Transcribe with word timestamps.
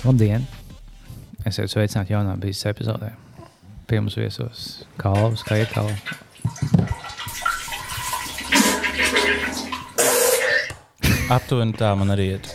Labdien! 0.00 0.46
Esiet 1.44 1.68
sveicināti 1.68 2.14
jaunā 2.14 2.38
bīzes 2.40 2.70
epizodē. 2.70 3.10
Pie 3.84 3.98
mums 4.00 4.16
viesos 4.16 4.62
Kalvs, 4.96 5.42
kā 5.44 5.58
ir 5.60 5.68
Kalvs. 5.68 6.00
Aptuveni 11.36 11.76
tā 11.76 11.92
man 12.00 12.16
arī 12.16 12.30
iet. 12.38 12.48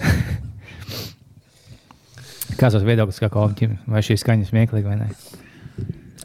Kāds 2.58 2.74
ir 2.74 2.90
viedoklis, 2.90 3.22
kā 3.22 3.30
kolēģim, 3.30 3.78
vai 3.94 4.02
šī 4.02 4.18
skaņa 4.24 4.50
smieklīga 4.50 4.90
vai 4.90 4.98
nē? 5.04 5.43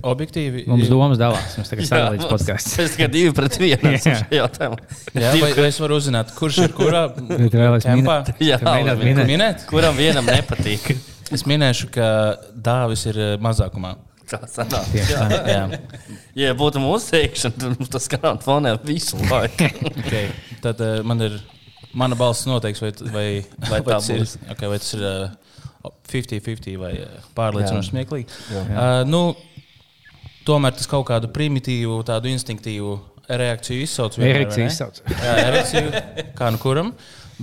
Objektīvi. 0.06 0.64
Mums 0.70 0.90
domas 0.90 1.18
dalās. 1.20 1.56
Mums 1.58 1.70
tagad 1.72 1.82
Jā, 1.84 1.90
sadalīts 1.90 2.28
podkāsts. 2.30 2.74
Es 2.84 2.94
tikai 2.94 3.08
divi 3.12 3.32
pret 3.36 3.58
vienu 3.60 3.92
esmu 3.94 4.14
Jā. 4.34 4.48
Jā, 5.18 5.32
vai, 5.40 5.52
vai 5.56 5.68
es 5.68 5.78
varu 5.82 5.98
uzzināt, 5.98 6.32
kurš 6.38 6.60
ir 6.66 6.74
kurā? 6.76 7.06
Tempā? 7.88 8.18
Jā, 8.42 8.60
labi. 8.62 9.10
minēt? 9.10 9.30
Minēt? 9.30 9.64
Kuram 9.70 9.96
vienam 9.98 10.28
nepatīk? 10.28 10.92
Es 11.34 11.44
minēšu, 11.48 11.90
ka 11.92 12.06
dāvis 12.54 13.04
ir 13.10 13.18
eh, 13.20 13.34
mazākumā. 13.42 13.96
Tā 14.28 14.42
sanāk. 14.48 14.88
Tā. 15.08 15.26
Jā. 15.48 15.62
Ja 16.36 16.54
būtu 16.56 16.80
mūsu 16.84 17.14
teikšana, 17.14 17.56
tad 17.56 17.76
mums 17.78 17.92
tas 17.92 18.04
skanētu 18.08 18.44
fonē 18.44 18.74
visu 18.84 19.16
laiku. 19.28 19.68
Okay. 20.04 20.28
Tad 20.64 20.82
uh, 20.84 20.98
man 21.08 21.24
ir. 21.28 21.38
Mana 21.98 22.12
balss 22.20 22.44
noteiks, 22.44 22.82
vai, 22.84 22.90
vai, 23.00 23.28
vai, 23.64 23.68
Vai 23.70 23.78
tā 23.80 23.94
tas, 23.94 24.08
ir, 24.12 24.18
būs. 24.20 24.34
okay, 24.52 24.68
vai 24.68 24.76
tas 24.78 24.90
ir 24.92 25.04
uh, 25.08 25.92
50-50 26.12 26.74
vai 26.80 26.90
uh, 27.00 27.22
pārliecinoši 27.36 27.88
smieklīgi. 27.88 28.36
Jā. 28.52 28.64
Uh, 28.68 28.98
nu, 29.08 29.22
tomēr 30.48 30.74
tas 30.78 30.88
kaut 30.90 31.06
kādu 31.10 31.30
primitīvu, 31.34 32.00
tādu 32.08 32.32
instinktīvu 32.32 32.96
reakciju 33.28 33.84
izsauc. 33.84 34.16
ne? 34.64 34.72
izsauc. 34.72 35.00
Jā, 35.12 35.36
erekciju, 35.50 36.02
kā 36.38 36.50
nu 36.54 36.60
kuram. 36.62 36.92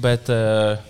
Bet, 0.02 0.28
uh, 0.34 0.82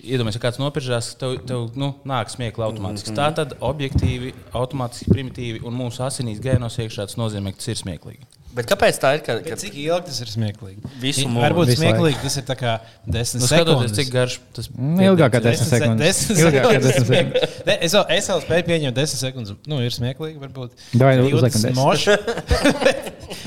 iedomājieties, 0.00 0.40
ja 0.40 0.44
kāds 0.46 0.60
nopirkās, 0.60 1.12
tev, 1.20 1.36
tev 1.46 1.68
nu, 1.78 1.92
nāk 2.08 2.32
smieklīgi 2.32 2.66
automātiski. 2.66 3.14
Tā 3.16 3.28
tad 3.36 3.54
objektīvi, 3.66 4.32
automātiski 4.56 5.12
primitīvi 5.12 5.62
un 5.66 5.76
mūsu 5.76 6.04
asinīs 6.06 6.42
gēnos 6.42 6.80
iekšā 6.82 7.06
tas 7.10 7.20
nozīmē, 7.20 7.52
ka 7.54 7.62
tas 7.62 7.74
ir 7.74 7.80
smieklīgi. 7.82 8.39
Bet 8.54 8.66
kāpēc 8.66 8.96
tā 8.98 9.12
ir? 9.14 9.20
Ka, 9.22 9.36
ka 9.46 9.54
Cik 9.60 9.74
ilgi 9.78 10.06
tas 10.08 10.16
ir 10.24 10.30
smieklīgi? 10.32 10.80
Visu 10.98 11.26
mūžu. 11.30 11.42
Varbūt 11.44 11.68
Visu 11.70 11.82
smieklīgi 11.84 12.18
tas 12.24 12.36
ir 12.40 12.44
tā 12.48 12.56
kā 12.58 12.72
desmit 13.06 13.42
Nu, 13.44 13.46
skatoties, 13.46 13.66
sekundes. 13.70 13.96
cik 14.00 14.08
garš 14.14 14.38
tas 14.56 14.68
Nu, 14.74 15.02
Ilgāk 15.06 15.30
kā 15.36 15.40
10 15.44 15.62
se- 15.62 15.70
sekundes. 15.76 16.02
desmit 16.02 16.38
Ilgāk 16.42 16.66
kā 16.66 16.80
10 16.82 17.06
sekundes. 17.06 17.56
Ne, 17.70 17.76
Es 17.86 17.92
vēl, 17.94 18.04
es 18.16 18.28
vēl 18.32 18.40
spēju 18.46 18.64
pieņemt 18.66 18.96
10 18.96 19.20
sekundes. 19.22 19.54
Nu, 19.70 19.78
ir 19.84 19.94
smieklīgi, 19.94 20.38
varbūt. 20.42 20.70
Davai, 20.96 21.14
Divas 21.20 21.38
uzliekam 21.38 21.62
10. 21.68 21.78
moši, 21.78 22.16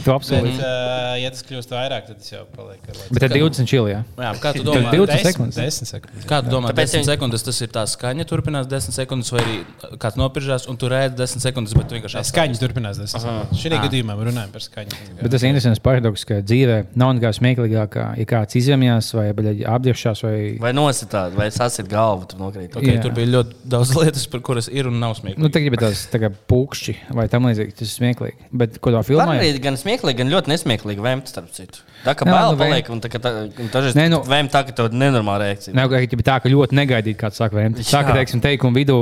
Tu 0.03 0.11
apsoli. 0.13 0.41
Bet, 0.53 0.59
uh, 0.63 1.15
ja 1.19 1.29
tas 1.33 1.43
kļūst 1.47 1.71
vairāk, 1.73 2.05
tad 2.07 2.19
tas 2.21 2.29
jau 2.31 2.43
paliek. 2.55 2.79
laiku. 2.87 3.09
Bet 3.13 3.23
tad 3.25 3.33
20 3.35 3.67
čili, 3.67 3.91
jā. 3.93 3.99
Jā, 4.19 4.31
kā 4.39 4.53
tu 4.55 4.63
domā? 4.63 4.91
20 4.93 5.11
Desmit- 5.11 5.27
sekundes. 5.33 5.57
10 5.59 5.89
sekundes. 5.91 6.25
Kā 6.29 6.39
tu 6.45 6.51
domā, 6.53 6.71
Tāpēc 6.71 6.93
10 6.93 7.01
viņi- 7.03 7.09
sekundes 7.11 7.43
tas 7.43 7.59
ir 7.61 7.67
tā 7.75 7.83
skaņa, 7.91 8.23
turpinās 8.29 8.67
10 8.71 8.95
sekundes, 8.95 9.31
vai 9.35 9.41
arī 9.43 9.57
kāds 9.99 10.15
nopirkās 10.19 10.67
un 10.71 10.77
tu 10.79 10.87
redzi 10.91 11.15
10 11.19 11.43
sekundes, 11.43 11.73
bet 11.75 11.89
tu 11.91 11.95
vienkārši 11.99 12.15
Tā 12.15 12.23
atstāji? 12.23 12.33
Skaņa 12.33 12.61
turpinās 12.63 12.97
10 13.03 13.19
sekundes. 13.19 13.59
Šī 13.59 13.75
gadījumā 13.83 14.15
mēs 14.15 14.27
runājam 14.31 14.51
par 14.55 14.61
skaņu. 14.67 14.92
Bet 15.21 15.31
tas 15.31 15.43
ir 15.43 15.51
interesants 15.51 15.81
paradoks, 15.83 16.25
ka 16.27 16.39
dzīvē 16.43 16.77
nav 16.99 17.13
nekā 17.17 17.31
smieklīgākā, 17.37 18.05
ja 18.19 18.25
kāds 18.27 18.57
izjamjās 18.59 19.11
vai 19.15 19.27
apģērbšās 19.31 20.23
vai 20.25 20.35
Vai 20.63 20.73
nositāt, 20.75 21.35
vai 21.37 21.47
sasit 21.53 21.89
galvu, 21.91 22.27
tu 22.31 22.39
nokrīt. 22.41 22.75
Okay, 22.79 22.99
tur 23.03 23.15
bija 23.15 23.31
ļoti 23.37 23.61
daudz 23.73 23.93
lietas, 23.99 24.27
par 24.31 24.43
kuras 24.45 24.69
ir 24.71 24.89
un 24.91 24.99
nav 25.03 25.15
smieklīgi. 25.19 25.43
Nu, 25.43 25.51
tā 25.53 25.63
ir 25.63 25.77
tās 25.79 26.05
tā 26.11 26.31
pūkšķi 26.51 26.97
vai 27.17 27.27
tam 27.31 27.47
līdzīgi. 27.49 27.77
Tas 27.79 27.87
ir 27.87 27.95
smieklīgi. 28.01 28.51
Bet 28.63 28.79
tā 28.79 28.95
Var 28.97 29.07
filmā? 29.07 29.39
arī 29.39 29.53
gan 29.63 29.79
smieklīgi, 29.79 30.19
gan 30.23 30.33
ļoti 30.33 30.53
nesmieklīgi 30.53 31.07
vēmt 31.07 31.31
starp 31.31 31.53
citu. 31.55 31.85
Tā 32.03 32.13
kā 32.19 32.25
Jā, 32.27 32.31
bail 32.35 32.49
nu, 32.51 32.57
vēm- 32.59 32.71
paliek, 32.73 32.89
un 32.91 32.99
tā 33.01 33.09
kā 33.11 33.19
tā, 33.23 33.31
un 33.47 33.69
dažreiz 33.71 33.95
Nē, 33.95 34.09
nu- 34.11 34.23
vēmt 34.27 34.51
tā, 34.51 34.65
ka 34.67 34.71
tev 34.75 34.89
ir 34.91 34.97
nenormāla 34.99 35.45
reakcija. 35.47 35.73
Nav 35.77 35.87
kā 35.89 36.01
tā, 36.27 36.41
ka 36.43 36.49
ļoti 36.51 36.75
negaidīt, 36.75 37.15
kāds 37.15 37.39
saka, 37.39 37.55
vai 37.55 37.69
Jā. 37.69 37.83
saka, 37.87 38.13
teiksim, 38.17 38.41
teikumu 38.43 38.75
vidū, 38.75 38.97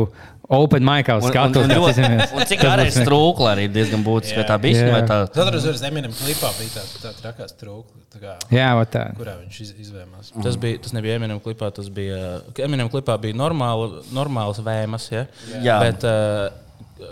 open 0.52 0.84
micā 0.84 1.16
Un, 1.18 1.24
un, 1.24 1.32
skatos, 1.32 1.64
un, 1.64 1.70
kāds 1.72 1.78
ļoti, 1.80 1.92
izjamies. 1.96 2.32
un 2.36 2.46
cik 2.46 2.60
arī 2.68 2.86
strūkla 2.92 3.50
arī 3.56 3.66
diezgan 3.72 4.04
būtiska. 4.04 4.44
vai 4.44 4.46
Tā 4.52 4.58
bija 4.62 4.86
Jā. 4.86 4.92
vai 4.92 5.02
tā. 5.08 5.18
Tad 5.34 5.56
uz 5.56 5.66
Zemeņiem 5.82 6.14
klipā 6.14 6.52
bija 6.60 6.72
tā, 6.78 6.84
tā 7.02 7.14
trakās 7.22 7.56
trūkla, 7.58 8.38
Jā, 8.52 8.70
va 8.76 8.86
tā. 8.86 9.06
kurā 9.18 9.38
viņš 9.42 9.62
iz, 9.62 9.74
izvēmās. 9.88 10.34
Tas, 10.44 10.58
bija, 10.58 10.78
tas 10.84 10.92
nebija 10.94 11.16
Eminem 11.16 11.40
klipā, 11.40 11.72
tas 11.74 11.88
bija. 11.90 12.42
Eminem 12.60 12.90
klipā 12.92 13.16
bija 13.22 13.34
normāla, 13.34 14.04
normāls 14.12 14.60
vēmas. 14.62 15.10
Ja? 15.12 15.26
Jā. 15.64 15.80
Bet, 15.80 16.04
uh, 16.04 16.50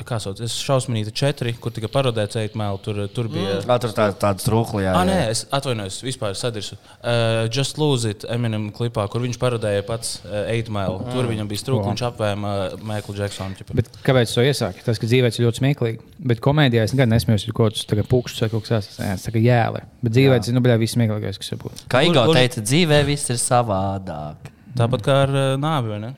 kā 0.07 0.17
sauc, 0.21 0.39
es 0.45 0.53
šausmīgi 0.63 1.11
četri, 1.15 1.53
kur 1.59 1.71
tika 1.75 1.87
parodēts 1.91 2.37
eitmēl, 2.41 2.77
tur, 2.85 2.99
tur 3.13 3.27
bija. 3.31 3.57
Jā, 3.65 3.77
tur 3.83 3.93
tā, 3.97 4.07
tāda 4.19 4.43
strūkla. 4.43 4.81
Jā, 4.85 4.93
Ah, 4.99 5.05
nē, 5.07 5.17
es 5.31 5.45
atvainojos, 5.55 5.97
vispār 6.05 6.35
sadirsu. 6.37 6.77
Uh, 7.01 7.47
Just 7.51 7.77
Lose 7.81 8.09
It, 8.13 8.25
Eminem 8.29 8.69
klipā, 8.75 9.05
kur 9.09 9.21
viņš 9.25 9.39
parodēja 9.41 9.85
pats 9.87 10.19
uh, 10.25 10.43
Eitmēlu. 10.53 11.01
Tur 11.13 11.29
viņam 11.31 11.49
bija 11.51 11.63
strūkla, 11.63 11.85
Wow. 11.85 11.93
viņš 11.95 12.05
apvēma 12.09 12.53
uh, 12.73 12.77
Maiklu 12.89 13.15
Džeksonu. 13.17 13.57
ķipa. 13.59 13.75
Bet 13.79 13.89
kāpēc 14.05 14.33
to 14.35 14.45
iesākt? 14.45 14.83
Tas, 14.85 14.99
ka 15.01 15.07
dzīvē 15.09 15.29
tas 15.31 15.39
ir 15.39 15.47
ļoti 15.47 15.61
smieklīgi. 15.63 15.99
Bet 16.31 16.41
komēdijā 16.43 16.83
es 16.87 16.93
nekad 16.95 17.09
nesmējos, 17.13 17.47
ir 17.47 17.55
kaut 17.57 17.73
kas 17.77 17.85
tāds 17.89 18.07
pūkšs 18.11 18.41
vai 18.45 18.49
kaut 18.53 18.65
kas 18.67 18.73
tāds. 18.75 18.97
Tas 18.99 19.27
ir 19.31 19.39
jēle. 19.43 19.83
Bet 20.03 20.13
dzīvē 20.17 20.39
tas 20.41 20.49
ir 20.51 20.57
nu, 20.57 20.63
bļā, 20.65 20.75
viss 20.81 20.95
smieklīgākais, 20.97 21.39
kas 21.39 21.53
var 21.55 21.61
būt. 21.65 21.83
Kā 21.89 22.01
Kur- 22.03 22.11
Igo 22.11 22.25
kur- 22.29 22.35
teica, 22.39 22.61
dzīvē 22.65 23.03
viss 23.07 23.29
ir 23.31 23.39
savādāk. 23.39 24.51
Tāpat 24.77 25.01
kā 25.05 25.15
ar 25.25 25.31
uh, 25.33 25.53
nāvi, 25.59 25.89
vai 25.95 25.99
ne? 26.03 26.11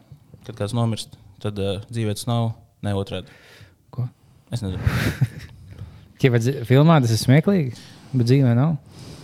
Kad 0.45 0.57
kāds 0.57 0.73
nomirst, 0.75 1.13
tad 1.41 1.59
uh, 1.61 1.79
dzīvē 1.91 2.15
tas 2.17 2.27
nav 2.29 2.51
ne 2.83 2.93
otrādi. 2.97 3.29
Es 4.51 4.61
nezinu. 4.65 4.79
Ja 6.21 6.29
filmā 6.69 6.99
tas 7.01 7.09
ir 7.15 7.17
smieklīgi, 7.17 7.71
bet 8.13 8.27
dzīvē 8.29 8.51
nav. 8.53 8.75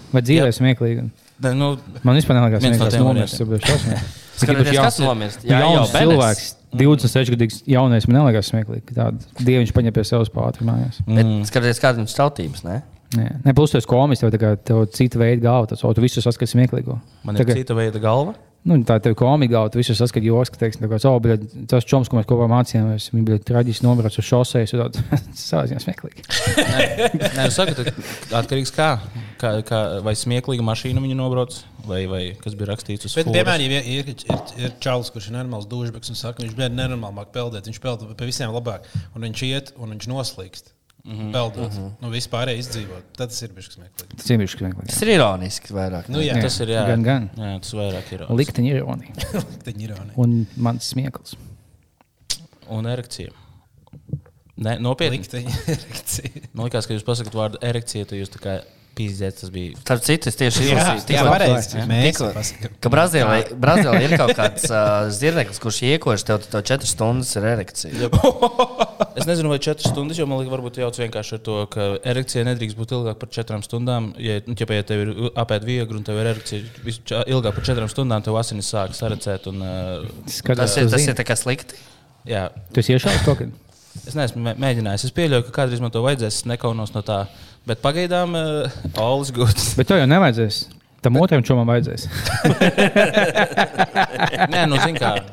Vai 0.09 0.21
dzīvē 0.25 0.47
ir 0.49 0.55
smieklīgi? 0.55 1.03
Ne, 1.45 1.51
nu, 1.53 1.67
Man 2.01 2.17
vispār 2.17 2.39
ka 2.49 2.57
tas 2.87 2.95
tiem 2.95 3.03
nomirst. 3.05 3.37
Tas 3.37 4.47
ir 4.49 4.71
jauns- 4.79 4.97
nomirst? 5.03 5.45
Jā, 5.45 5.59
jau 5.61 5.83
cilvēks. 5.93 6.47
26 6.77 7.31
gadīgs 7.35 7.59
jaunais 7.69 8.07
man 8.09 8.17
neliekas 8.17 8.49
smieklīgi. 8.49 8.95
Tāda 8.97 9.45
dieviņš 9.45 9.75
paņem 9.77 9.93
pie 9.95 10.03
sevis 10.09 10.33
pātri 10.33 10.65
mājās. 10.67 10.97
Bet 11.05 11.29
skaties, 11.51 11.79
kādas 11.83 12.01
viņas 12.01 12.17
tautības, 12.17 12.65
ne? 12.65 12.79
Nē, 13.15 13.27
ne, 13.45 13.53
plus 13.55 13.71
tas 13.71 13.85
komis, 13.87 14.19
tev, 14.19 14.33
tā 14.33 14.39
kā, 14.41 14.49
tev 14.67 14.81
cita 14.91 15.21
veida 15.21 15.39
galva, 15.45 15.69
tas, 15.69 15.79
o, 15.87 15.93
tu 15.95 16.01
visu 16.03 16.19
saskati 16.25 16.49
smieklīgo. 16.51 16.97
man 17.23 17.37
ir 17.37 17.45
Tagad- 17.45 17.61
cita 17.61 17.77
veida 17.77 18.01
galva. 18.03 18.33
Nu, 18.67 18.75
tā 18.83 18.97
tev 18.99 19.13
komika 19.15 19.53
galva, 19.53 19.71
tu 19.71 19.79
visu 19.79 19.95
saskati 19.95 20.27
joks, 20.27 20.51
ka, 20.51 20.59
teiksim, 20.59 20.83
tā 20.83 20.89
kā, 20.91 20.99
oh, 21.07 21.21
bļa, 21.23 21.37
tas 21.71 21.87
čoms, 21.87 22.09
ko 22.11 22.17
mēs 22.17 22.27
kopā 22.27 22.49
mācījāmies, 22.51 23.09
viņi 23.13 23.27
bija 23.29 23.43
traģiski 23.47 23.85
nomirts 23.85 24.19
uz 24.19 24.27
šosejas, 24.27 24.73
un 24.75 24.83
tāds 24.83 25.39
savā 25.39 25.63
ziņā 25.71 25.79
smieklīgi. 25.85 26.25
Nē, 27.37 27.47
es 27.47 27.55
saku, 27.55 27.77
tad 27.79 28.35
atkarīgs 28.41 28.73
kā. 28.75 28.89
kā, 29.41 29.53
kā 29.67 29.81
vai 30.05 30.13
smieklīga 30.17 30.65
mašīna 30.65 31.03
viņa 31.03 31.17
nobrauc, 31.17 31.59
vai, 31.87 32.03
vai 32.11 32.21
kas 32.41 32.57
bija 32.59 32.71
rakstīts 32.73 33.07
uz 33.07 33.15
Bet, 33.17 33.29
fūras. 33.29 33.37
piemēram, 33.39 33.65
ja 33.77 33.81
ir, 33.81 34.11
ir, 34.11 34.25
ir, 34.27 34.55
ir 34.65 34.73
čalis, 34.83 35.11
kurš 35.13 35.29
ir 35.31 35.37
normāls 35.37 35.69
dušbeks 35.71 36.13
un 36.13 36.19
saka, 36.19 36.43
viņš 36.43 36.57
bija 36.57 36.71
nenormāli 36.73 37.21
māk 37.21 37.31
peldēt, 37.35 37.69
viņš 37.69 37.83
peld 37.83 38.07
pie 38.17 38.29
visiem 38.29 38.55
labāk, 38.55 38.87
un 39.13 39.27
viņš 39.29 39.45
iet 39.47 39.75
un 39.77 39.95
viņš 39.95 40.09
noslīkst. 40.11 40.73
Mm 41.07 41.15
-hmm. 41.15 41.31
Peldot, 41.31 41.71
mm 41.71 41.77
-hmm. 41.79 41.91
nu 42.01 42.09
vispār 42.11 42.49
izdzīvot. 42.51 43.03
Tad 43.15 43.29
tas 43.29 43.41
ir 43.41 43.51
bijis 43.55 43.69
smieklīgi. 43.77 44.17
Tas 44.17 44.29
ir 44.29 44.37
bijis 44.37 44.55
smieklīgi. 44.57 44.87
Tas 44.91 45.01
ir 45.01 45.11
ironiski 45.13 45.73
vairāk. 45.73 46.09
Nu, 46.11 46.19
jā, 46.19 46.35
Jā. 46.35 46.41
Tas 46.41 46.59
ir 46.59 46.67
jā, 46.67 46.85
Gan, 46.87 47.03
gan. 47.03 47.29
Jā, 47.37 47.59
tas 47.63 47.73
vairāk 47.73 48.11
ir. 48.11 48.25
Likteņa 48.29 48.73
ironija. 48.75 49.13
ir 49.67 49.81
ironija. 49.87 50.13
Un 50.17 50.47
mans 50.55 50.89
smieklis. 50.89 51.37
Un 52.67 52.85
erekcija. 52.85 53.31
Ne, 54.57 54.79
nopietni. 54.79 55.17
Likteņa 55.17 55.55
erekcija. 55.77 56.43
Man 56.53 56.67
liekas, 56.67 56.87
ka 56.87 56.93
jūs 56.93 57.07
pasakāt 57.07 57.33
vārdu 57.33 57.57
erekcija, 57.61 58.05
tad 58.05 58.19
jūs 58.19 58.33
tā 58.33 58.43
kā 58.43 58.57
pīzdēt, 58.97 59.37
tas 59.39 59.51
bija. 59.53 59.77
Starp 59.83 60.01
citu, 60.05 60.27
es 60.31 60.35
tieši 60.39 60.65
Jā, 60.65 60.75
izlasīju, 60.75 60.97
jā, 60.97 61.05
tikko- 61.11 61.31
pareizi. 61.31 61.83
Mēs 61.91 62.07
tikko- 62.17 62.71
ka 62.83 62.91
Brazīlijā 62.93 63.57
Brazīlijā 63.65 64.01
ir 64.07 64.15
kaut 64.17 64.33
kāds 64.37 64.65
uh, 64.73 65.07
zirneklis, 65.13 65.61
kurš 65.63 65.79
iekož 65.91 66.25
tev, 66.27 66.41
tev 66.49 66.63
4 66.71 66.89
stundas 66.89 67.31
ir 67.37 67.47
erekcija. 67.53 68.09
Es 69.17 69.25
nezinu, 69.29 69.49
vai 69.53 69.57
4 69.61 69.81
stundas, 69.91 70.17
jo 70.19 70.25
man 70.29 70.41
liekas, 70.41 70.53
varbūt 70.53 70.79
jau 70.81 70.89
vienkārši 70.97 71.37
ar 71.37 71.41
to, 71.45 71.55
ka 71.73 71.87
erekcija 72.13 72.43
nedrīkst 72.47 72.77
būt 72.77 72.93
ilgāk 72.97 73.17
par 73.21 73.29
4 73.33 73.61
stundām. 73.65 74.11
Ja, 74.21 74.39
nu, 74.45 74.53
ja 74.57 74.83
tev 74.85 75.03
ir 75.05 75.13
apēta 75.33 75.65
viegli 75.67 75.97
un 75.97 76.03
tev 76.05 76.19
ir 76.21 76.31
erekcija 76.33 77.23
ilgāk 77.25 77.55
par 77.57 77.65
4 77.69 77.87
stundām, 77.93 78.25
tev 78.25 78.37
asinis 78.39 78.69
sāk 78.73 78.93
sarecēt. 78.97 79.47
Un, 79.53 79.61
uh, 79.61 80.25
Tas 80.57 80.77
ir, 80.77 80.89
tas 80.91 81.05
ir 81.07 81.17
tā 81.17 81.25
kā 81.27 81.37
slikti. 81.37 81.77
jā, 82.27 82.47
Tu 82.73 82.83
esi 82.83 82.93
iešāvis 82.97 83.25
kaut 83.25 83.41
kad? 83.41 83.55
Es 84.05 84.13
neesmu 84.13 84.43
mē- 84.45 84.55
mēģinājis. 84.61 85.07
Es 85.09 85.13
pieļauju, 85.17 85.47
ka 85.47 85.55
kādreiz 85.63 85.81
man 85.81 85.89
to 85.91 86.03
vajadzēs. 86.05 86.41
Es 86.43 86.45
nekaunos 86.45 86.91
no 86.93 87.01
tā. 87.01 87.23
Bet 87.67 87.81
pagaidām, 87.83 88.31
uh, 88.31 89.21
is 89.21 89.31
good. 89.35 89.59
Bet 89.75 89.89
to 89.89 89.97
jau 89.99 90.07
nevajadzēs. 90.07 90.61
Tam 91.03 91.17
otram 91.19 91.43
čomam 91.43 91.67
vajadzēs. 91.67 92.07
Nē, 94.53 94.63
nu, 94.71 94.79
zini, 94.79 94.99
kā. 95.01 95.17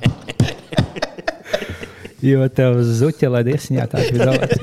Jo 2.24 2.46
tev 2.48 2.78
zuķa, 2.88 3.28
lai 3.28 3.42
iesiņā 3.52 3.84
tā 3.92 4.00
ir 4.06 4.22
daudz. 4.22 4.54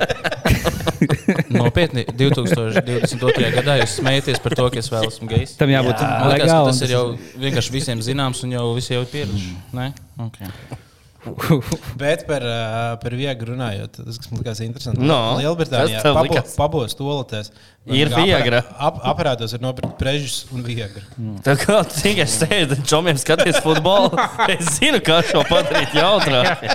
Nopietni, 1.60 2.08
2022. 2.18 3.52
gadā 3.54 3.76
jūs 3.84 4.00
smējaties 4.00 4.42
par 4.42 4.56
to, 4.58 4.66
ka 4.74 4.82
es 4.82 4.90
vēl 4.90 5.06
esmu 5.12 5.30
gejs. 5.30 5.54
Tam 5.60 5.70
jābūt 5.70 6.02
ka 6.02 6.32
legālam. 6.32 6.72
tas 6.72 6.82
ir 6.88 6.96
jau 6.96 7.04
vienkārši 7.38 7.76
visiem 7.78 8.02
zināms 8.02 8.42
un 8.48 8.58
jau 8.58 8.66
visi 8.74 8.96
jau 8.96 9.04
ir 9.06 9.12
pieraduši. 9.14 9.54
Nē? 9.78 9.92
Okay. 10.26 10.50
Bet 12.02 12.24
par, 12.26 12.42
uh, 12.42 12.96
par 13.02 13.14
vieglu 13.14 13.52
runājot, 13.52 14.00
tas, 14.00 14.18
kas 14.18 14.32
man 14.32 14.42
likās 14.42 14.62
interesanti. 14.66 15.04
No, 15.06 15.18
Lielbritānijā 15.38 16.00
kas 16.00 16.06
tev 16.08 16.18
pabo, 16.18 16.26
likās? 16.28 16.56
pabos 16.58 16.98
toaletēs. 16.98 17.52
Ir 17.94 18.10
Viagra. 18.14 18.62
Ap, 18.78 18.98
aparātos 19.10 19.54
ir 19.58 19.62
nopirkt 19.62 19.96
prežus 20.02 20.44
un 20.54 20.66
viegru. 20.66 21.02
Tā 21.46 21.56
kā 21.62 21.80
tu 21.90 21.98
tikai 22.02 22.28
sēdi 22.30 22.78
un 22.78 22.86
čomiem 22.90 23.18
skaties 23.22 23.62
futbolu, 23.62 24.12
es 24.54 24.78
zinu, 24.80 25.02
kā 25.06 25.20
šo 25.26 25.44
padarīt 25.50 25.94
jautrāk. 25.98 26.66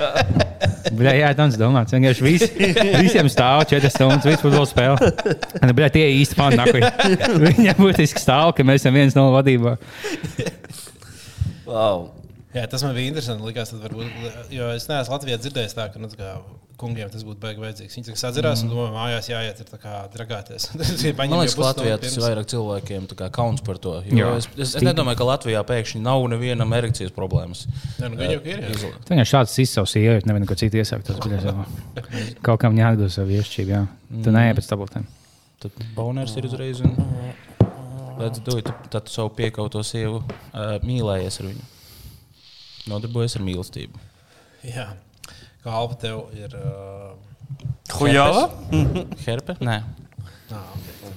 Bļā, 0.96 1.14
jā, 1.20 1.30
tāds 1.38 1.58
domāts. 1.60 1.94
Vienkārši 1.94 2.26
visi, 2.26 2.50
visiem 3.02 3.30
stāv 3.32 3.64
4 3.70 3.90
stundas, 3.92 4.26
visu 4.26 4.44
futbolu 4.46 4.66
spēli. 4.70 5.10
Un, 5.62 5.74
bļā, 5.78 5.90
tie 5.94 6.06
ir 6.06 6.20
īsti 6.22 6.38
fani. 6.38 6.84
Viņam 7.46 7.82
būtiski 7.82 8.22
stāv, 8.22 8.54
ka 8.56 8.66
mēs 8.66 8.84
esam 8.84 8.94
viens 8.98 9.18
no 9.18 9.28
vadībā. 9.34 9.76
Wow. 11.66 12.15
Jā, 12.56 12.62
tas 12.72 12.84
man 12.86 12.94
bija 12.96 13.10
interesanti. 13.10 13.44
Likās, 13.44 13.72
tad 13.72 13.82
varbūt, 13.84 14.52
jo 14.54 14.70
es 14.72 14.86
neesmu 14.88 15.12
Latvijā 15.12 15.36
dzirdējis 15.42 15.74
tā, 15.76 15.90
ka 15.92 16.00
nu, 16.00 16.08
tā 16.08 16.16
kā, 16.16 16.30
kungiem 16.80 17.10
tas 17.12 17.24
būtu 17.26 17.40
baigi 17.42 17.60
vajadzīgs. 17.60 17.96
Viņi 17.98 18.06
tikai 18.06 18.20
sadzirās 18.20 18.62
un 18.64 18.70
domā, 18.72 18.86
mājās 18.94 19.28
jāiet 19.28 19.60
ir 19.60 19.68
tā 19.68 19.78
kā 19.82 19.98
dragāties. 20.14 20.70
Man 21.18 21.34
liekas, 21.34 21.56
ka 21.58 21.64
Latvijā 21.66 21.98
tas 22.00 22.16
ir 22.16 22.24
vairāk 22.24 22.48
cilvēkiem 22.52 23.08
tā 23.10 23.18
kā 23.20 23.28
kauns 23.34 23.64
par 23.66 23.80
to. 23.82 23.98
Es, 24.06 24.48
es, 24.56 24.72
es 24.80 24.86
nedomāju, 24.86 25.20
ka 25.20 25.28
Latvijā 25.32 25.62
pēkšņi 25.68 26.00
nav 26.06 26.24
nevienam 26.32 26.72
erekcijas 26.78 27.12
problēmas. 27.16 27.66
Jā, 28.00 28.10
nu, 28.12 28.20
jau 28.24 28.40
ir. 28.40 28.64
Tu 28.72 29.12
vienkārši 29.12 29.36
šāds 29.36 29.58
izsauc 29.66 29.92
sievieti, 29.92 30.30
nevienu 30.30 30.48
ko 30.48 30.56
citu 30.56 30.80
iesākt. 30.80 31.10
Tas 31.10 31.20
bija 31.24 31.42
jau 31.44 31.68
kaut 32.46 32.64
kam 32.64 32.80
jāatgūst 32.80 33.20
savu 33.20 33.34
viešķību. 33.34 33.76
Jā. 33.76 33.84
Tu 34.24 34.36
neej 34.36 34.56
pēc 34.56 34.72
tabletēm. 34.72 35.08
Tad 35.64 35.86
boners 35.96 36.36
ir 36.40 36.48
uzreiz. 36.48 36.80
Un... 36.84 36.96
Let's 38.16 38.40
do 38.40 38.56
it. 38.56 38.68
Tad 38.88 39.08
tu 39.08 39.12
savu 39.12 39.32
piekauto 39.36 39.84
sievu 39.84 40.22
uh, 40.24 40.76
mīlējies 40.84 41.42
ar 41.42 41.50
viņu. 41.50 41.72
Nodarbojies 42.90 43.36
ar 43.38 43.42
mīlestību. 43.46 43.94
Jā. 44.66 44.86
Kā 45.64 45.70
Alpa 45.74 45.94
tev 45.98 46.16
ir. 46.38 46.54
Uh... 46.54 47.14
Hujā? 47.96 48.26
Herpe? 49.24 49.54
Nē. 49.62 49.80
Nā, 50.50 50.60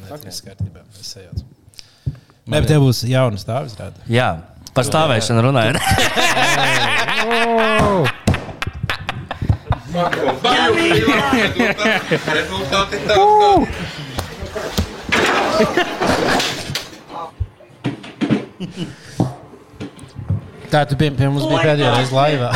tas 0.10 0.42
ir 0.42 0.46
kārtībā. 0.48 0.80
Es 0.98 1.08
sajaucu. 1.16 1.44
Nē, 2.50 2.58
bet 2.58 2.68
tev 2.72 2.80
būs 2.86 3.00
jauna 3.10 3.38
stāvis 3.42 3.76
rāda. 3.78 4.00
Jā, 4.10 4.30
par 4.74 4.84
stāvēšanu 4.88 5.42
runājot. 5.50 5.78
Tā 20.70 20.84
tu 20.86 20.98
pie, 21.00 21.10
pie 21.10 21.30
mums 21.32 21.48
bija 21.50 21.64
pēdējā 21.72 21.96
reize 21.96 22.14
laivā. 22.14 22.50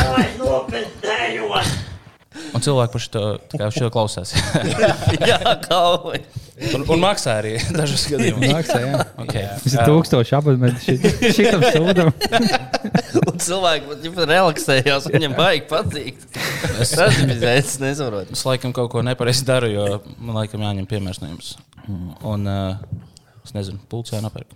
Un 2.54 2.62
cilvēki 2.62 2.92
par 2.92 3.02
šo, 3.02 3.22
tā 3.50 3.58
kā 3.58 3.68
šo 3.74 3.88
klausās. 3.94 4.34
Jā, 5.30 5.38
kauj. 5.64 6.20
un, 6.76 6.84
un 6.94 7.02
maksā 7.02 7.38
arī 7.40 7.54
dažus 7.74 8.04
gadījumus. 8.12 8.52
Maksā, 8.52 8.78
jā. 8.84 9.00
Okay. 9.24 9.46
Tas 9.64 9.74
ir 9.74 9.88
tūkstoši 9.88 10.36
abonementi 10.38 10.94
šitam 11.34 11.64
sūdam. 11.74 12.10
Un 13.30 13.38
cilvēki 13.40 13.88
pat 13.88 14.04
jau 14.06 14.26
relaksējās, 14.28 15.06
viņam 15.14 15.34
baigi 15.38 15.64
patīk. 15.70 16.20
Es 16.82 16.92
nezinu, 16.98 17.38
es 17.50 17.72
nesaprotu. 17.82 18.36
Es 18.36 18.44
laikam 18.46 18.74
kaut 18.76 18.92
ko 18.92 19.02
nepareizi 19.06 19.46
daru, 19.48 19.70
jo 19.72 19.86
man 20.18 20.42
laikam 20.42 20.62
jāņem 20.62 20.86
piemērs 20.90 21.22
no 21.22 21.32
jums. 21.32 21.54
Un 21.88 22.46
uh, 22.50 23.00
es 23.42 23.54
nezinu, 23.56 23.80
pulcē 23.90 24.20
nopērk. 24.22 24.54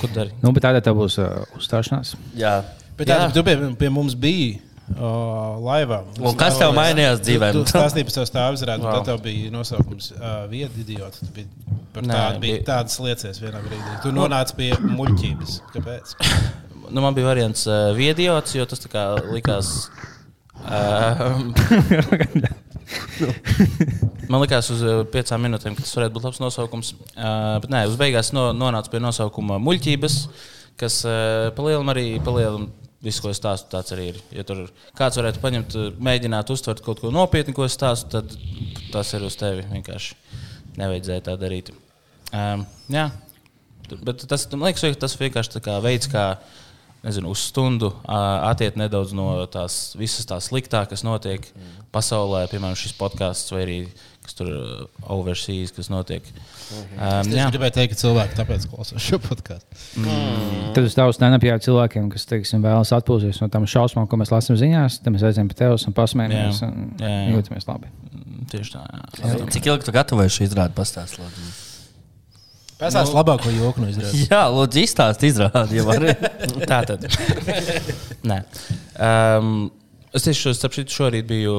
Ko 0.00 0.08
dari? 0.14 0.32
Nu, 0.42 0.54
bet 0.56 0.64
tādā 0.64 0.80
tev 0.84 0.96
būs 1.02 1.18
uh, 1.22 1.44
uzstāšanās. 1.58 2.14
Jā. 2.38 2.60
Bet 2.96 3.10
tā, 3.10 3.18
tu 3.34 3.44
pie, 3.46 3.56
pie 3.80 3.92
mums 3.92 4.16
biji. 4.18 4.56
Uh, 4.86 5.56
laivā. 5.66 6.04
Un 6.22 6.36
kas 6.38 6.60
tev 6.60 6.70
mainījās 6.76 7.18
dzīvē? 7.24 7.48
Tu, 7.56 7.64
tu 7.66 7.72
stāstīji 7.74 8.06
par 8.06 8.14
savu 8.14 8.28
stāvu 8.28 8.58
izrādi, 8.60 8.86
wow. 8.86 9.00
tad 9.00 9.08
tev 9.10 9.24
bija 9.24 9.50
nosaukums 9.50 10.12
uh, 10.14 10.44
Viedi 10.52 10.84
idiots. 10.84 11.24
Tu 11.24 11.32
biji 11.40 11.48
par 11.96 12.06
Nē, 12.06 12.14
tādu, 12.14 12.42
bija 12.44 12.60
bija- 12.60 12.66
tādas 12.68 13.00
lietas 13.02 13.40
vienā 13.42 13.64
brīdī. 13.64 13.96
Tu 14.04 14.12
nonāci 14.14 14.56
pie 14.60 14.70
muļķības. 14.84 15.58
Kāpēc? 15.74 16.14
Nu, 16.86 17.00
man 17.02 17.16
bija 17.16 17.26
variants 17.26 17.64
uh, 17.66 17.90
viediots, 17.96 18.52
jo 18.54 18.62
tas 18.70 18.78
tā 18.78 18.86
kā 18.92 19.00
likās. 19.34 19.88
Uh, 20.62 21.50
man 24.30 24.42
likās 24.44 24.70
uz 24.70 24.84
piecām 25.10 25.42
minūtēm, 25.48 25.74
ka 25.74 25.82
tas 25.82 25.96
varētu 25.98 26.14
būt 26.14 26.28
labs 26.28 26.38
nosaukums. 26.42 26.92
Uh, 27.16 27.56
bet 27.64 27.72
nē, 27.74 27.80
uz 27.90 27.98
beigās 27.98 28.30
no, 28.36 28.52
nonāca 28.54 28.92
pie 28.92 29.02
nosaukuma 29.02 29.58
muļķības, 29.66 30.18
kas 30.78 31.00
uh, 31.08 31.50
palielinām 31.58 31.90
arī 31.96 32.06
palielinām. 32.22 32.70
Viss, 33.06 33.22
ko 33.22 33.30
es 33.30 33.38
stāstu, 33.38 33.70
tāds 33.70 33.94
arī 33.94 34.10
ir. 34.10 34.22
Ja 34.34 34.42
tur 34.46 34.64
kāds 34.98 35.20
varētu 35.20 35.42
paņemt, 35.42 35.76
mēģināt 36.02 36.50
uztvert 36.50 36.82
kaut 36.84 37.02
ko 37.04 37.12
nopietnu, 37.14 37.54
ko 37.54 37.68
es 37.68 37.76
stāstu, 37.78 38.18
tad 38.18 38.34
tas 38.90 39.14
ir 39.14 39.26
uz 39.26 39.38
tevi. 39.38 39.62
Vienkārši 39.70 40.18
nevajadzēja 40.80 41.28
tā 41.28 41.36
darīt. 41.40 41.70
Um, 42.34 42.66
jā, 42.90 43.06
Bet 43.86 44.24
tas, 44.28 44.46
man 44.52 44.68
liekas, 44.68 44.82
ka 44.82 45.04
tas 45.06 45.14
vienkārši 45.18 45.56
tā 45.56 45.62
kā 45.62 45.76
veids, 45.84 46.08
kā 46.10 46.24
nezinu, 47.06 47.30
uz 47.30 47.44
stundu 47.52 47.92
attiekt 48.10 48.78
nedaudz 48.80 49.12
no 49.14 49.28
tās 49.52 49.94
visas 49.98 50.26
tās 50.26 50.48
sliktā, 50.50 50.82
kas 50.90 51.04
notiek 51.06 51.44
mm. 51.46 51.86
pasaulē, 51.94 52.46
piemēram, 52.50 52.78
šis 52.78 52.96
podkāsts 52.98 53.54
vai 53.54 53.62
arī 53.62 53.78
kas 54.26 54.36
tur 54.38 54.50
ā, 54.50 54.60
overseas, 55.16 55.72
kas 55.76 55.88
notiek. 55.92 56.26
Um, 56.98 57.22
Es 57.22 57.30
jā, 57.32 57.46
gribēju 57.54 57.74
teikt, 57.78 57.94
ka 57.94 58.00
cilvēki 58.02 58.38
tāpēc 58.40 58.66
klausās 58.72 59.02
šo 59.06 59.20
podkāstu. 59.22 59.82
Tad 60.76 60.82
uz 60.88 60.96
tavu 60.98 61.14
stand-up 61.16 61.46
jau 61.46 61.56
cilvēkiem, 61.68 62.08
kas 62.12 62.26
teiksim, 62.30 62.64
vēlas 62.66 62.90
atpūsties 62.96 63.38
no 63.44 63.48
tām 63.54 63.68
šausmām, 63.70 64.08
ko 64.10 64.18
mēs 64.20 64.34
lasām 64.34 64.58
ziņās, 64.60 65.00
tad 65.04 65.14
mēs 65.14 65.24
aizējām 65.30 65.52
pie 65.52 65.60
tevis 65.62 65.86
un 65.88 65.94
pasmējamies. 65.96 66.60
Jā. 66.64 66.72
un 66.72 66.90
Jā, 67.00 67.12
jā. 67.14 67.30
Jūtamies 67.36 67.70
labi. 67.70 67.92
tieši 68.52 68.74
tā. 68.76 68.82
Jā. 69.22 69.38
Cik 69.56 69.70
ilgi 69.72 69.88
tu 69.88 69.94
gatavojies 69.96 70.36
šo 70.40 70.46
izrādi 70.50 70.76
pastāstīt? 70.76 71.22
lūdzu? 71.22 71.54
Pastāst 72.76 73.08
nu, 73.14 73.16
labāko 73.16 73.48
joku 73.54 73.80
no 73.80 73.86
izrādes. 73.88 74.26
Jā, 74.28 74.42
lūdzu, 74.52 74.82
izstāsti 74.84 75.30
izrādi. 75.30 75.78
Ja. 75.80 76.12
Tā 76.70 76.82
tad. 76.90 77.06
Nē. 78.28 78.42
Um, 79.00 79.70
es 80.16 80.24
tieši 80.24 80.54
starp 80.56 80.76
citu 80.76 80.94
šorīt 80.96 81.26
biju 81.28 81.54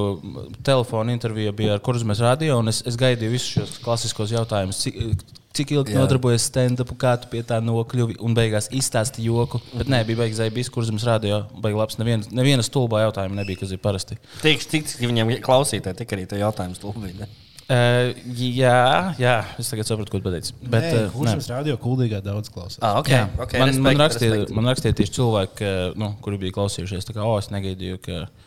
telefona 0.65 1.13
intervijā 1.15 1.53
bija 1.55 1.77
ar 1.77 1.83
Kurzmes 1.83 2.21
radio, 2.23 2.59
un 2.61 2.71
es, 2.71 2.81
es 2.89 2.97
gaidīju 2.99 3.33
visus 3.33 3.53
šos 3.53 3.75
klasiskos 3.83 4.33
jautājumus. 4.33 4.79
Cik, 4.83 5.25
cik 5.57 5.73
ilgi 5.73 5.95
Jā. 5.95 6.01
nodarbojies 6.01 6.45
stand-up, 6.49 6.91
kā 7.01 7.15
tu 7.21 7.31
pie 7.31 7.41
tā 7.47 7.59
nokļuvi, 7.63 8.19
un 8.23 8.37
beigās 8.37 8.69
izstāsti 8.73 9.25
joku. 9.25 9.61
Bet 9.73 9.89
nē, 9.91 10.03
bija 10.07 10.23
beigas 10.23 10.53
bijis 10.53 10.71
Kurzmes 10.73 11.05
radio, 11.07 11.43
beigas 11.57 11.81
labs. 11.83 11.99
Neviena, 12.01 12.29
neviena 12.39 12.65
stulbā 12.65 13.03
jautājuma 13.07 13.41
nebija, 13.41 13.63
kas 13.63 13.73
ir 13.73 13.81
parasti. 13.83 14.19
Tik, 14.43 14.63
cik 14.73 14.95
viņiem 15.01 15.37
klausītāji, 15.45 16.01
tik 16.01 16.17
arī 16.17 16.29
tie 16.29 16.41
jautājumi 16.43 16.77
stulbīgi. 16.77 17.29
Uh, 17.67 18.13
jā, 18.31 19.13
jā, 19.19 19.33
es 19.59 19.67
tagad 19.67 19.89
saprotu, 19.89 20.13
ko 20.13 20.21
tu 20.21 20.29
pateici. 20.29 20.53
Bet, 20.61 20.85
Nē, 20.87 21.01
uh, 21.09 21.15
kurš 21.17 21.49
radio 21.51 21.75
kuldīgā 21.83 22.21
daudz 22.23 22.47
klausās? 22.53 22.79
Ah, 22.79 23.01
ok. 23.01 23.09
Jā, 23.11 23.25
okay 23.43 23.59
man, 23.59 23.73
respekt, 23.73 23.83
man, 23.83 24.03
rakstīja, 24.05 24.37
man 24.55 24.69
rakstīja 24.71 24.95
tieši 25.01 25.15
cilvēki, 25.17 25.57
ka, 25.59 25.73
nu, 25.99 26.13
kuri 26.23 26.39
bija 26.45 26.55
klausījušies. 26.55 27.09
Tā 27.09 27.17
kā, 27.17 27.25
oh, 27.27 27.35
es 27.41 27.51
negaidīju, 27.51 27.99
ka 28.05 28.21
uh, 28.21 28.46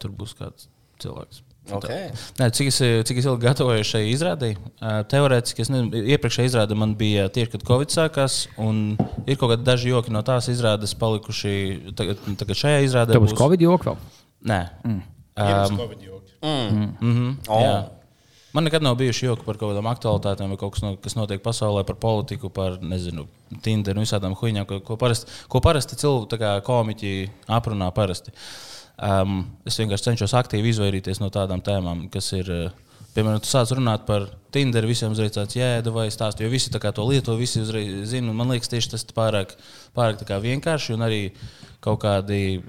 tur 0.00 0.14
būs 0.16 0.34
kāds 0.38 0.68
cilvēks. 1.02 1.44
Ok. 1.74 1.88
Nē, 2.38 2.48
cik, 2.56 2.70
es, 2.70 2.78
cik 3.08 3.18
es 3.20 3.26
ilgi 3.28 3.44
gatavojos 3.44 3.90
šai 3.90 4.06
izrādē? 4.08 4.54
Uh, 4.56 5.02
teorētiski, 5.10 5.64
es 5.64 5.70
nezinu, 5.72 6.00
iepriekšējā 6.14 6.48
izrāde 6.48 6.78
man 6.78 6.94
bija 6.98 7.26
tieši, 7.32 7.52
kad 7.56 7.66
Covid 7.68 7.92
sākās, 7.92 8.38
un 8.62 8.96
ir 9.26 9.36
kaut 9.36 9.52
kādi 9.52 9.66
daži 9.66 9.92
joki 9.92 10.14
no 10.14 10.22
tās 10.24 10.48
izrādes 10.52 10.96
palikuši. 10.98 11.92
Tagad, 11.98 12.24
tagad 12.40 12.62
šajā 12.62 12.80
izrādē 12.86 13.16
Tev 13.16 13.26
būs 13.26 13.36
Covid 13.36 13.66
joks 13.66 13.90
vēl. 13.90 14.00
Nē. 14.48 14.62
Mm. 14.86 15.04
Um, 15.38 15.78
mm 16.40 16.94
-hmm, 17.00 17.36
Oh. 17.48 17.62
jā. 17.62 17.88
Man 18.52 18.64
nekad 18.64 18.82
nav 18.82 18.94
bijuši 18.94 19.26
joki 19.26 19.44
par 19.44 19.58
kaut 19.60 19.74
kādām 19.74 19.86
aktualitātēm, 19.90 20.48
vai 20.48 20.56
kaut 20.56 20.72
kas, 20.72 20.82
no, 20.82 20.96
kas 20.96 21.14
notiek 21.14 21.42
pasaulē, 21.42 21.84
par 21.84 21.96
politiku, 22.00 22.48
par, 22.48 22.78
nezinu, 22.80 23.26
Tinder 23.62 23.96
un 23.96 24.02
visādām 24.02 24.34
huīņām, 24.34 24.66
ko, 24.66 24.80
ko 24.80 24.96
parasti, 24.96 25.30
ko 25.48 25.60
parasti 25.60 25.96
cilvēki, 25.96 26.30
tā 26.32 26.38
kā 26.40 26.60
komiķi, 26.64 27.30
aprunā 27.46 27.90
parasti. 27.94 28.32
Um, 28.98 29.44
es 29.68 29.76
vienkārši 29.78 30.08
cenšos 30.10 30.34
aktīvi 30.34 30.72
izvairīties 30.72 31.20
no 31.22 31.28
tādām 31.30 31.62
tēmām, 31.62 32.08
kas 32.10 32.32
ir. 32.34 32.50
eh, 32.50 32.84
Piemēram, 33.14 33.40
tu 33.42 33.48
sāc 33.50 33.70
runāt 33.74 34.04
par 34.06 34.28
Tinder, 34.54 34.84
visiem 34.86 35.10
uzreiz 35.10 35.32
tāds 35.34 35.56
jēda 35.56 35.90
vai 35.90 36.04
stāstu, 36.12 36.44
jo 36.44 36.50
visi 36.52 36.70
to 36.70 37.06
lieto, 37.08 37.34
visi 37.38 37.58
uzreiz 37.64 38.04
zina. 38.12 38.30
un 38.30 38.36
Man 38.36 38.52
liekas, 38.52 38.68
tieši 38.70 38.90
tas 38.92 39.02
ir 39.02 39.14
pārāk, 39.16 39.56
pārāk 39.96 40.20
vienkārši 40.44 40.94
un 40.94 41.02
arī 41.02 41.32
kaut 41.80 42.02
kādi. 42.04 42.62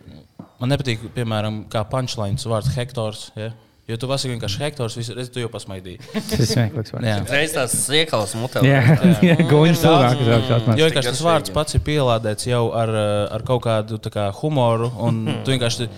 Man 0.59 0.71
nepatīk, 0.73 1.05
piemēram, 1.13 1.65
kā 1.69 1.83
punchlines 1.91 2.47
vārds 2.49 2.73
hektors. 2.73 3.29
Ja? 3.37 3.51
Jo 3.89 3.97
tu 3.97 4.09
pasaki 4.09 4.35
vienkārši 4.35 4.61
hektors, 4.63 4.97
visu 4.97 5.13
reizi 5.17 5.31
tu 5.33 5.41
jau 5.43 5.49
pasmaidīji. 5.49 5.99
Tas 6.29 6.39
ir 6.39 6.45
smieklīgs. 6.49 6.93
vārds. 6.93 7.07
Jā. 7.09 7.17
Reiz 7.29 7.53
tās 7.53 7.73
iekalas 7.99 8.35
mutē. 8.39 8.61
Jā, 8.65 8.81
jā. 9.29 9.37
Goņš 9.49 9.81
cilvēks. 9.81 10.77
Jo 10.77 10.89
vienkārši 10.89 11.13
tas 11.13 11.25
vārds 11.25 11.53
pats 11.53 11.77
ir 11.77 11.83
pielādēts 11.85 12.49
jau 12.49 12.67
ar, 12.77 12.93
ar 13.33 13.45
kaut 13.45 13.65
kādu 13.65 14.01
kā, 14.13 14.31
humoru, 14.41 14.91
un 14.97 15.27
tu 15.43 15.53
vienkārši. 15.53 15.89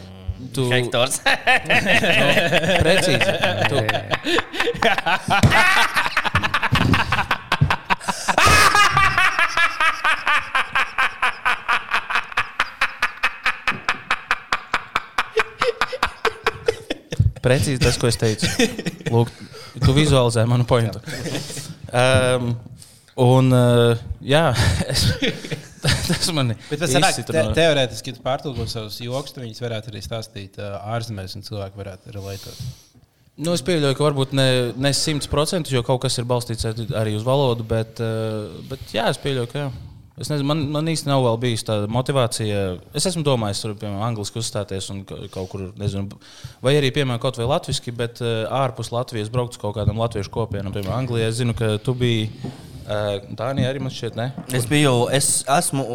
Tu, 0.53 0.65
Hektors. 0.71 1.21
Precīzi. 2.83 3.31
Tu, 3.69 3.77
Precīzi 17.41 17.79
tas, 17.81 17.97
ko 17.97 18.09
es 18.09 18.19
teicu. 18.21 18.45
Lūk, 19.09 19.31
tu 19.81 19.93
vizualizē 19.95 20.45
manu 20.49 20.65
pointu. 20.69 21.01
Um, 21.91 22.53
un, 23.19 23.49
uh, 23.51 23.97
jā, 24.23 24.51
es, 24.91 25.07
tas 26.11 26.31
man 26.35 26.53
ir 27.21 27.25
te, 27.31 27.41
teorētiski, 27.57 28.11
ja 28.13 28.17
tu 28.19 28.23
pārtulko 28.25 28.67
savus 28.71 28.99
joks, 29.03 29.33
tad 29.35 29.43
viņas 29.45 29.61
varētu 29.63 29.91
arī 29.93 30.01
stāstīt 30.05 30.57
uh, 30.61 30.79
ārzemēs, 30.95 31.35
un 31.39 31.45
cilvēki 31.47 31.79
varētu 31.81 32.15
relētot. 32.17 32.63
Nu, 33.41 33.53
es 33.55 33.63
pieļauju, 33.65 33.95
ka 33.97 34.03
varbūt 34.05 34.33
ne- 34.37 34.73
ne 34.77 34.91
simt 34.93 35.25
procentus, 35.31 35.71
jo 35.73 35.81
kaut 35.87 36.01
kas 36.03 36.17
ir 36.21 36.27
balstīts 36.29 36.67
arī 36.99 37.15
uz 37.17 37.23
valodu, 37.25 37.63
bet, 37.65 38.01
uh, 38.03 38.51
bet 38.69 38.91
jā, 38.93 39.07
es 39.09 39.17
pieļauju, 39.23 39.49
ka 39.53 39.63
jā. 39.65 39.71
Es 40.21 40.27
nezinu, 40.29 40.45
man, 40.51 40.59
man 40.69 40.89
īsti 40.91 41.07
nav 41.07 41.23
vēl 41.23 41.37
bijusi 41.41 41.65
tāda 41.65 41.87
motivācija. 41.89 42.57
Es 42.93 43.07
esmu 43.09 43.23
domājis, 43.25 43.61
tur, 43.63 43.71
piemēram, 43.79 44.03
angliski 44.11 44.37
uzstāties 44.37 44.89
un 44.93 44.99
ka- 45.07 45.17
kaut 45.33 45.47
kur, 45.49 45.63
nezinu, 45.79 46.19
vai 46.61 46.75
arī, 46.77 46.91
piemēram, 46.93 47.17
kaut 47.23 47.39
vai 47.39 47.47
latviešu, 47.49 47.93
bet 47.97 48.19
ārpus 48.21 48.91
Latvijas 48.93 49.31
braukt 49.33 49.55
uz 49.55 49.61
kaut 49.63 49.79
kādām 49.79 49.97
latviešu 50.03 50.29
kopienām. 50.35 50.75
Piemēram, 50.75 50.99
Anglijā 50.99 51.31
es 51.31 51.39
zinu, 51.39 51.55
ka 51.57 51.77
tu 51.81 51.95
biji. 51.97 52.27
Dānija 53.37 53.69
arī 53.71 53.81
man 53.83 53.93
šķiet, 53.93 54.17
ne? 54.19 54.29
Es 54.57 54.65
biju, 54.69 54.93
es 55.15 55.29
esmu. 55.49 55.85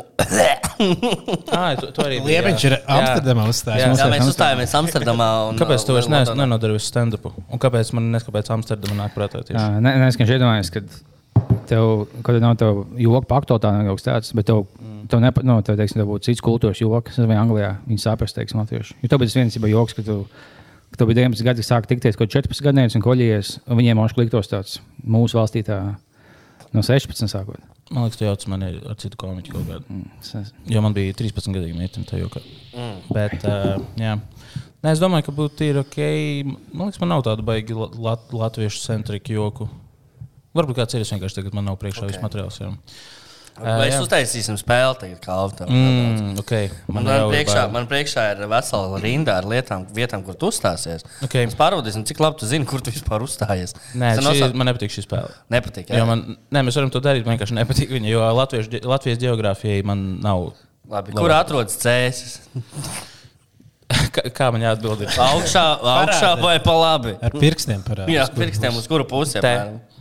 Ah, 0.76 1.72
tu, 1.78 1.88
tu 1.94 2.04
arī 2.04 2.18
biji, 2.20 2.28
Liepiņš 2.34 2.64
ir. 2.68 2.76
Amsterdamā 2.84 3.46
Jā. 3.46 3.52
uzstājis. 3.54 3.84
Jā, 4.00 4.08
mēs 4.12 4.30
uzstājāmies 4.30 4.74
Amsterdamā. 4.80 5.28
Un, 5.50 5.58
Kāpēc 5.60 5.84
tu 5.88 5.96
vairs 5.96 6.08
un 6.08 6.16
ne, 6.16 6.22
Londonā. 6.22 6.44
nenodari 6.44 6.76
visu 6.76 6.90
stand-upu? 6.90 7.32
Un 7.48 7.62
kāpēc 7.62 7.92
man 7.96 8.10
neskapēc 8.14 8.50
Amsterdamā 8.56 8.98
nāk 9.04 9.14
prātā? 9.16 9.40
tieši? 9.42 9.56
Jā, 9.56 9.82
nē, 9.82 9.94
es 10.08 10.18
vienkārši 10.18 10.36
iedomājos, 10.36 10.72
ka 10.74 10.84
tev, 11.70 12.06
kad 12.26 12.40
nav 12.44 12.56
tev 12.60 12.82
joku 13.00 13.28
pakto 13.30 13.58
tā 13.62 13.72
nav 13.74 13.88
kaut 13.90 14.00
kas 14.02 14.08
tāds, 14.08 14.34
bet 14.36 14.48
tev, 14.50 14.66
tev, 15.10 15.22
nepa, 15.24 15.44
no, 15.46 15.58
tev, 15.66 15.78
teiksim, 15.80 16.02
tev 16.02 16.10
būtu 16.10 16.28
cits 16.30 16.44
kultūras 16.44 16.82
joks, 16.82 17.20
vai 17.24 17.38
Anglijā 17.40 17.76
viņi 17.88 18.02
saprast, 18.04 18.36
teiksim, 18.38 18.60
latviešu. 18.62 18.98
Jo 19.02 19.12
tev 19.12 19.22
bija 19.24 19.40
viens 19.40 19.56
jau 19.56 19.72
joks, 19.72 19.96
ka 19.96 20.04
tu, 20.06 20.18
ka 20.92 21.00
tev 21.00 21.10
bija 21.10 21.24
19 21.24 21.46
gadi, 21.46 21.66
sāka 21.66 21.90
tikties 21.90 22.18
kaut 22.18 22.32
14 22.32 22.66
gadnieks 22.68 22.98
un 22.98 23.04
koļies, 23.04 23.56
un 23.66 23.80
viņiem 23.80 23.98
mošu 23.98 24.20
kliktos 24.20 24.52
tāds 24.52 24.78
mūsu 25.02 25.40
valstī 25.40 25.64
tā 25.66 25.80
no 26.76 26.84
16 26.86 27.30
sākot. 27.32 27.62
Man 27.90 28.04
liekas, 28.06 28.18
tu 28.18 28.26
jauc 28.26 28.46
mani 28.50 28.68
ar 28.90 28.96
citu 29.00 29.18
komiķu 29.20 29.54
kaut 29.54 29.66
kādu. 29.70 29.98
Nezinu. 30.20 30.52
Jo 30.74 30.82
man 30.84 30.94
bija 30.96 31.14
13 31.16 31.54
gadu 31.54 31.74
meitene 31.78 32.08
tajā 32.08 32.24
jokā. 32.24 32.42
Mm. 32.74 32.96
Bet, 33.14 33.36
uh, 33.46 33.76
jā. 34.00 34.16
Nē, 34.84 34.92
es 34.92 35.00
domāju, 35.02 35.26
ka 35.28 35.34
būtu 35.34 35.66
ir 35.66 35.80
ok. 35.82 35.98
Man 36.72 36.88
liekas, 36.88 37.00
man 37.02 37.14
nav 37.14 37.24
tāda 37.26 37.44
baigi 37.46 37.74
la- 37.74 37.90
lat 38.08 38.32
latviešu 38.34 38.82
centrika 38.84 39.32
joku. 39.34 39.68
Varbūt 40.56 40.78
kāds 40.78 40.96
ir 40.96 41.04
es 41.04 41.12
vienkārši 41.12 41.40
tagad, 41.40 41.54
man 41.56 41.66
nav 41.68 41.78
priekšā 41.80 42.04
okay. 42.04 42.10
Ok. 42.10 42.14
viss 42.14 42.24
materiāls. 42.24 42.58
Jā. 42.62 42.72
Mēs 43.56 43.94
jā. 43.94 44.00
uztaisīsim 44.04 44.58
spēli 44.60 44.98
tagad, 45.00 45.20
kā 45.24 45.32
Alfa. 45.32 45.64
Mm, 45.64 46.34
okay. 46.42 46.68
Man, 46.90 47.06
man, 47.06 47.22
priekšā, 47.32 47.62
man 47.72 47.86
priekšā 47.88 48.24
ir 48.34 48.42
vesela 48.50 49.00
rinda 49.00 49.38
ar 49.40 49.48
lietām, 49.48 49.86
vietām, 49.96 50.20
kur 50.26 50.36
tu 50.36 50.50
uzstāsies. 50.52 51.06
Ok. 51.24 51.38
Mēs 51.46 51.56
pārbaudīsim, 51.56 52.04
cik 52.08 52.20
labi 52.20 52.42
tu 52.42 52.50
zini, 52.50 52.68
kur 52.68 52.84
tu 52.84 52.92
vispār 52.92 53.24
uzstājies. 53.24 53.72
Nē, 53.96 54.12
šī, 54.18 54.26
nosauc- 54.28 54.54
man 54.60 54.68
nepatīk 54.68 54.92
šī 54.92 55.06
spēle. 55.06 55.32
nepatīk. 55.56 55.88
Jo 55.88 56.02
Jā, 56.02 56.06
man, 56.06 56.36
nē, 56.52 56.66
mēs 56.68 56.76
varam 56.76 56.92
to 56.92 57.00
darīt. 57.00 57.24
Man 57.24 57.38
vienkārši 57.38 57.56
nepatīk 57.56 57.96
viņa, 57.96 58.12
jo 58.12 58.20
Latviešu, 58.42 58.70
ge- 58.76 58.84
Latvijas 58.84 59.18
geogrāfijai 59.24 59.82
man 59.84 60.06
nav. 60.20 60.50
Labi, 60.92 61.16
kur 61.16 61.32
atrodas 61.32 61.80
cēsis? 61.80 62.38
Kā, 63.86 64.22
kā 64.34 64.46
man 64.50 64.64
jāatbild? 64.64 65.04
Augšā, 65.14 65.62
augšā 65.78 66.30
vai 66.40 66.56
pa 66.64 66.72
labi? 66.74 67.12
Ar 67.22 67.34
pirkstiem 67.36 67.84
parādās. 67.86 68.10
Jā, 68.10 68.24
pirkstiem 68.34 68.74
uz 68.80 68.88
kuru 68.90 69.04
pusi. 69.06 69.38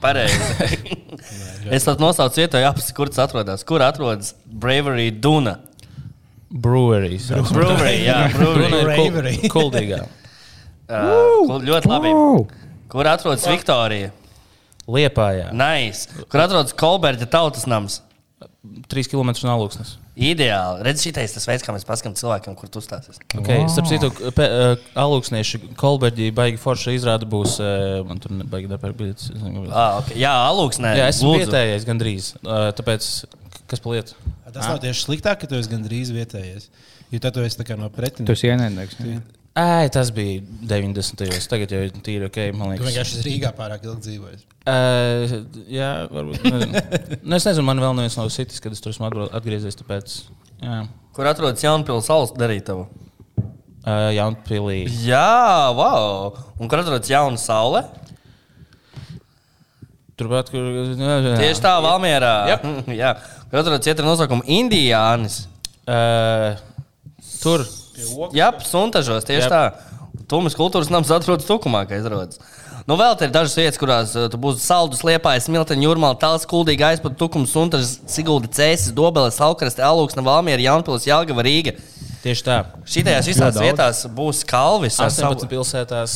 Pareizi. 0.06 0.98
es 1.76 1.86
tad 1.88 2.02
nosaucu 2.04 2.44
vietu, 2.44 2.60
jāpasaka, 2.62 2.96
kur 2.98 3.10
tas 3.10 3.24
atrodas. 3.26 3.64
Kur 3.68 3.82
atrodas 3.86 4.36
Bravery 4.46 5.10
Duna? 5.12 5.58
Brewery, 6.56 7.18
jā, 7.20 7.42
Brewery. 7.56 7.98
Ir 8.14 8.86
Bravery. 8.92 9.34
kul- 9.50 9.52
Kuldīgā. 9.56 10.04
Uh, 10.86 11.50
kur- 11.50 11.66
ļoti 11.66 11.90
labi. 11.90 12.12
Kur 12.94 13.10
atrodas 13.10 13.48
Viktorija? 13.50 14.12
Liepājā. 14.86 15.50
Nice. 15.58 16.06
Kur 16.30 16.44
atrodas 16.46 16.76
Kolberģa 16.78 17.26
tautas 17.34 17.66
nams? 17.68 18.00
Trīs 18.92 19.10
km 19.10 19.34
no 19.48 19.56
augstnes. 19.58 19.96
Ideāli. 20.16 20.80
Redz, 20.88 21.02
šitais 21.04 21.34
tas 21.36 21.44
veids, 21.50 21.64
kā 21.66 21.74
mēs 21.76 21.84
paskatāmies 21.88 22.22
cilvēkiem, 22.22 22.54
kur 22.56 22.70
tu 22.72 22.80
uzstāsies. 22.80 23.20
Okay. 23.36 23.66
Starp 23.72 23.90
citu, 23.90 24.08
uh, 24.32 24.78
alūksnieši 25.04 25.60
Kolberģī 25.76 26.30
baigi 26.36 26.62
forša 26.62 26.94
izrāda 26.96 27.28
būs. 27.28 27.58
Uh, 27.60 28.00
man 28.08 28.22
tur 28.24 28.32
baigi 28.48 28.72
darbēt 28.72 28.96
biļetes. 28.96 29.34
es. 29.36 29.74
Ah, 29.76 30.00
okay. 30.00 30.16
Jā, 30.24 30.32
alūksnē. 30.54 30.96
Jā, 31.02 31.10
esmu 31.12 31.34
lūdzu. 31.34 31.44
vietējais 31.44 31.88
gandrīz. 31.90 32.32
Uh, 32.40 32.70
tāpēc, 32.80 33.10
kas 33.68 33.84
pa 33.84 33.96
lietu? 33.98 34.16
Tas 34.56 34.70
nav 34.72 34.80
tieši 34.86 35.04
sliktāk, 35.10 35.42
ka 35.42 35.52
tu 35.52 35.60
esi 35.60 35.74
gandrīz 35.74 36.14
vietējais. 36.16 36.70
Jo 37.12 37.20
tad 37.20 37.36
tu 37.36 37.44
esi 37.44 37.60
no 37.60 37.90
Tu 37.90 37.96
pretinieka. 38.00 38.32
esi 38.40 38.48
ienaidnieks. 38.48 39.02
Jā. 39.56 39.64
Ai, 39.80 39.88
tas 39.94 40.10
bija 40.12 40.42
90. 40.68 41.22
gados. 41.30 41.48
Tagad 41.52 41.72
jau 41.72 41.80
ir 41.88 41.94
tīri 42.04 42.28
ok, 42.28 42.40
man 42.60 42.74
liekas. 42.74 42.90
vienkārši 42.90 43.16
esi 43.20 43.26
Rīgā 43.30 43.54
pārāk 43.56 43.86
ilgi 43.88 44.04
dzīvojis. 44.10 44.44
Uh, 44.68 45.38
jā, 45.72 45.90
varbūt. 46.12 46.44
Nezinu. 46.44 46.84
Nu, 47.24 47.38
es 47.38 47.48
nezinu, 47.48 47.64
man 47.70 47.80
vēl 47.80 47.96
neviens 47.96 48.18
nav 48.20 48.28
sitis, 48.36 48.60
kad 48.64 48.76
es 48.76 48.84
tur 48.84 48.92
esmu 48.92 49.08
atgriezies. 49.32 49.78
Tāpēc, 49.80 50.16
jā, 50.60 50.82
Kur 51.16 51.30
atrodas 51.32 51.64
Jaunpils 51.64 52.10
salas 52.12 52.34
darītava? 52.36 52.90
uh, 53.86 54.10
Jaunpilī. 54.18 54.82
Jā, 55.06 55.72
wow. 55.78 56.34
Un 56.60 56.68
kur 56.72 56.82
atrodas 56.82 57.08
jauna 57.12 57.40
saule? 57.40 57.84
Turpat, 60.16 60.48
kur. 60.52 60.64
Jā, 60.96 61.16
jā. 61.30 61.34
Tieši 61.42 61.64
tā, 61.64 61.74
Valmjerā. 61.84 62.34
Jep. 62.54 62.68
Jā, 63.02 63.10
kur 63.52 63.60
atrodas 63.60 63.84
cietra 63.84 64.06
nosaukuma 64.08 64.46
Indijānis. 64.48 65.42
Uh, 65.84 66.56
tur. 67.44 67.66
Jā, 68.36 68.52
suntažos 68.66 69.28
tieši 69.28 69.48
Jep. 69.48 69.52
tā. 69.52 69.96
Tumas 70.32 70.56
kultūras 70.58 70.90
nams 70.90 71.12
atrodas 71.14 71.46
Tukumā, 71.48 71.84
kā 71.90 72.00
izrādās. 72.00 72.40
Nu, 72.86 72.96
vēl 73.00 73.16
te 73.18 73.26
ir 73.26 73.34
dažas 73.34 73.56
vietas, 73.58 73.80
kurās 73.82 74.12
uh, 74.14 74.28
tu 74.30 74.38
būsi 74.42 74.62
saldus, 74.62 75.02
liepājis, 75.06 75.48
smilteņa, 75.48 75.88
jūrmāla, 75.88 76.18
tāls, 76.22 76.46
kuldīgi 76.50 76.86
aizpūta 76.86 77.18
tukums, 77.18 77.54
suntažas, 77.56 77.96
sigulda 78.14 78.50
cēsis, 78.54 78.94
dobeles, 78.94 79.40
alkraste, 79.42 79.82
alūksne, 79.86 80.22
Valmiera, 80.26 80.62
Jaunpils, 80.62 81.08
Jālgava, 81.10 81.46
Rīga. 81.46 81.74
Tieši 82.22 82.46
tā. 82.46 82.60
Šitajās 82.86 83.30
visās 83.30 83.58
daudz. 83.58 83.64
vietās 83.66 84.04
būs 84.14 84.44
kalvis 84.50 85.00
ar 85.02 85.10
18 85.10 85.46
savu. 85.46 85.52
pilsētās 85.52 86.16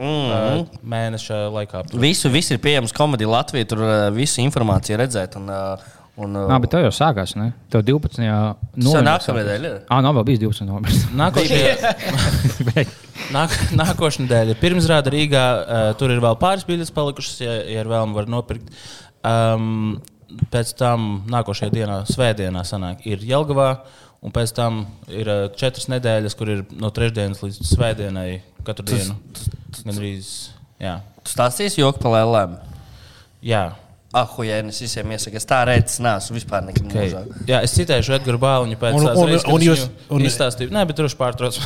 Mm. 0.00 0.30
uh, 0.30 0.78
mēneša 0.86 1.50
laikā. 1.52 1.82
Visu, 2.00 2.30
viss 2.32 2.54
ir 2.54 2.60
pieejams 2.62 2.94
komēdijā 2.96 3.28
Latvijā, 3.28 3.66
tur 3.68 3.82
visu 4.14 4.40
informāciju 4.40 4.96
redzēt. 5.02 5.34
Un, 5.36 5.50
uh, 5.50 5.90
un, 6.18 6.34
uh, 6.34 6.46
Nā, 6.50 6.58
bet 6.62 6.72
tev 6.74 6.84
jau 6.86 6.92
sākās, 6.94 7.34
ne? 7.38 7.50
Tev 7.72 7.84
12. 7.86 8.20
novembrī. 8.24 9.04
nākamā 9.06 9.42
nedēļa? 9.42 9.72
Ah, 9.88 10.02
nav 10.04 10.16
vēl 10.18 10.26
bijis 10.30 10.42
12. 10.42 10.66
novembris. 10.68 11.04
Nākošajā, 11.20 11.92
nāk, 13.36 13.56
nākošais 13.78 14.24
nedēļa 14.24 14.54
ir 14.54 14.60
pirmsrāda 14.60 15.12
Rīgā. 15.14 15.44
Uh, 15.60 15.88
tur 16.00 16.14
ir 16.14 16.22
vēl 16.24 16.38
pāris 16.40 16.66
biļetes 16.68 16.94
palikušas, 16.96 17.40
ja, 17.44 17.56
ja 17.62 17.84
ir 17.84 17.90
vēlme, 17.90 18.16
var 18.16 18.30
nopirkt. 18.30 18.72
Um, 19.26 19.98
pēc 20.52 20.72
tam 20.78 21.10
nākošajā 21.30 21.74
dienā, 21.74 21.98
svētdienā, 22.10 22.64
sanāk, 22.68 23.04
ir 23.08 23.22
Jelgavā. 23.26 23.72
Un 24.20 24.34
pēc 24.36 24.52
tam 24.52 24.82
ir 25.08 25.28
uh, 25.32 25.44
četras 25.56 25.88
nedēļas, 25.88 26.34
kur 26.36 26.50
ir 26.52 26.64
no 26.76 26.90
trešdienas 26.92 27.40
līdz 27.40 27.60
svētdienai 27.70 28.30
katru 28.66 28.90
dienu. 28.90 29.16
Gan 29.80 29.94
arī. 29.96 30.16
Jā. 30.80 30.98
Tu 31.24 31.32
stāstīsi 31.32 31.80
joku 31.80 32.02
par 32.02 32.18
lēlēm. 32.18 32.58
jā. 33.44 33.70
Ah, 34.12 34.26
hujēnis 34.26 34.80
visiem 34.82 35.06
iesaka, 35.14 35.38
es 35.38 35.44
tā 35.46 35.60
redzu, 35.68 36.00
nesu 36.02 36.34
vispār 36.34 36.64
nekad 36.66 36.86
Okay. 36.88 37.12
mūžā. 37.12 37.20
Jā, 37.46 37.60
es 37.62 37.70
citēšu 37.76 38.16
Edgars 38.16 38.40
Bāliņu 38.42 38.76
pēc 38.80 38.96
Un- 38.98 39.04
un- 39.06 39.28
reizes, 39.28 39.44
kad 39.46 39.54
un 39.54 39.60
jūs- 39.62 39.84
un- 40.10 40.24
izstāstīju. 40.26 40.70
Nē, 40.74 40.82
bet 40.88 40.96
droši 40.98 41.14
pārtrauc. 41.20 41.58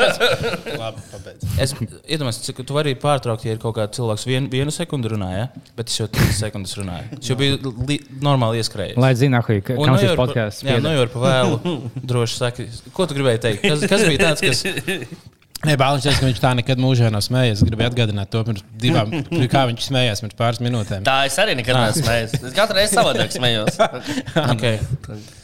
Labi, 0.78 1.02
pabeidz. 1.10 1.48
Es 1.58 1.74
iedomājos, 2.06 2.38
ka 2.54 2.62
tu 2.62 2.76
vari 2.76 2.94
pārtraukt, 2.94 3.42
ja 3.44 3.56
ir 3.56 3.58
kaut 3.58 3.74
kāds 3.80 3.98
cilvēks 3.98 4.24
vien, 4.30 4.46
vienu 4.52 4.70
sekundi 4.70 5.10
runāja, 5.10 5.48
bet 5.74 5.90
es 5.90 5.98
jau 5.98 6.06
trīs 6.06 6.38
sekundes 6.38 6.76
runāju. 6.78 7.18
Es 7.18 7.26
jau 7.32 7.36
biju 7.40 7.58
li, 7.88 7.98
normāli 8.22 8.62
ieskrējis. 8.62 8.96
Lai 8.96 9.10
zinātu, 9.18 9.58
ka 9.66 9.74
Un 9.74 9.90
kam 9.90 9.98
šis 9.98 10.14
podkāsts 10.14 10.62
Jā, 10.70 10.78
nu 10.80 10.94
jau 10.94 11.02
ir 11.08 11.12
pa 11.16 11.18
vēlu. 11.26 11.90
Droši 12.06 12.36
saki, 12.38 12.68
ko 12.94 13.06
tu 13.10 13.18
gribēji 13.18 13.42
teikt? 13.48 13.66
Kas, 13.66 13.80
kas 13.90 14.06
bija 14.06 14.30
tāds, 14.30 14.46
kas. 14.46 14.62
Nē, 15.60 15.74
Bāliņš 15.76 16.04
teica, 16.06 16.20
ka 16.22 16.28
viņš 16.30 16.38
tā 16.40 16.50
nekad 16.56 16.78
mūžā 16.80 17.10
nav 17.12 17.20
smējies. 17.20 17.58
Es 17.60 17.68
gribēju 17.68 17.90
atgādināt 17.90 18.30
to 18.32 18.40
pirms 18.46 18.62
divām, 18.80 19.10
kā 19.52 19.66
viņš 19.68 19.88
smējās 19.90 20.22
pirms 20.24 20.36
pāris 20.38 20.60
minūtēm. 20.64 21.04
Tā 21.04 21.16
es 21.28 21.36
arī 21.42 21.56
nekad 21.58 21.76
neesmu 21.76 22.04
smējies. 22.06 22.36
Es 22.48 22.54
katru 22.56 22.78
reizi 22.78 22.96
savādāk 22.96 23.34
smējos. 23.34 23.76
Okay. 24.54 24.78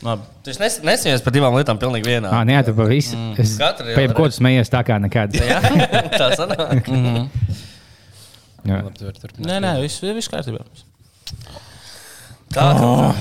Labi. 0.05 0.25
Tu 0.47 0.55
nes, 0.57 0.79
nesmējies 0.87 1.25
par 1.25 1.35
divām 1.35 1.57
lietām 1.59 1.79
pilnīgi 1.81 2.09
vienā. 2.09 2.31
Ah, 2.33 2.47
nē, 2.49 2.63
tu 2.65 2.73
pa 2.77 2.87
visu. 2.89 3.19
Es 3.43 3.57
Katru 3.61 3.91
reizi. 3.91 4.15
tu 4.17 4.29
smējies 4.39 4.73
tā 4.73 4.81
kā 4.89 4.97
nekad. 5.03 5.37
Jā, 5.51 5.61
tā 6.17 6.31
sanāk. 6.39 6.89
Jā. 8.71 8.81
Labi, 8.81 8.97
tu 8.97 9.09
vari 9.11 9.21
turpināt. 9.21 9.47
Nē, 9.51 9.61
nē, 9.63 9.75
viss 9.85 10.01
viss 10.01 10.33
kārtībā. 10.33 10.65
Tā, 12.57 12.67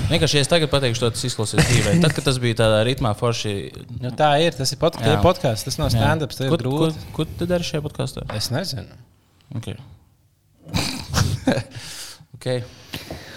Vienkārši, 0.08 0.38
ja 0.38 0.44
es 0.46 0.50
tagad 0.50 0.70
pateikšu, 0.72 1.02
to 1.02 1.10
tas 1.12 1.26
izklausās 1.28 1.66
dzīvē. 1.68 1.96
Tad, 2.00 2.14
kad 2.16 2.24
tas 2.30 2.38
bija 2.40 2.56
tādā 2.62 2.80
ritmā, 2.88 3.12
forši. 3.18 3.52
Nu, 4.00 4.12
tā 4.16 4.30
ir. 4.40 4.56
Tas 4.56 4.72
ir 4.72 4.80
pod 4.80 4.96
podkāsts. 5.24 5.66
Tas 5.68 5.76
nav 5.80 5.92
stand-ups. 5.92 6.38
Tas 6.38 6.48
ir 6.48 6.54
Ko, 6.54 6.72
ko, 6.72 6.88
ko 7.18 7.28
tu 7.28 7.48
dari 7.50 7.66
šajā 7.66 7.84
podkāstā? 7.84 8.24
Es 8.36 8.48
nezinu. 8.54 8.96
Okay. 9.60 9.76
okay. 12.38 12.64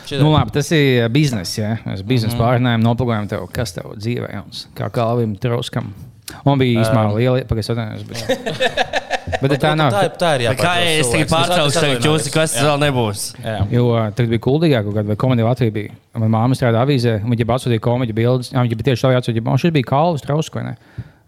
Šitā. 0.09 0.23
Nu, 0.23 0.31
labi, 0.33 0.55
tas 0.55 0.71
ir 0.73 1.09
bizness. 1.13 1.57
Ja? 1.59 1.75
Mēs 1.83 2.01
biznesa 2.01 2.33
mm 2.33 2.39
-hmm. 2.39 2.45
pārunājām, 2.45 2.85
noplūkojām 2.87 3.27
tev, 3.29 3.45
kas 3.53 3.75
tev 3.75 3.91
dzīvē 3.99 4.31
jauns. 4.33 4.67
Kā 4.77 4.89
Kalvim 4.89 5.35
Trauskam. 5.35 5.91
Un 6.45 6.59
bija 6.61 6.83
īstenībā 6.83 7.05
Um. 7.09 7.17
liela 7.17 7.41
pagaidām, 7.49 8.03
bet 8.07 8.17
Bet 9.39 9.53
tā 9.61 9.75
nav. 9.77 9.91
Tā, 9.93 9.99
ir- 10.07 10.13
tā 10.19 10.29
ir 10.39 10.43
Bet 10.49 10.57
Kā 10.59 10.71
jāpārtrauc 10.81 10.97
es 10.99 11.09
tagad 11.11 11.27
Es 11.69 11.75
tagad 11.77 12.07
jūs, 12.07 12.29
kas 12.33 12.53
tas 12.55 12.63
vēl 12.65 12.79
nebūs? 12.81 13.25
Jā. 13.43 13.57
Jo 13.71 13.83
uh, 13.93 14.07
tagad 14.17 14.31
bija 14.33 14.41
kuldīgāk, 14.47 14.87
kaut 14.87 14.95
kāda 14.97 15.11
vai 15.11 15.17
komēdija 15.21 15.49
Latvijā 15.51 15.75
bija. 15.75 15.93
Manā 16.17 16.31
māte 16.33 16.57
strādāja 16.57 16.81
avīzē, 16.87 17.13
un 17.23 17.29
viņa 17.35 17.45
atsūtīja 17.59 17.83
komēdiju 17.85 18.17
bildes. 18.17 18.49
Viņa 18.55 18.79
bija 18.79 18.87
tieši 18.89 19.03
šādi 19.05 19.19
atsūtīja, 19.19 19.45
man 19.45 19.61
šis 19.61 19.75
bija 19.75 19.89
vai 20.57 20.63
ne? 20.71 20.73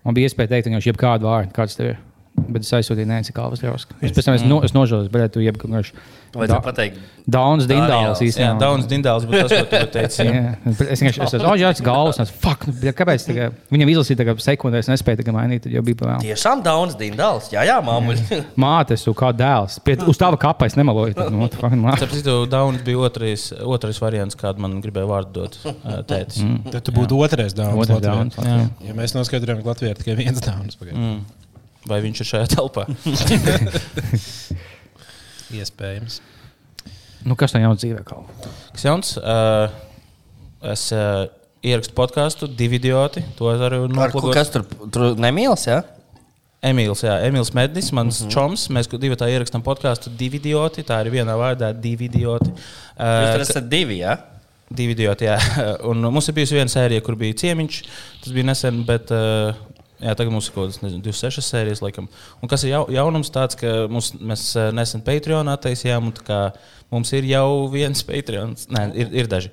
Man 0.03 0.17
bija 0.17 0.31
iespēja 0.31 0.49
teikt, 0.55 0.65
ka 0.71 0.73
viņš 0.79 0.87
jebkādu 0.89 1.29
vārdu, 1.29 1.53
kāds 1.53 1.77
tev 1.77 1.91
ir. 1.93 1.99
Bet 2.49 2.65
es 2.65 2.73
aizsūtīju, 2.79 3.09
nē, 3.09 3.21
tas 3.21 3.31
ir 3.31 3.37
Kalvas 3.37 3.61
Trausks. 3.61 3.99
Es 4.01 4.15
pēc 4.15 4.27
tam 4.27 4.39
es, 4.39 4.47
no, 4.47 4.61
es 4.65 4.75
nožēloju, 4.77 5.11
bet 5.13 5.35
tu 5.35 5.43
jebkāds 5.43 5.93
Vai 6.31 6.47
tu 6.47 6.55
pateikt? 6.63 6.99
Dauns 7.31 7.67
Dindāls 7.67 7.91
Daniels. 7.91 8.19
Jā, 8.21 8.27
īstenībā. 8.29 8.59
Dauns 8.61 8.85
Dindāls 8.89 9.25
būtu 9.27 9.41
tas, 9.45 9.65
ko 9.67 9.79
tu 9.83 9.89
teici. 9.93 10.23
jā. 10.25 10.53
Bet 10.63 10.91
es 10.93 11.01
vienkārši 11.03 11.23
esmu 11.27 11.41
oh, 11.43 11.55
jā, 11.59 11.71
tas 11.75 11.83
galvas. 11.85 12.19
Es, 12.23 12.31
fuck, 12.43 12.63
nu, 12.69 12.93
kāpēc? 12.97 13.25
Tagad, 13.27 13.57
viņam 13.73 13.91
izlasīja 13.91 14.19
tagad 14.21 14.43
sekundē, 14.43 14.79
es 14.81 14.89
nespēju 14.89 15.19
tagad 15.19 15.35
mainīt, 15.35 15.65
tad 15.65 15.75
jau 15.75 15.83
bija 15.85 15.99
pavēl. 15.99 16.23
Tiešām 16.23 16.63
Dauns 16.65 16.95
Dindals. 16.99 17.49
Jā, 17.53 17.65
jā, 17.67 17.75
māmuļi. 17.83 18.39
Mātes, 18.63 19.03
tu 19.05 19.13
kā 19.17 19.33
dēls. 19.35 19.77
Pie, 19.85 19.97
uz 20.07 20.21
tava 20.21 20.39
kapa 20.41 20.71
es 20.71 20.77
nemaloju. 20.79 21.17
Tad, 21.19 21.35
tu 21.51 21.71
māte. 21.83 21.99
Starp 21.99 22.15
citu, 22.15 22.37
Dauns 22.51 22.81
bija 22.87 23.03
otrais, 23.09 23.49
otrais 23.61 24.01
variants, 24.01 24.39
kādu 24.39 24.63
man 24.63 24.79
gribēja 24.83 25.11
vārdu 25.11 25.35
dot 25.43 25.59
tētis. 26.09 26.41
Mm. 26.47 26.71
Tad 26.71 26.87
tu 26.87 26.95
būtu 26.95 27.19
otrais 27.21 27.57
Jā. 28.47 28.65
Ja 28.87 28.97
mēs 28.97 29.13
noskaidrojam, 29.19 29.61
ka 29.61 29.75
Latvijā 29.75 29.93
ir 29.93 30.01
tikai 30.01 30.17
viens 30.17 30.41
dāvana. 30.41 30.71
Mm. 30.95 31.21
Vai 31.89 32.01
viņš 32.03 32.21
ir 32.21 32.29
šajā 32.29 32.49
telpā? 32.53 32.85
Iespējams. 35.61 36.19
Nu, 37.25 37.37
kas 37.37 37.53
tam 37.53 37.63
jau 37.63 37.73
dzīvē 37.77 38.03
kaut 38.07 38.45
Kas 38.73 38.85
jauns? 38.85 39.15
Uh, 39.17 39.69
es 40.73 40.87
uh, 40.95 41.25
ierakstu 41.65 41.93
podkāstu, 41.97 42.47
divi 42.47 42.79
idioti. 42.81 43.23
To 43.37 43.51
es 43.53 43.61
arī 43.61 43.81
Ar 43.81 43.89
ko 43.89 43.97
noplūkoju. 43.97 44.37
kas 44.37 44.53
tur, 44.53 44.65
tur 44.93 45.17
nemīlas, 45.21 45.67
jā? 45.69 45.81
Emīls, 46.61 47.01
jā, 47.01 47.15
Emīls 47.25 47.49
Mednis, 47.57 47.87
mans 47.89 48.19
mm 48.19 48.27
-hmm. 48.27 48.33
čoms. 48.33 48.67
Mēs 48.69 48.89
divi 49.01 49.15
tā 49.17 49.25
ierakstām 49.33 49.63
podkāstu, 49.65 50.13
divi 50.17 50.37
idioti. 50.37 50.83
Tā 50.85 51.01
ir 51.01 51.11
vienā 51.11 51.33
vārdā, 51.33 51.73
divi 51.73 52.05
idioti. 52.05 52.51
Jūs 52.51 52.91
Uh, 53.01 53.33
tur 53.33 53.41
esat 53.41 53.69
divi, 53.69 53.97
jā? 54.03 54.13
Divi 54.69 54.93
idioti, 54.93 55.25
jā. 55.25 55.39
Un 55.89 55.97
mums 55.97 56.27
ir 56.27 56.35
bijusi 56.37 56.53
viena 56.53 56.69
sērija, 56.69 57.01
kur 57.01 57.15
bija 57.15 57.33
ciemiņš. 57.33 57.81
Tas 58.23 58.33
bija 58.33 58.45
nesen, 58.45 58.83
bet 58.85 59.09
uh, 59.11 59.55
jā, 60.01 60.15
tagad 60.17 60.33
mums 60.33 60.49
ir 60.49 60.55
kaut 60.55 60.67
kādas, 60.67 60.81
nezinu, 60.83 61.03
26 61.05 61.45
sērijas, 61.45 61.83
laikam. 61.85 62.09
Un 62.41 62.51
kas 62.51 62.65
ir 62.65 62.73
jau, 62.73 62.83
jaunums 62.93 63.31
tāds, 63.33 63.57
ka 63.59 63.85
mums, 63.91 64.11
mēs 64.17 64.47
uh, 64.57 64.69
nesen 64.75 65.05
Patreon 65.05 65.51
attaisījām, 65.53 66.09
un 66.09 66.17
mums 66.91 67.11
ir 67.15 67.27
jau 67.29 67.69
viens 67.71 68.03
Patreon. 68.05 68.55
Nē, 68.71 68.83
ir, 68.99 69.13
ir 69.23 69.29
daži. 69.31 69.51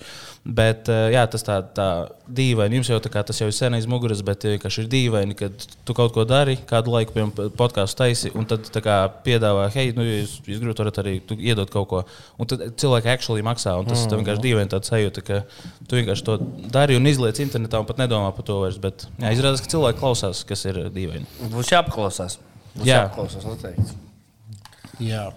Bet 0.48 0.88
uh, 0.88 1.08
jā, 1.12 1.24
tas 1.28 1.44
tā, 1.44 1.58
tā 1.76 1.88
dīvaini. 2.32 2.78
Jums 2.78 2.88
jau 2.88 2.98
tā 3.04 3.10
kā 3.12 3.22
tas 3.26 3.36
jau 3.40 3.48
ir 3.50 3.56
sen 3.56 3.76
aiz 3.76 3.88
muguras, 3.90 4.22
bet 4.24 4.46
vienkārši 4.48 4.84
ir 4.84 4.90
dīvaini, 4.92 5.36
kad 5.36 5.66
tu 5.84 5.96
kaut 5.96 6.14
ko 6.14 6.24
dari, 6.28 6.56
kādu 6.68 6.94
laiku, 6.94 7.12
piemēram, 7.16 7.52
podkāstu 7.58 8.00
taisi, 8.00 8.32
un 8.38 8.48
tad 8.48 8.70
tā 8.72 8.82
kā 8.84 8.96
piedāvā, 9.26 9.66
hei, 9.74 9.92
nu, 9.96 10.06
jūs, 10.06 10.38
jūs 10.48 10.62
gribat 10.62 10.82
varat 10.84 11.02
arī 11.02 11.14
tu 11.28 11.36
iedot 11.36 11.70
kaut 11.72 11.88
ko. 11.92 12.02
Un 12.40 12.48
tad 12.48 12.64
cilvēki 12.80 13.12
actually 13.12 13.44
maksā, 13.44 13.76
un 13.76 13.90
tas 13.90 14.06
mm. 14.06 14.22
vienkārši 14.22 14.44
dīvaini 14.46 14.72
tāds 14.72 14.92
sajūta, 14.94 15.26
ka 15.26 15.42
tu 15.84 16.00
vienkārši 16.00 16.28
to 16.30 16.38
dari 16.72 16.96
un 16.96 17.10
izliec 17.10 17.42
internetā 17.44 17.82
un 17.82 17.88
pat 17.90 18.00
nedomā 18.00 18.32
par 18.36 18.48
to 18.48 18.60
vairs. 18.62 18.80
Bet 18.80 19.08
jā, 19.18 19.34
izrādās, 19.36 19.64
ka 19.64 19.74
cilvēki 19.74 20.00
klausās, 20.00 20.46
kas 20.48 20.64
ir 20.70 20.86
dīvaini. 20.94 21.28
Būs 21.52 21.74
jāpaklausās. 21.76 22.40
Būs 22.78 22.86
Jā. 22.86 23.02
jāpaklausās, 23.04 23.44
noteikti. 23.48 23.98
Jā. 25.08 25.28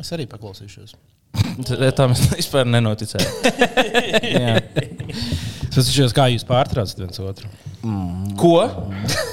Es 0.00 0.12
arī 0.14 0.26
paklausīšos. 0.30 0.94
Tā 1.96 2.08
mēs 2.10 2.26
vispār 2.34 2.68
nenoticējām. 2.68 3.32
Jā. 4.36 4.56
Es 5.76 5.90
skatos, 5.90 6.14
kā 6.16 6.28
jūs 6.32 6.44
pārtraucat 6.48 7.00
viens 7.02 7.20
otru. 7.20 7.50
Ko? 8.40 8.54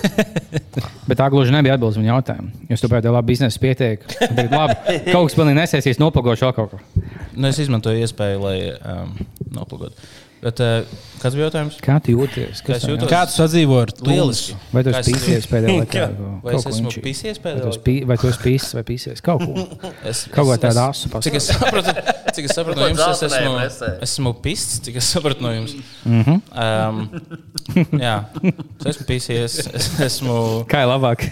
Bet 1.08 1.20
tā 1.20 1.28
gluži 1.32 1.54
nebija 1.56 1.78
atbildes 1.78 2.00
viņa 2.00 2.12
jautājumu. 2.12 2.52
Jūs 2.72 2.84
turpināt 2.84 3.08
labi 3.08 3.32
biznesa 3.32 3.62
pietiek. 3.64 4.04
Tagad 4.20 4.52
labi, 4.52 4.98
kaut 5.08 5.30
kas 5.30 5.38
pilnīgi 5.38 5.60
nesēsīs, 5.62 6.02
nopagošu 6.04 6.48
vēl 6.48 6.56
kaut 6.58 6.76
ko. 6.76 6.82
Nu, 7.34 7.48
es 7.50 7.62
izmantoju 7.64 8.04
iespēju, 8.04 8.44
lai 8.44 8.58
um, 8.76 9.16
noplūkotu. 9.56 10.12
Bet, 10.44 10.60
uh, 10.60 11.13
kāds 11.24 11.38
bija 11.40 11.48
jautājums? 11.48 11.78
Kā 11.84 11.96
tu 12.04 12.14
jūties? 12.18 12.62
Kā 12.68 12.76
es 12.78 12.84
tev 12.86 12.94
jūtos? 12.94 13.10
Kā 13.12 13.22
tu 13.30 13.34
sadzīvo 13.38 13.80
ar 13.82 13.92
Lieliski. 14.08 14.58
Vai 14.76 14.84
tu 14.86 14.94
Kā 14.94 15.00
esi 15.02 15.14
es- 15.14 15.24
pīsies 15.24 15.48
pēdējā 15.54 15.78
laikā? 15.82 16.08
Vai 16.44 16.56
es 16.60 16.68
esmu 16.70 16.94
pīsies 17.06 17.40
pēdējā 17.44 17.74
pī- 17.88 17.96
Vai 18.12 18.18
tu 18.22 18.30
esi 18.30 18.42
pīsis 18.44 18.76
vai 18.78 18.84
pīsies? 18.92 19.24
Kaut 19.26 19.46
ko. 19.48 19.68
Es, 20.14 20.26
Kaut 20.34 20.50
ko 20.52 20.58
tādu 20.60 20.82
asu 20.84 21.10
Cik 21.24 21.38
es 21.40 21.46
saprotu, 21.48 21.94
cik 22.36 22.48
es 22.50 22.56
saprotu 22.58 22.82
no 22.82 22.88
jums, 22.90 23.04
es 23.08 23.22
esmu, 23.30 23.54
esmu 24.04 24.34
pists, 24.44 24.82
cik 24.84 24.98
es 25.00 25.08
saprotu 25.16 25.46
no 25.46 25.54
jums. 25.56 25.76
Mhm. 26.04 26.42
Um, 26.52 27.08
jā, 28.08 28.16
es 28.84 28.90
esmu 28.96 29.08
pīsies, 29.08 29.60
es 29.72 29.90
esmu. 30.10 30.36
Kā 30.72 30.84
ir 30.84 30.92
labāk? 30.92 31.24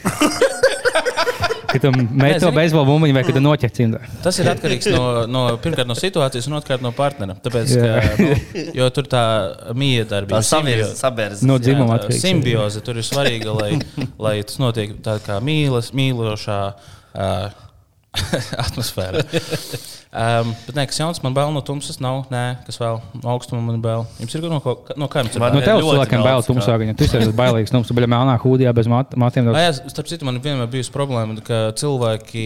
Kad 1.72 1.82
tu 1.86 1.92
met 2.24 2.42
to 2.44 2.52
beisbola 2.56 2.86
bumbiņu 2.90 3.16
vai 3.16 3.24
kad 3.28 3.38
tu 3.38 3.44
noķer 3.44 3.74
cimdā? 3.76 4.02
Tas 4.24 4.40
ir 4.42 4.50
atkarīgs 4.52 4.90
no, 4.94 5.04
no, 5.32 5.44
pirmkārt, 5.62 5.90
no 5.90 5.96
situācijas 5.98 6.50
un 6.50 6.58
otrkārt 6.60 6.84
no 6.84 6.92
partnera. 6.96 7.38
Tāpēc, 7.46 7.74
ka, 7.80 7.94
nu, 8.20 8.66
jo 8.82 8.90
tur 8.96 9.10
tā 9.12 9.24
Tā 10.42 10.44
savirz, 10.52 10.94
sabērz. 11.00 11.46
No 11.48 11.58
dzimuma 11.62 11.98
atkarīgs. 12.00 12.26
Simbioze 12.26 12.84
tur 12.86 13.00
ir 13.00 13.08
svarīga, 13.08 13.56
lai, 13.56 13.72
lai 14.22 14.36
tas 14.48 14.60
notiek 14.62 14.98
tā 15.06 15.18
kā 15.24 15.40
mīlas, 15.44 15.94
mīlošā 15.98 16.62
uh, 16.76 17.66
atmosfērā. 18.68 19.26
Um, 20.12 20.50
bet 20.68 20.76
nē, 20.76 20.84
kas 20.92 20.98
jauns, 21.00 21.22
man 21.24 21.32
bail 21.32 21.54
no 21.56 21.62
tumsas 21.64 22.02
nav. 22.04 22.26
Nē, 22.34 22.44
kas 22.68 22.76
vēl 22.82 22.98
no 23.22 23.30
augstuma 23.32 23.62
man 23.64 23.78
ir 23.78 23.84
bail. 23.86 24.02
Jums 24.20 24.34
ir 24.36 24.48
no, 24.52 24.58
ko, 24.60 24.74
no 25.00 25.08
kā 25.08 25.22
jums 25.24 25.38
ir 25.38 25.40
Man 25.40 25.54
No 25.56 25.62
bail? 25.62 25.68
tev 25.70 25.78
ļoti 25.80 25.94
cilvēkiem 25.94 26.24
bail 26.26 26.36
daudz, 26.42 26.50
tumsā. 26.50 26.76
Viņa. 26.82 26.96
Tu 27.00 27.08
esi 27.08 27.36
bailīgs. 27.42 27.72
Nu, 27.72 27.80
tu 27.88 27.96
biji 27.96 28.10
melnā 28.12 28.34
hūdijā 28.44 28.74
bez 28.76 28.90
mat- 28.92 29.16
matiem. 29.16 29.48
Ah, 29.56 29.70
jā, 29.70 29.78
starp 29.88 30.10
citu, 30.12 30.28
man 30.28 30.36
ir 30.36 30.44
vienmēr 30.44 30.68
bijusi 30.74 30.92
problēma, 30.92 31.38
ka 31.48 31.70
cilvēki. 31.80 32.44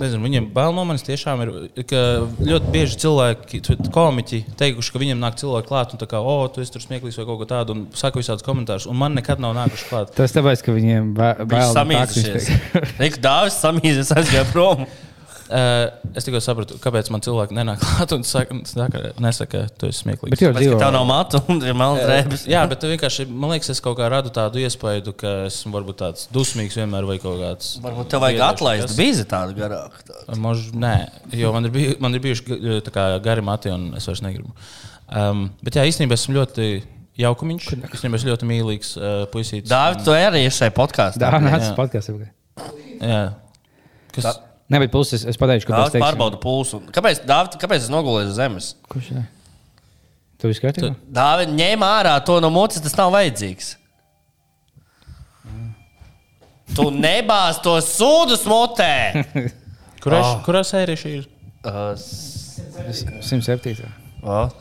Nezinu, 0.00 0.22
viņiem 0.22 0.44
bail 0.54 0.70
no 0.74 0.84
manis 0.86 1.02
tiešām 1.06 1.40
ir. 1.44 1.48
ka 1.90 2.00
Ļoti 2.46 2.70
bieži 2.72 2.98
cilvēki, 3.02 3.58
komiķi, 3.92 4.38
teikuši, 4.58 4.92
ka 4.94 5.02
viņiem 5.02 5.18
nāk 5.20 5.36
cilvēki 5.40 5.68
klāt 5.68 5.92
un 5.94 6.00
tā 6.00 6.06
kā, 6.10 6.20
o, 6.22 6.36
tu 6.48 6.62
esi 6.62 6.72
tur 6.72 6.82
smieklīgs 6.84 7.18
vai 7.20 7.26
kaut 7.28 7.40
ko 7.42 7.48
tādu, 7.50 7.74
un 7.74 7.82
saka 7.98 8.22
visādus 8.22 8.46
komentārus, 8.46 8.86
un 8.88 8.96
man 8.96 9.18
nekad 9.18 9.42
nav 9.42 9.52
nākuši 9.58 9.88
klāt. 9.90 10.14
Tas 10.16 10.32
tāpēc, 10.32 10.62
ka 10.64 10.74
viņiem 10.78 11.10
bail 11.18 11.42
no 11.74 11.84
viņš 11.90 12.22
Reku 13.02 13.20
dāvis 13.26 13.58
samīzies, 13.60 14.14
aizgāja 14.14 14.46
prom. 14.54 14.86
Uh, 15.50 15.88
es 16.14 16.22
tikai 16.22 16.38
sapratu, 16.44 16.76
kāpēc 16.78 17.08
man 17.10 17.22
cilvēki 17.24 17.56
nenāk 17.56 17.80
klāt 17.82 18.12
un 18.14 18.22
saka, 18.26 18.54
saka, 18.70 19.00
nesaka, 19.18 19.64
tu 19.80 19.88
esi 19.90 20.04
smieklīgs. 20.04 20.36
Bet 20.36 20.44
jau 20.44 20.50
Tāpēc, 20.52 20.62
dzīvo. 20.62 20.76
ka 20.78 20.84
tev 20.84 20.92
nav 20.94 21.06
matu 21.08 21.40
un 21.50 21.58
ir 21.66 21.74
melns 21.74 22.04
drēbes. 22.04 22.44
Jā, 22.50 22.60
bet 22.70 22.78
tu 22.82 22.90
vienkārši, 22.92 23.26
man 23.26 23.50
liekas, 23.56 23.72
es 23.74 23.82
kaut 23.82 23.96
kā 23.98 24.06
radu 24.12 24.30
tādu 24.36 24.62
iespēju, 24.62 25.14
ka 25.18 25.32
esmu 25.48 25.74
varbūt 25.74 25.98
tāds 26.04 26.28
dusmīgs 26.30 26.78
vienmēr 26.78 27.08
vai 27.08 27.16
kaut 27.22 27.40
kāds. 27.42 27.72
Varbūt 27.82 28.12
tev 28.12 28.22
vajag 28.22 28.44
atlaist 28.46 28.94
bīzi 28.94 29.26
tādu 29.30 29.56
garāku. 29.58 30.04
tādu. 30.06 30.38
Mož, 30.44 30.68
nē, 30.76 30.94
jo 31.40 31.50
man 31.56 31.66
ir, 31.66 31.74
biju, 31.74 31.96
man 32.04 32.14
ir 32.14 32.22
bijuši 32.28 32.78
tā 32.86 33.08
gari 33.24 33.42
mati, 33.42 33.72
un 33.74 33.88
es 33.98 34.06
vairs 34.06 34.22
negribu. 34.22 34.54
Um, 35.10 35.48
bet 35.66 35.80
jā, 35.80 35.82
īstenībā 35.90 36.14
esmu 36.14 36.36
ļoti 36.36 36.68
jaukumiņš. 37.20 37.66
Īstenībā 37.90 38.20
esmu 38.20 38.30
ļoti 38.30 38.48
mīlīgs 38.52 38.92
uh, 39.00 39.08
puisītis. 39.32 39.66
Dāvid, 39.70 40.04
tu 40.06 40.14
arī 40.14 40.44
esi 40.46 40.62
šai 40.62 40.70
podkāstā. 40.76 41.26
Tā 41.26 41.42
nāc 41.42 41.66
Jā. 41.66 41.74
podkāstā. 41.78 42.14
Jā. 43.00 43.24
Kas, 44.14 44.38
Nē, 44.70 44.78
bet 44.84 44.92
plus 44.92 45.10
es, 45.16 45.24
es 45.26 45.38
pateikšu, 45.40 45.66
ka 45.66 45.80
Dāvid 45.80 46.02
pārbauda 46.04 46.38
pulsu. 46.42 46.78
Kāpēc, 46.94 47.24
Dāvid, 47.26 47.56
kāpēc 47.58 47.88
es 47.88 47.90
nogulēju 47.90 48.30
uz 48.30 48.36
zemes? 48.38 48.70
Kurš 48.90 49.10
ir? 49.16 49.24
Tu 50.40 50.50
viss 50.50 50.62
kārtībā? 50.62 50.92
Dāvid, 51.10 51.50
ņem 51.58 51.82
ārā 51.84 52.14
to 52.24 52.38
no 52.42 52.52
mutes, 52.54 52.82
tas 52.84 52.94
nav 52.98 53.10
vajadzīgs. 53.16 53.74
Tu 56.70 56.86
nebāz 56.94 57.58
to 57.64 57.74
sūdus 57.82 58.46
mutē! 58.46 59.26
kurā, 60.04 60.20
oh. 60.22 60.36
kurā 60.46 60.62
sērija 60.66 61.02
šī 61.02 61.14
ir? 61.18 61.28
Uh, 61.66 61.92
107. 61.98 63.90
oh. 64.22 64.54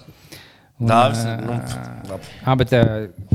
Dāvis, 0.80 1.22
nu, 1.44 1.56
labi. 2.08 2.36
Ah, 2.48 2.56
bet, 2.60 2.74
ā, 2.74 2.84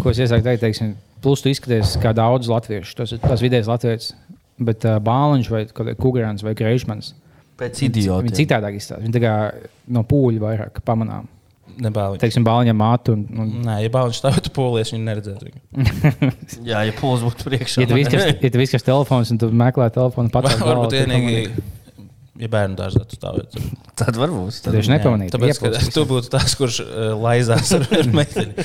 ko 0.00 0.10
es 0.10 0.20
iesaku 0.24 0.46
teikt, 0.46 0.62
teiksim, 0.64 0.94
plus 1.24 1.44
tu 1.44 1.52
izskaties 1.52 1.94
kā 2.00 2.14
daudz 2.16 2.48
latviešu. 2.48 2.96
Tas 2.96 3.12
ir 3.12 3.20
tas 3.22 3.42
vidējais 3.44 3.68
latviečs. 3.68 4.14
Bet 4.58 4.84
uh, 4.86 4.98
Bāliņš 5.02 5.48
vai 5.50 5.64
Kukurāns 5.98 6.44
vai 6.46 6.52
Greišmans. 6.58 7.14
Pēc 7.58 7.80
Viņi 7.84 7.90
idiotiem. 8.02 8.34
citādāk 8.34 8.76
izstāsta. 8.78 9.02
Viņi 9.02 9.14
tā 9.14 9.22
kā 9.22 9.32
no 9.94 10.02
pūļa 10.10 10.42
vairāk 10.42 10.80
pamanām. 10.86 11.26
Nebāliņš. 11.74 12.20
Teiksim, 12.22 12.44
Bāliņam 12.46 12.76
mātu. 12.78 13.14
Un, 13.16 13.22
un, 13.42 13.48
Nē, 13.66 13.80
ja 13.82 13.90
bāliņš 13.94 14.18
stāvētu 14.20 14.52
polies, 14.54 14.92
viņi 14.94 15.06
neredzētu 15.08 15.48
viņu. 15.48 15.62
Jā, 16.70 16.84
ja 16.86 16.94
pūlis 16.98 17.24
būtu 17.26 17.48
priekšā. 17.48 17.82
ja 17.82 17.88
tu 17.90 17.98
viskas, 17.98 18.78
ja 18.78 18.86
telefons 18.86 19.32
un 19.34 19.40
tu 19.42 19.48
meklē 19.50 19.88
telefonu 19.94 20.30
pats, 20.34 20.54
Var- 20.54 20.68
Varbūt 20.70 20.94
vienīgi, 21.00 21.64
ja 22.34 22.48
bērnu 22.50 22.74
dārzā 22.78 23.04
tu 23.06 23.14
stāvētu. 23.14 23.60
Tad 23.98 24.16
varbūt. 24.18 24.56
Tad 24.64 24.74
viņš 24.74 24.88
nepamanīja. 24.90 25.32
Tāpēc, 25.36 25.60
ka 25.62 25.82
tu 25.94 26.02
būtu 26.10 26.30
tas, 26.32 26.54
kurš 26.58 26.80
uh, 26.82 27.02
laizās 27.20 27.70
ar 27.76 27.84
meiteni. 28.10 28.56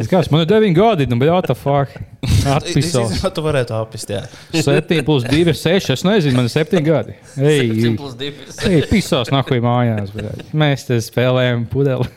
Es 0.00 0.08
kā, 0.08 0.22
man 0.32 0.46
ir 0.46 0.48
9 0.48 0.76
gadi, 0.76 1.08
nu, 1.10 1.18
bet 1.20 1.32
what 1.32 1.48
the 1.50 1.56
fuck? 1.58 1.92
Īstenībā 2.72 3.30
tu 3.36 3.44
varētu 3.44 3.76
apist, 3.76 4.14
jā. 4.14 4.22
7 4.56 5.04
plus 5.04 5.26
2 5.28 5.42
ir 5.44 5.58
6. 5.60 5.90
Es 5.92 6.06
nezinu, 6.08 6.38
man 6.40 6.48
ir 6.48 6.54
7 6.54 6.82
gadi. 6.86 7.18
Ej, 7.50 7.74
Simplus 7.84 8.16
divs. 8.20 8.62
Ej, 8.64 8.80
pisās 8.88 9.32
nahuj 9.34 9.60
mājās. 9.64 10.14
bļaļ. 10.16 10.48
Mēs 10.64 10.88
te 10.88 11.00
spēlējam 11.04 11.68
pudeli. 11.68 12.08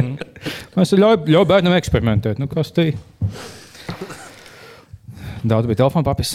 Mēs 0.76 0.96
ļaujam 0.98 1.30
ļauj 1.30 1.48
bērnam 1.54 1.78
eksperimentēt. 1.78 2.42
Nu, 2.42 2.50
kas 2.50 2.74
tī? 2.74 2.90
Daudz 5.46 5.70
bija 5.70 5.84
telefona 5.84 6.04
papis. 6.10 6.34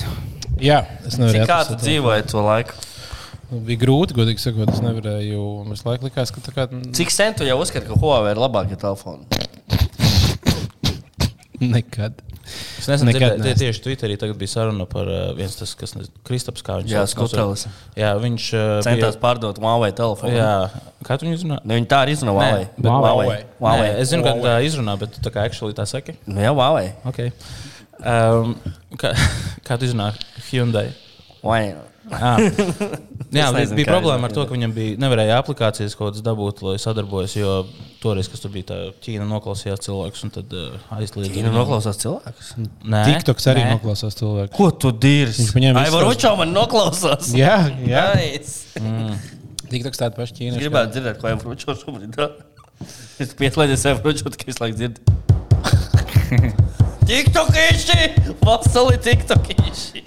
Jā, 0.63 0.85
es 1.03 1.19
nevaru. 1.19 1.35
Cik 1.35 1.49
kā 1.51 1.63
tu 1.67 1.75
dzīvoji 1.83 2.29
to 2.31 2.41
laiku? 2.41 2.84
Bija 3.51 3.81
grūti, 3.85 4.15
godīgi 4.17 4.41
sakot, 4.41 4.71
es 4.73 4.81
nevarēju. 4.81 5.41
Visu 5.69 5.85
laiku 5.89 6.09
likās, 6.09 6.33
ka 6.33 6.41
tā 6.45 6.53
kā 6.55 6.69
Cik 6.97 7.13
sen 7.13 7.37
tu 7.37 7.45
jau 7.47 7.59
uzskati, 7.61 7.85
ka 7.87 7.97
Huawei 8.01 8.33
ir 8.33 8.41
labākie 8.41 8.79
telefoni? 8.79 9.27
nekad. 11.59 12.21
Es 12.77 12.85
nezinu, 12.85 13.09
tie 13.15 13.25
neesmu. 13.25 13.53
tieši 13.57 13.81
Twitterī 13.81 14.17
tagad 14.21 14.37
bija 14.37 14.51
saruna 14.51 14.85
par 14.89 15.07
uh, 15.09 15.21
viens 15.37 15.55
tas, 15.57 15.71
kas 15.77 15.95
nezinu, 15.97 16.13
Kristaps, 16.27 16.61
Jā, 16.85 17.05
Skutelis. 17.09 17.65
Jā, 17.97 18.11
viņš 18.21 18.49
uh, 18.53 18.65
Centās 18.85 19.17
pārdot 19.21 19.57
Huawei 19.61 19.89
telefonu. 19.97 20.35
Jā, 20.35 20.51
kā 21.07 21.17
tu 21.17 21.25
viņu 21.25 21.39
izrunā? 21.39 21.57
Nu, 21.65 21.77
viņi 21.79 21.89
tā 21.89 22.03
arī 22.05 22.13
izrunā 22.13 22.35
Huawei. 22.37 22.67
bet 22.77 22.91
Huawei. 22.91 23.39
Huawei. 23.57 23.87
Nē, 23.87 24.03
es 24.03 24.13
zinu, 24.13 24.27
ka 24.27 24.35
tā 24.43 24.59
izrunā, 24.67 24.97
bet 25.01 25.15
tu 25.15 25.25
tā 25.25 25.33
kā 25.33 25.47
actually 25.49 25.77
tā 25.77 25.87
saki. 25.89 26.19
Nu, 26.29 26.43
jā, 26.45 26.53
Huawei. 26.53 26.93
Okay. 27.09 27.33
Um, 27.97 28.53
kā, 29.01 29.15
kā 29.65 29.79
tu 29.81 29.89
izrunā 29.89 30.11
Hyundai? 30.51 30.91
Huawei. 31.41 31.73
Jā, 33.35 33.47
Es 33.49 33.55
nezinu, 33.55 33.75
bija 33.79 33.87
problēma 33.89 34.27
ar 34.29 34.33
to, 34.35 34.43
ka 34.45 34.53
viņam 34.53 34.71
bija 34.75 34.97
nevarēja 35.01 35.39
aplikācijas 35.41 35.95
kaut 35.97 36.11
kādas 36.11 36.23
dabūt, 36.23 36.61
lai 36.63 36.75
sadarbojas. 36.79 37.33
Jo 37.35 37.55
toreiz, 38.03 38.29
kas 38.31 38.43
tur 38.43 38.51
bija, 38.53 38.67
tā 38.69 38.77
Ķīna 39.03 39.25
noklausījās 39.27 39.81
cilvēkus 39.87 40.25
un 40.27 40.33
tad 40.37 40.53
uh, 40.55 40.75
aizliedza. 40.99 41.33
Viņa 41.33 41.53
noklausās 41.55 41.99
cilvēkus. 42.03 42.51
Nē, 42.85 43.01
TikToks 43.09 43.49
arī 43.51 43.65
nē. 43.65 43.71
noklausās 43.75 44.17
cilvēku. 44.19 44.53
Ko 44.55 44.69
tu 44.71 44.91
dirzi? 44.93 45.41
Viņš 45.41 45.55
paņēma 45.57 45.81
Ai, 45.81 45.89
visu 45.89 45.97
varučā 45.99 46.33
man 46.39 46.53
noklausās. 46.55 47.31
Jā, 47.35 47.57
jā. 47.89 48.05
Nice. 48.21 48.53
TikToks 49.71 49.99
tāda 50.03 50.13
paša 50.15 50.29
Es 50.31 50.37
ķīnieša. 50.37 50.61
gribētu 50.61 50.95
dzirdēt, 50.95 51.17
ko 51.23 51.31
jau 51.33 51.39
Fručo 51.41 51.75
šobrīd 51.81 52.13
dara. 52.15 52.29
Es 53.23 53.33
pieslēdzies 53.39 53.81
sev 53.87 53.99
Fručo, 54.05 54.29
ka 54.29 54.51
es 54.53 54.61
laiku 54.61 54.77
dzirdu. 54.77 54.99
TikTokīši! 57.09 58.35
Vasali 58.45 58.97
TikTokīši! 59.09 60.03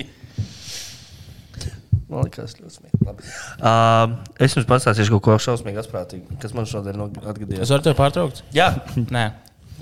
Man 2.09 2.25
liekas, 2.25 2.55
ļoti 2.57 2.79
smieklīgi. 2.79 3.27
Uh, 3.61 4.15
es 4.41 4.55
jums 4.57 4.65
pastāstīšu 4.71 5.13
kaut 5.19 5.25
ko 5.27 5.35
šausmīgi 5.45 5.83
atprātīgu, 5.83 6.39
kas 6.41 6.55
man 6.57 6.65
šodien 6.71 6.97
no- 6.97 7.11
Es 7.13 7.27
atgadījās. 7.35 7.69
varu 7.75 7.85
tevi 7.85 7.99
pārtraukt? 7.99 8.43
Jā, 8.57 8.71
Nē. 9.17 9.27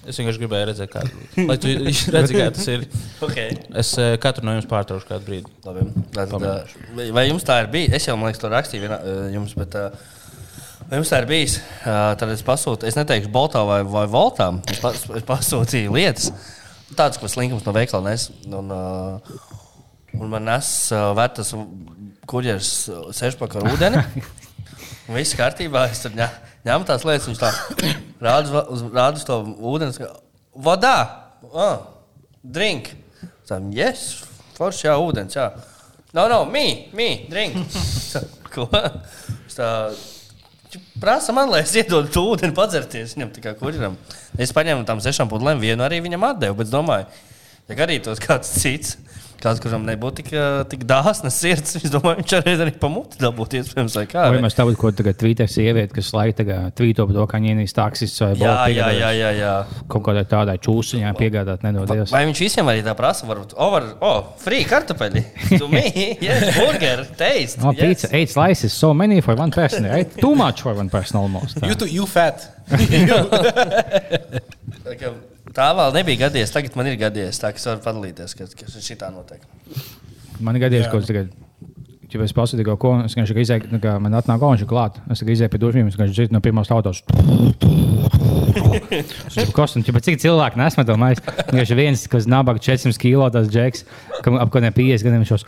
Es 0.06 0.18
vienkārši 0.20 0.38
gribēju 0.38 0.66
redzēt, 0.68 0.90
kā 0.92 1.00
lai 1.48 1.54
tu 1.58 1.66
redzi, 1.74 2.34
kā 2.36 2.44
tas 2.54 2.66
ir. 2.70 2.84
ok. 3.26 3.38
Es 3.82 3.88
katru 4.22 4.44
no 4.46 4.52
jums 4.54 4.68
pārtraucu 4.70 5.06
kādu 5.08 5.26
brīdi. 5.26 5.50
Labi. 5.66 5.82
Tad, 6.14 6.34
uh, 6.38 6.76
vai- 7.14 7.24
jums 7.26 7.42
tā 7.46 7.56
ir 7.64 7.70
bijis? 7.72 7.96
Es 7.98 8.06
jau, 8.06 8.14
man 8.18 8.30
liekas, 8.30 8.42
to 8.44 8.50
rakstīju 8.52 8.84
vienā, 8.84 8.98
jums, 9.34 9.56
bet 9.58 9.74
uh, 9.74 9.88
vai 10.90 11.00
jums 11.00 11.10
tā 11.10 11.18
ir 11.24 11.26
bijis? 11.32 11.56
Uh, 11.82 12.12
tad 12.22 12.30
es 12.36 12.44
pasūtīju, 12.46 12.86
es 12.92 12.98
neteikšu 13.00 13.32
Boltā 13.34 13.64
vai, 13.66 13.80
vai 13.82 14.04
Voltā. 14.14 14.52
Es, 14.70 14.78
pas, 14.84 15.02
es 15.18 15.26
pasūtīju 15.26 15.94
lietas, 15.98 16.30
tādas, 16.94 17.18
ko 17.18 17.26
slinkums 17.30 17.66
no 17.66 17.74
veikala 17.74 18.12
nes. 18.12 18.28
Un, 18.46 18.70
uh, 18.70 19.18
un 20.22 20.30
man 20.32 20.46
nes 20.52 20.70
uh, 20.94 21.08
vērtas 21.18 21.50
uh, 21.58 21.66
sešpaka 23.16 23.60
ar 23.62 23.68
ūdeni. 23.72 24.02
Un 25.06 25.14
Viss 25.18 25.36
kārtībā. 25.38 25.86
Es 25.92 26.02
tur 26.04 26.14
ņē- 26.16 26.32
ņēmu 26.66 26.88
tās 26.88 27.06
lietas, 27.06 27.28
viņš 27.30 27.40
tā 27.42 27.52
rāda 28.22 28.44
uz, 28.46 28.52
va- 28.54 28.66
uz, 28.74 28.84
to 29.28 29.40
ūdeni. 29.72 30.08
Vadā! 30.66 30.96
Ah, 31.54 31.78
drink! 32.42 32.90
Tā, 33.46 33.60
yes, 33.70 34.24
forši, 34.56 34.88
jā, 34.88 34.96
ūdens, 34.98 35.36
jā. 35.38 35.50
No, 36.16 36.24
no, 36.32 36.40
me, 36.50 36.88
me, 36.96 37.10
drink. 37.30 37.58
Ko? 38.54 38.66
Tā, 39.54 39.68
prasa 41.00 41.32
man, 41.36 41.50
lai 41.52 41.60
es 41.62 41.74
iedodu 41.78 42.10
to 42.12 42.24
ūdeni 42.32 42.56
padzerties 42.56 43.14
viņam 43.14 43.30
tikai 43.36 43.52
kuriram. 43.60 43.94
Es 44.40 44.50
paņēmu 44.56 44.86
tam 44.88 44.98
sešām 45.04 45.30
pudelēm, 45.30 45.60
vienu 45.62 45.84
arī 45.86 46.00
viņam 46.04 46.26
atdevu, 46.32 46.58
bet 46.62 46.72
domāju, 46.72 47.06
ja 47.70 47.78
gadītos 47.78 48.20
kāds 48.24 48.50
cits. 48.58 48.96
Kāds, 49.36 49.60
kuram 49.60 49.82
nebūtu 49.84 50.22
tik, 50.22 50.28
ā, 50.32 50.44
tik 50.70 50.84
dāsnas 50.88 51.36
sirds, 51.42 51.74
es 51.78 51.90
domāju, 51.92 52.22
viņš 52.22 52.32
arī, 52.38 52.52
arī 52.64 52.72
pamuti 52.80 53.16
dabūt, 53.20 53.50
iespējams, 53.60 53.94
vai 54.00 54.04
kā. 54.10 54.20
Vai 54.32 54.40
mēs 54.44 54.56
tādu, 54.56 54.72
ko 54.80 54.86
tagad 54.96 55.14
tvītē 55.20 55.44
sieviete, 55.50 55.92
kas 55.96 56.08
laika 56.16 56.42
tvīto 56.76 57.02
par 57.08 57.14
to, 57.18 57.24
ka 57.30 57.40
viņa 57.42 57.52
ienīst 57.52 57.76
taksists 57.76 58.22
vai 58.24 58.30
Jā, 58.40 58.54
jā, 58.72 58.88
jā, 58.96 59.10
jā, 59.16 59.30
jā. 59.36 59.52
kaut 59.92 60.02
kādai 60.08 60.24
tādai 60.30 60.56
čūsiņai 60.64 61.12
piegādāt 61.20 61.60
nedodies. 61.66 62.08
Vai 62.14 62.24
viņš 62.30 62.40
visiem 62.46 62.66
arī 62.72 62.80
tā 62.86 62.94
prasa? 62.98 63.28
Varbūt, 63.28 63.50
o, 63.60 63.68
var, 63.74 63.82
o 64.00 64.12
free 64.40 64.64
kartupeļi. 64.68 65.22
Tu 65.52 65.64
mīli, 65.72 66.08
yes, 66.26 66.42
burger, 66.56 66.98
taste. 67.20 67.60
Oh, 67.62 67.72
yes. 67.76 67.82
pizza, 67.82 68.06
eight 68.16 68.30
slices, 68.32 68.72
so 68.72 68.94
many 68.94 69.20
for 69.20 69.34
one 69.36 69.52
person. 69.52 69.84
Eight 69.86 70.16
too 70.20 70.34
much 70.34 70.62
for 70.64 70.74
one 70.74 70.88
person 70.88 71.20
almost. 71.20 71.60
Tā. 71.60 71.68
You, 71.68 71.74
too- 71.76 71.92
you 71.92 72.06
fat. 72.08 72.52
Tā, 75.56 75.70
vēl 75.72 75.94
nebija 75.96 76.26
gadījies, 76.26 76.52
tagad 76.52 76.74
man 76.76 76.90
ir 76.90 76.98
gadījies. 77.00 77.40
Tā 77.40 77.48
kā 77.54 77.60
es 77.60 77.64
varu 77.64 77.80
padalīties, 77.84 78.36
kas, 78.36 78.52
kas 78.58 78.76
šī 78.84 78.98
tā 79.00 79.08
notiek. 79.12 79.40
Man 80.44 80.58
ir 80.58 80.66
gadījies, 80.66 80.84
Jā. 80.84 80.92
ka 80.92 81.00
es 81.00 81.08
tagad. 81.08 81.34
Ja 82.06 82.22
es 82.22 82.32
pasūtīju 82.36 82.68
kaut 82.68 82.80
ko, 82.80 82.90
es 83.04 83.16
vienkārši 83.16 83.42
izēju, 83.42 83.68
nu, 83.72 83.80
kā 83.82 83.96
man 84.00 84.14
atnāk 84.16 84.44
oranža 84.46 84.68
klāt. 84.68 85.00
Es 85.12 85.20
tikai 85.20 85.34
izēju 85.34 85.52
pie 85.52 85.60
durvīm, 85.60 85.88
es 85.90 85.96
vienkārši 85.96 86.14
dzirdu 86.16 86.36
no 86.36 86.40
pirmās 86.44 86.70
tautas. 86.70 87.02
Kas 89.56 89.76
un 89.76 89.84
cik 89.84 90.20
cilvēki 90.22 90.60
nesmu 90.60 90.84
to 90.86 90.96
maisu? 91.00 91.24
Viņš 91.50 91.72
ir 91.72 91.80
viens, 91.80 92.06
kas 92.12 92.28
nabaga 92.30 92.62
400 92.62 93.02
kilo 93.02 93.26
tas 93.34 93.50
džeks, 93.52 93.84
kam 94.24 94.38
ap 94.40 94.52
kādiem 94.54 94.76
50 94.76 95.08
gadiem 95.08 95.26
šos. 95.28 95.44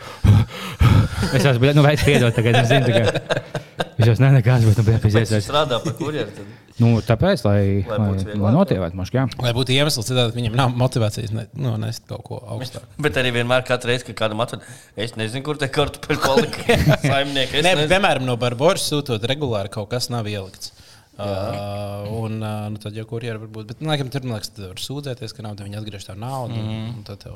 Es 1.37 1.45
esmu, 1.45 1.73
nu, 1.77 1.85
veids 1.85 2.05
piedot 2.05 2.35
tagad, 2.35 2.59
es 2.61 2.69
zinu, 2.69 2.89
tagad. 2.89 3.68
Viņš 3.99 4.07
jau 4.09 4.15
nē, 4.23 4.29
nekāds, 4.37 4.65
bet, 4.69 4.77
nu, 4.79 4.83
bet, 4.87 5.01
pēc 5.03 5.13
Es 5.15 5.15
iespējas. 5.21 5.45
strādāju 5.49 5.83
par 5.85 5.93
kurjeru. 5.99 6.31
tad- 6.35 6.57
Nu, 6.79 6.89
tāpēc, 7.03 7.41
lai, 7.43 7.83
Lai 7.89 7.97
lai, 7.99 8.35
lai 8.39 8.51
notievētu, 8.55 8.95
maškā, 8.95 9.25
jā. 9.25 9.41
Lai 9.43 9.51
būtu 9.53 9.73
iemesls, 9.75 10.05
citādi 10.07 10.31
viņam 10.37 10.53
nav 10.55 10.69
motivācijas 10.79 11.31
ne, 11.35 11.43
nu, 11.59 11.73
nest 11.77 12.05
kaut 12.07 12.23
ko 12.23 12.37
augstāku. 12.55 12.87
Bet 13.03 13.17
arī 13.19 13.33
vienmēr, 13.35 13.65
katru 13.67 13.91
reizi, 13.91 14.05
kad 14.07 14.15
kādam 14.21 14.39
atved, 14.45 14.61
es 14.95 15.11
nezinu, 15.19 15.43
kur 15.43 15.57
te 15.59 15.67
kartupeļi 15.67 16.21
palika. 16.23 16.77
Saimnieki, 17.03 17.59
nezinu. 17.65 17.89
piemēram, 17.91 18.23
no 18.29 18.37
Barbaras 18.39 18.87
sūtot 18.87 19.27
regulāri 19.27 19.69
kaut 19.69 19.89
kas 19.91 20.07
nav 20.09 20.25
ielikts. 20.31 20.71
Uh, 21.19 22.07
un 22.15 22.39
uh, 22.39 22.69
nu, 22.71 22.77
tad 22.79 22.95
jau 22.95 23.03
kurjeris 23.05 23.41
var 23.43 23.49
būt. 23.51 23.67
Bet, 23.73 23.81
nu, 23.83 23.89
laikam, 23.91 24.07
tur 24.07 24.23
man 24.23 24.37
liekas, 24.39 24.53
tad 24.55 24.69
var 24.69 24.79
sūdzēties, 24.79 25.33
ka 25.35 25.43
nav, 25.43 25.57
tad 25.59 25.67
viņi 25.67 25.81
atgriež 25.81 26.05
tā 26.07 26.15
naudu. 26.15 26.55
Mm 26.55 26.63
-hmm. 26.69 26.87
un, 26.87 26.95
un 27.01 27.03
tad 27.03 27.19
tev, 27.25 27.35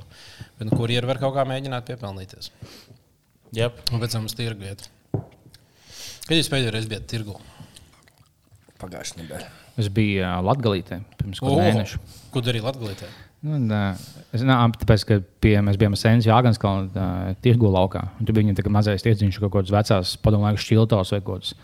bet, 0.57 0.69
nu, 0.69 0.77
kurjeris 0.77 1.07
var 1.11 1.19
kaut 1.19 1.35
kā 1.35 1.43
mēģināt 1.51 1.83
piepelnīties. 1.91 2.49
Yep. 3.59 3.89
Un 3.91 3.99
pēc 3.99 4.11
tam 4.15 4.25
uz 4.31 4.33
tirgu 4.39 4.63
iet. 4.71 4.87
Kad 6.23 6.37
jūs 6.39 6.49
pēdējo 6.51 6.71
reizi 6.71 6.89
bijat 6.91 7.05
tirgu? 7.11 7.35
Pagājušajā 8.79 9.23
nedēļā. 9.23 9.51
Es 9.81 9.89
biju 9.91 10.31
Latvijā 10.45 10.99
pirms 11.19 11.41
kāda 11.41 11.67
mēneša. 11.67 11.99
Ko 12.31 12.43
darīja 12.45 12.67
Latvijā? 12.69 13.09
Nu, 13.43 13.57
es 14.31 14.43
nāku, 14.47 14.79
tāpēc, 14.79 15.03
ka 15.09 15.17
pie, 15.43 15.57
mēs 15.65 15.75
bijām 15.79 15.97
Sēnes 15.99 16.29
Jāgans 16.29 16.61
kalnā, 16.61 16.85
uh, 16.95 17.33
tirgu 17.43 17.67
laukā. 17.73 18.05
Un 18.15 18.27
tur 18.27 18.37
bija 18.37 18.53
viņa 18.53 18.71
mazais 18.71 19.03
tirdziņš, 19.03 19.41
kaut 19.43 19.51
kāds 19.57 19.73
vecās 19.73 20.13
padomu 20.23 20.47
laiku 20.47 20.63
šķiltos 20.63 21.11
vai 21.11 21.19
kaut 21.19 21.41
kāds. 21.41 21.57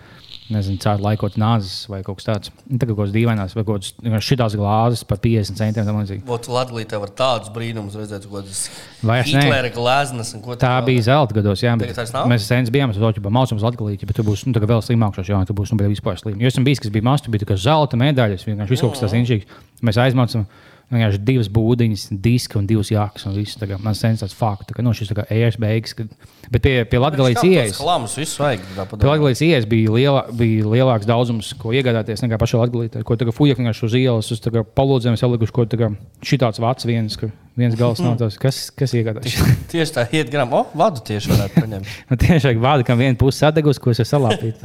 Nezinu, 0.50 0.80
cēlot 0.82 1.04
laikot 1.06 1.36
nāzes 1.38 1.84
vai 1.92 2.00
kaut 2.02 2.18
kas 2.18 2.26
tāds. 2.26 2.52
Tā 2.66 2.80
kā 2.82 2.90
kaut 2.90 3.04
kāds 3.04 3.14
dīvainās, 3.14 3.54
vai 3.54 3.64
kaut 3.68 3.84
kāds 3.84 4.26
šitās 4.26 4.56
glāzes 4.58 5.04
par 5.06 5.20
50 5.22 5.60
centiem. 5.60 5.86
tam 5.86 6.00
līdzīgi. 6.02 6.24
Būtu 6.26 6.54
Latvijā 6.56 7.02
var 7.04 7.12
tādus 7.14 7.52
brīnumus 7.54 7.98
redzēt, 8.00 8.26
ko 8.26 8.42
tas 8.42 8.64
Vai 9.06 9.20
es 9.22 9.30
ne? 9.30 9.44
Hitlera 9.46 9.70
glāzes 9.76 10.34
un 10.34 10.42
ko 10.42 10.58
Tā 10.58 10.74
bija 10.88 11.06
zelta 11.06 11.38
gados, 11.38 11.62
jā. 11.62 11.76
Mēs 11.78 12.50
sēnes 12.50 12.74
bijām, 12.74 12.96
tas 12.96 13.22
bija 13.22 13.36
mākslinieks 13.38 13.68
Latvijā, 13.68 14.10
bet 14.10 14.18
tur 14.18 14.26
būs 14.26 14.48
nu, 14.48 14.56
tā 14.58 14.64
vēl 14.66 14.82
slimāks, 14.86 15.22
jā, 15.30 15.44
tur 15.46 15.60
būs 15.62 15.76
nu, 15.76 15.80
vispār 15.86 16.18
slims. 16.18 16.42
Jo 16.42 16.50
esmu 16.50 16.66
bijis, 16.66 16.82
kas 16.82 16.96
bija 16.98 17.06
mazs, 17.06 17.28
tur 17.28 17.36
bija 17.36 17.46
tā 17.46 17.60
zelta 17.60 18.00
medaļas, 18.02 18.50
vienkārši 18.50 18.74
viss 18.74 18.86
kaut 18.88 18.98
kas 18.98 19.06
tāds 19.06 19.18
inčīgs. 19.22 19.62
Mēs 19.86 20.02
aizmācām 20.02 20.50
vienkārši 20.90 21.22
divas 21.26 21.50
būdiņas, 21.54 22.06
diski 22.24 22.58
un 22.60 22.68
divas 22.70 22.90
jākas. 22.92 23.28
Un 23.30 23.36
viss, 23.38 23.58
tā 23.60 23.68
kā 23.70 23.78
man 23.84 23.98
sens 23.98 24.24
tāds 24.24 24.36
fakts, 24.38 24.70
tā 24.70 24.78
kā 24.78 24.86
no 24.86 24.94
šis 24.96 25.12
tā 25.12 25.20
kā 25.20 25.26
ēras 25.34 25.60
beigas. 25.62 25.94
Kad... 25.98 26.12
Bet 26.50 26.64
pie, 26.66 26.74
pie 26.90 27.02
Latvijas 27.02 27.44
ieejas. 27.46 27.78
Klāmas 27.78 28.16
visu 28.18 28.42
vajag. 28.42 28.64
Pie 28.96 29.10
Latvijas 29.10 29.44
ieejas 29.46 29.68
bija, 29.70 29.94
liela, 29.94 30.24
bija 30.34 30.66
lielāks 30.66 31.10
daudzums, 31.10 31.52
ko 31.60 31.74
iegādāties 31.78 32.26
nekā 32.26 32.40
pašā 32.42 32.64
Latvijā. 32.64 33.04
Ko 33.06 33.20
tagad 33.20 33.38
fuja 33.38 33.58
vienkārši 33.60 33.86
uz 33.86 34.00
ielas, 34.00 34.32
uz 34.34 34.42
palūdzēm 34.80 35.20
salikuši, 35.20 35.56
ko 35.56 35.68
tagad 35.70 36.00
šitāds 36.26 36.62
vats 36.64 36.90
viens, 36.90 37.20
ka 37.20 37.30
viens 37.60 37.78
gals 37.78 38.02
nav 38.02 38.18
tas, 38.22 38.40
kas, 38.42 38.66
kas 38.74 38.96
iegādājas. 38.98 39.38
Tieši 39.72 39.96
tā, 40.00 40.08
iet 40.16 40.34
garām. 40.34 40.54
O, 40.58 40.66
vadu 40.80 41.06
tieši 41.06 41.36
varētu 41.36 41.66
paņemt. 41.66 41.96
Nu, 42.10 42.18
tiešām 42.18 42.62
vārdu, 42.64 42.86
kam 42.88 43.02
viena 43.02 43.18
puse 43.20 43.44
sadegusi, 43.44 43.82
ko 43.84 43.94
es 43.94 44.02
esmu 44.02 44.18
salāpījis. 44.18 44.58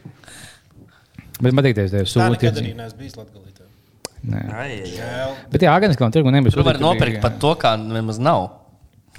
Bet 1.40 1.56
man 1.56 1.64
teikties, 1.64 1.92
tev 1.92 2.08
Tā 2.08 2.28
nekad 2.34 2.60
arī 2.60 2.74
neesmu 2.76 3.00
bijis 3.00 3.16
Latvijā. 3.16 3.49
Nē. 4.20 4.40
Ai, 4.52 4.72
ai. 4.84 5.28
Bet 5.52 5.64
jā, 5.64 5.76
gan 5.80 5.94
es 5.94 5.98
kaut 6.00 6.16
kā 6.16 6.32
nebiju. 6.34 6.52
Tu 6.52 6.66
vari 6.66 6.82
nopirkt 6.82 7.22
pat 7.22 7.38
to, 7.40 7.54
kā 7.60 7.76
nemaz 7.80 8.20
nav. 8.22 8.50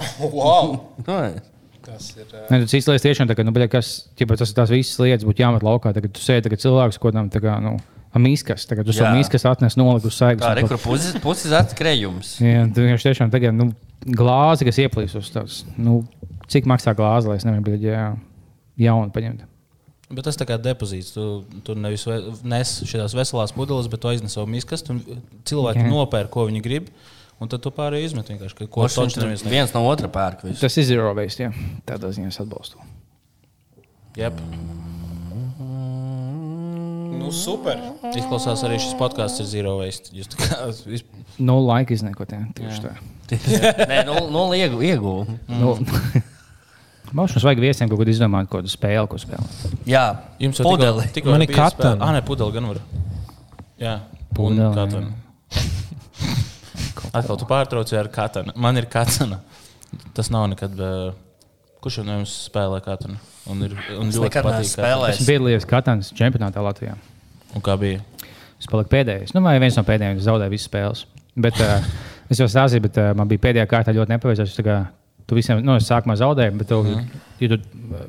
Wow! 0.21 0.77
Tas 1.81 2.11
ir. 2.13 2.27
Uh, 2.29 2.45
Nē, 2.51 2.59
tas 2.61 2.73
īstenībā 2.77 3.01
tiešām 3.01 3.29
tā, 3.29 3.35
ka, 3.37 3.45
nu, 3.45 3.53
bet, 3.55 3.65
kas, 3.73 3.87
ķipa, 4.19 4.35
tas, 4.37 4.51
tās 4.53 4.69
visas 4.69 4.99
lietas 5.01 5.25
būtu 5.25 5.41
jāmet 5.41 5.63
laukā. 5.65 5.95
Tagad 5.95 6.13
tu 6.13 6.21
sēdi 6.21 6.45
tagad 6.45 6.61
cilvēks, 6.61 6.99
ko 7.01 7.09
tam 7.15 7.31
tā 7.33 7.41
kā, 7.41 7.55
nu, 7.63 7.73
mīskas. 8.21 8.67
Tagad 8.69 8.85
tu 8.85 8.93
Jā. 8.93 8.99
savu 9.01 9.17
mīskas 9.17 9.47
atnes 9.49 9.77
noliku 9.79 10.11
uz 10.11 10.17
saigas. 10.19 10.45
Tā 10.45 10.61
ir 10.61 10.69
kur 10.69 10.77
puses, 10.83 11.15
puses 11.23 11.55
atkrējums. 11.57 12.35
Jā, 12.45 12.67
tu 12.69 12.85
vienkārši 12.85 13.09
tiešām 13.09 13.33
tagad, 13.33 13.57
nu, 13.57 13.71
glāzi, 14.05 14.67
kas 14.67 14.81
ieplīs 14.83 15.17
uz 15.17 15.31
tās, 15.33 15.61
nu, 15.81 16.03
cik 16.51 16.69
maksā 16.69 16.93
glāze, 16.97 17.31
lai 17.31 17.39
es 17.41 17.47
nevaru 17.47 17.65
būt 17.71 17.87
jā, 17.87 18.11
jaunu 18.85 19.13
paņemt. 19.15 19.47
Bet 20.11 20.25
tas 20.27 20.35
tā 20.39 20.43
kā 20.49 20.57
depozīts. 20.59 21.13
Tu, 21.15 21.23
tu 21.63 21.75
nevis 21.79 22.03
nes 22.43 22.71
šīs 22.83 23.13
veselās 23.15 23.53
pudeles, 23.55 23.87
bet 23.91 24.01
tu 24.03 24.09
aiznes 24.11 24.33
savu 24.35 24.49
miskas. 24.51 24.83
Cilvēki 24.83 25.85
Jā. 25.85 25.89
nopērk, 25.91 26.29
ko 26.33 26.47
viņi 26.49 26.61
grib. 26.65 26.89
Un 27.41 27.49
tad 27.49 27.63
tu 27.63 27.71
pārējie 27.73 28.11
izmet 28.11 28.27
vienkārši, 28.29 28.53
ka 28.59 28.67
ko 28.69 28.83
Viņš 28.85 29.15
neviens 29.17 29.41
ne. 29.47 29.49
viens 29.49 29.71
no 29.73 29.81
otra 29.89 30.09
pērk. 30.13 30.43
visu. 30.45 30.59
Tas 30.61 30.75
ir 30.77 30.85
zero 30.91 31.13
waste. 31.17 31.47
Jā. 31.47 31.53
Tādā 31.89 32.11
ziņā 32.13 32.27
es 32.29 32.37
atbalstu. 32.43 32.77
Jep. 34.19 34.37
Nu, 37.21 37.31
super. 37.33 37.79
Izklausās 38.17 38.61
arī 38.67 38.77
šis 38.81 38.93
podkāsts 38.99 39.41
ir 39.43 39.47
zero 39.49 39.77
waste. 39.79 40.11
Jūs 40.15 40.29
tā 40.33 40.41
kā 40.43 40.59
vis- 40.89 41.05
No 41.39 41.59
laika 41.63 41.93
izniekot. 41.95 42.29
Jā. 42.35 42.43
Tieši 42.57 42.83
tā. 42.85 42.93
Nē, 43.91 44.01
nu, 44.09 44.15
nu 44.33 44.45
iegu, 44.57 44.81
ieguvu. 44.83 45.25
Nu, 45.47 45.75
Mums 47.11 47.33
vajag 47.43 47.59
viesiem 47.59 47.89
kaut 47.91 47.99
ko 47.99 48.05
izdomāt, 48.07 48.47
ko 48.47 48.61
spēli, 48.71 49.07
ko 49.11 49.17
spēlēt. 49.19 49.73
Jā, 49.89 50.05
Jums 50.39 50.61
jau 50.61 50.65
pudeli. 50.69 51.01
tikko- 51.09 51.13
tikko 51.17 51.31
Man 51.33 51.41
ir 51.43 51.51
katana. 51.55 51.97
Ah, 52.05 52.13
nē, 52.15 52.21
pudeli 52.27 52.51
gan 52.55 52.67
var. 52.71 52.79
Jā, 53.81 53.97
Pudeli. 54.33 55.07
Atkal 57.11 57.35
tu 57.41 57.45
pārtrauci 57.49 57.97
ar 57.99 58.07
katanu. 58.13 58.53
Man 58.55 58.77
ir 58.79 58.85
katana. 58.91 59.41
Tas 60.15 60.29
nav 60.31 60.47
nekad. 60.53 60.77
Uh, 60.79 61.11
kurš 61.83 61.97
no 62.05 62.19
jums 62.19 62.31
spēlē 62.47 62.79
katanu? 62.85 63.17
Un, 63.49 63.63
ir, 63.65 63.73
un 63.97 64.07
Es 64.11 64.15
ļoti 64.15 64.29
patīk. 64.29 64.45
katana. 64.45 64.69
spēlējis. 64.69 65.19
Es 65.19 65.27
piedalījos 65.27 65.65
Katānas 65.67 66.11
čempionātā 66.15 66.61
Latvijā. 66.63 66.93
Un 67.57 67.61
kā 67.65 67.75
bija? 67.81 67.99
Es 68.61 68.69
paliku 68.69 68.93
pēdējais. 68.93 69.33
Nu, 69.35 69.41
vai 69.43 69.57
viens 69.59 69.75
no 69.75 69.83
pēdējiem 69.83 70.21
es 70.21 70.27
zaudēju 70.29 70.53
visas 70.53 70.69
spēles. 70.69 71.03
Bet, 71.35 71.57
uh, 71.59 71.81
es 72.31 72.39
jau 72.39 72.47
stāstīju, 72.47 72.85
bet 72.85 72.99
uh, 73.01 73.11
man 73.17 73.27
bija 73.31 73.41
pēdējā 73.49 73.65
kārtā 73.71 73.95
ļoti 73.97 74.13
nepaveicās. 74.13 74.53
Tā 74.55 74.63
kā 74.67 74.77
Tu 75.31 75.37
visiem, 75.37 75.61
nu, 75.63 75.77
es 75.79 75.85
sākumā 75.87 76.17
zaudēju, 76.19 76.51
bet, 76.59 76.67
tev, 76.67 76.81
mm. 76.83 77.19
ja 77.39 77.47
tu 77.53 77.59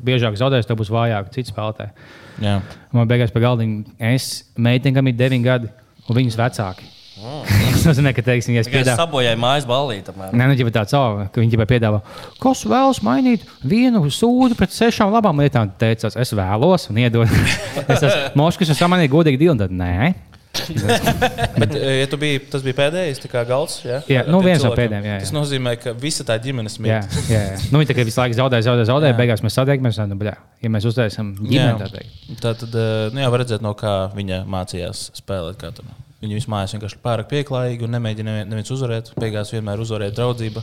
biežāk 0.03 0.35
zaudēsi, 0.41 0.67
tad 0.67 0.79
būs 0.81 0.89
vājāk 0.91 1.29
cits 1.37 1.53
spēlētājs. 1.55 2.09
Jā. 2.43 2.57
Man 2.91 3.07
beigās 3.07 3.31
pie 3.31 3.45
galdiņa, 3.45 3.93
es 4.11 4.27
meitene, 4.59 4.97
kam 4.97 5.07
ir 5.07 5.15
9 5.21 5.45
gadi, 5.47 5.71
un 6.09 6.19
viņas 6.19 6.39
vecāki. 6.41 6.89
Tas 7.77 7.85
nozīmē, 7.87 8.11
ka, 8.17 8.25
teiksim, 8.27 8.57
ja 8.57 8.65
es 8.65 8.71
piedāvāju. 8.73 8.99
sabojāju 8.99 9.39
mājas 9.39 9.69
ballīti. 9.71 10.17
Nē, 10.19 10.49
nu, 10.51 10.57
ja 10.59 10.75
tā 10.75 10.83
caur, 10.91 11.23
ka 11.31 11.45
viņi 11.45 11.55
tikai 11.55 11.69
piedāvā, 11.77 12.03
kas 12.43 12.65
vēlas 12.67 12.99
mainīt 13.07 13.47
vienu 13.63 14.03
sūdu 14.11 14.59
pret 14.59 14.75
sešām 14.75 15.15
labām 15.15 15.39
lietām, 15.45 15.71
teicās, 15.79 16.19
es 16.19 16.35
vēlos 16.35 16.89
un 16.91 16.99
iedod. 17.05 17.31
es 17.87 18.03
esmu 18.03 18.43
Moškas, 18.43 18.75
un 18.75 18.83
samanīju 18.83 19.15
godīgi 19.15 19.45
divu, 19.45 19.55
tad 19.63 19.79
nē. 19.79 20.11
Bet, 21.61 21.75
eh, 21.75 22.03
ja 22.03 22.07
tu 22.11 22.19
biji, 22.21 22.41
tas 22.53 22.62
bija 22.65 22.77
pēdējais, 22.79 23.21
kā 23.33 23.43
galds. 23.49 23.79
Jā, 23.87 24.01
Jā, 24.11 24.23
nu, 24.29 24.41
viens 24.45 24.62
no 24.65 24.73
pēdējiem, 24.77 25.07
jā, 25.09 25.15
jā. 25.17 25.23
Tas 25.25 25.33
nozīmē, 25.35 25.73
ka 25.81 25.95
visa 25.99 26.27
tā 26.29 26.37
ģimenes 26.45 26.77
Jā, 26.79 27.01
mīl. 27.03 27.25
jā, 27.33 27.41
jā. 27.49 27.57
Nu, 27.73 27.81
viņi 27.81 27.91
tikai 27.93 28.05
visu 28.09 28.21
laiku 28.21 28.37
zaudēja, 28.38 28.67
zaudēja, 28.69 28.88
zaudēja. 28.93 29.17
Beigās 29.19 29.43
mēs 29.45 29.57
satiekamies, 29.59 30.01
nu, 30.11 30.19
bļā, 30.21 30.35
ja 30.65 30.73
mēs 30.75 30.87
uztaisām 30.93 31.33
ģimeni, 31.41 31.91
teikt. 31.95 32.41
Tā 32.45 32.55
tad 32.62 32.77
eh, 32.79 33.11
nu, 33.15 33.23
jā, 33.25 33.31
var 33.33 33.45
redzēt, 33.45 33.65
no 33.65 33.73
kā 33.79 33.95
viņa 34.17 34.43
mācījās 34.53 35.07
spēlēt 35.23 35.61
katru. 35.62 35.88
Viņa 36.23 36.37
vispār 36.38 36.53
mājās 36.55 36.77
vienkārši 36.77 36.99
pārāk 37.03 37.31
pieklājīgi 37.33 37.83
un 37.88 37.97
nemēģina 37.97 38.29
nevien- 38.31 38.53
neviens 38.53 38.71
uzvarēt. 38.71 39.09
Beigās 39.19 39.51
vienmēr 39.57 39.81
uzvarēja 39.83 40.15
draudzība. 40.21 40.62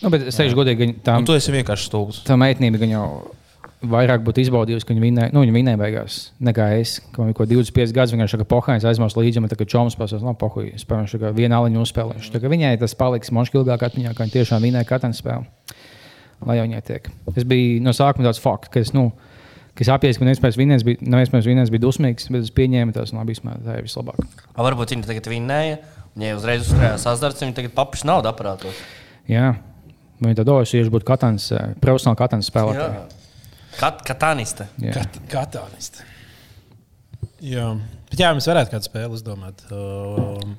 Nu, 0.00 0.08
bet 0.12 0.24
es 0.30 0.38
teikšu, 0.38 0.56
godīgi, 0.56 0.86
tā, 1.04 1.18
Un 1.20 1.26
tu 1.28 1.34
esi 1.36 1.52
vienkārši 1.52 1.90
stulbs. 1.90 2.22
tā 2.24 2.36
meitnība 2.40 2.80
jau 2.88 3.04
vairāk 3.84 4.22
būtu 4.24 4.40
izbaudījusi, 4.44 4.86
ka 4.86 4.94
viņa 4.94 5.02
vinēja, 5.02 5.32
nu, 5.34 5.42
viņa 5.44 5.54
vinēja 5.54 5.80
beigās, 5.80 6.16
nekā 6.42 6.68
es. 6.78 6.96
Ka 7.12 7.20
man 7.20 7.30
bija 7.30 7.40
kaut 7.40 7.50
25 7.52 7.94
gadus, 7.96 8.14
vienkārši 8.14 8.40
kā 8.40 8.46
pohāns 8.48 8.86
aizmās 8.88 9.16
līdzi, 9.18 9.42
man 9.42 9.52
kā 9.52 9.68
čoms 9.68 9.98
pasās, 9.98 10.24
no 10.24 10.32
pohuļ, 10.38 10.70
es 10.76 10.86
spēlēšu 10.86 11.20
kā 11.22 11.32
vienu 11.36 11.58
aliņu 11.58 11.84
uzspēlēšu. 11.84 12.40
Viņai 12.40 12.74
tas 12.80 12.96
paliks 12.98 13.32
monšķi 13.36 13.60
ilgāk 13.60 13.84
atmiņā, 13.88 14.14
ka 14.16 14.24
viņa 14.24 14.36
tiešām 14.38 14.64
vinēja 14.64 14.88
katru 14.88 15.12
spēli. 15.16 15.48
Lai 16.46 16.58
jau 16.58 16.66
viņai 16.66 16.82
tiek. 16.84 17.10
Es 17.32 17.46
biju 17.48 17.82
no 17.84 17.94
sākuma 17.96 18.28
tāds 18.28 18.40
fakts, 18.42 18.72
ka 18.72 18.80
es, 18.84 18.92
nu, 18.96 19.08
ka 19.76 19.84
es 19.84 19.92
apjēdzu, 19.92 20.20
ka 20.20 20.28
nespēju 20.28 20.60
vinēt, 20.60 20.84
bija, 20.84 21.00
nespēju 21.16 21.48
vinēt, 21.48 21.72
bija 21.72 21.84
dusmīgs, 21.86 22.28
bet 22.32 22.44
es 22.44 22.52
pieņēmu 22.56 22.96
tās, 22.96 23.14
un 23.14 23.22
labi, 23.22 23.36
ir 23.36 23.86
vislabāk. 23.86 24.20
A, 24.52 24.60
Varbūt 24.66 24.92
viņi 24.92 25.08
tagad 25.08 25.30
vinnēja. 25.32 25.78
Viņai 26.16 26.32
uzreiz 26.36 26.64
uzkrājās 26.64 27.08
azarts, 27.08 27.42
viņi 27.44 27.56
tagad 27.56 27.72
papiš 27.76 28.04
naudu 28.08 28.28
aparātos. 28.30 28.78
Jā, 29.28 29.54
viņi 30.20 30.38
tad 30.38 30.48
dodas, 30.48 30.72
ja 30.72 30.84
būtu 30.92 31.08
katrs 31.08 31.50
profesionāls 31.80 32.20
katrs 32.20 32.48
spēlētājs. 32.52 33.25
Kat 33.76 34.04
kataniste. 34.06 34.68
Jā. 34.82 34.94
Kat 35.00 35.18
katānisti. 35.32 36.04
Jā. 37.44 37.72
Bet 38.10 38.22
jā, 38.22 38.30
mēs 38.36 38.48
varētu 38.48 38.72
kādu 38.72 38.88
spēli 38.88 39.18
izdomāt 39.18 39.62
um, 39.74 40.54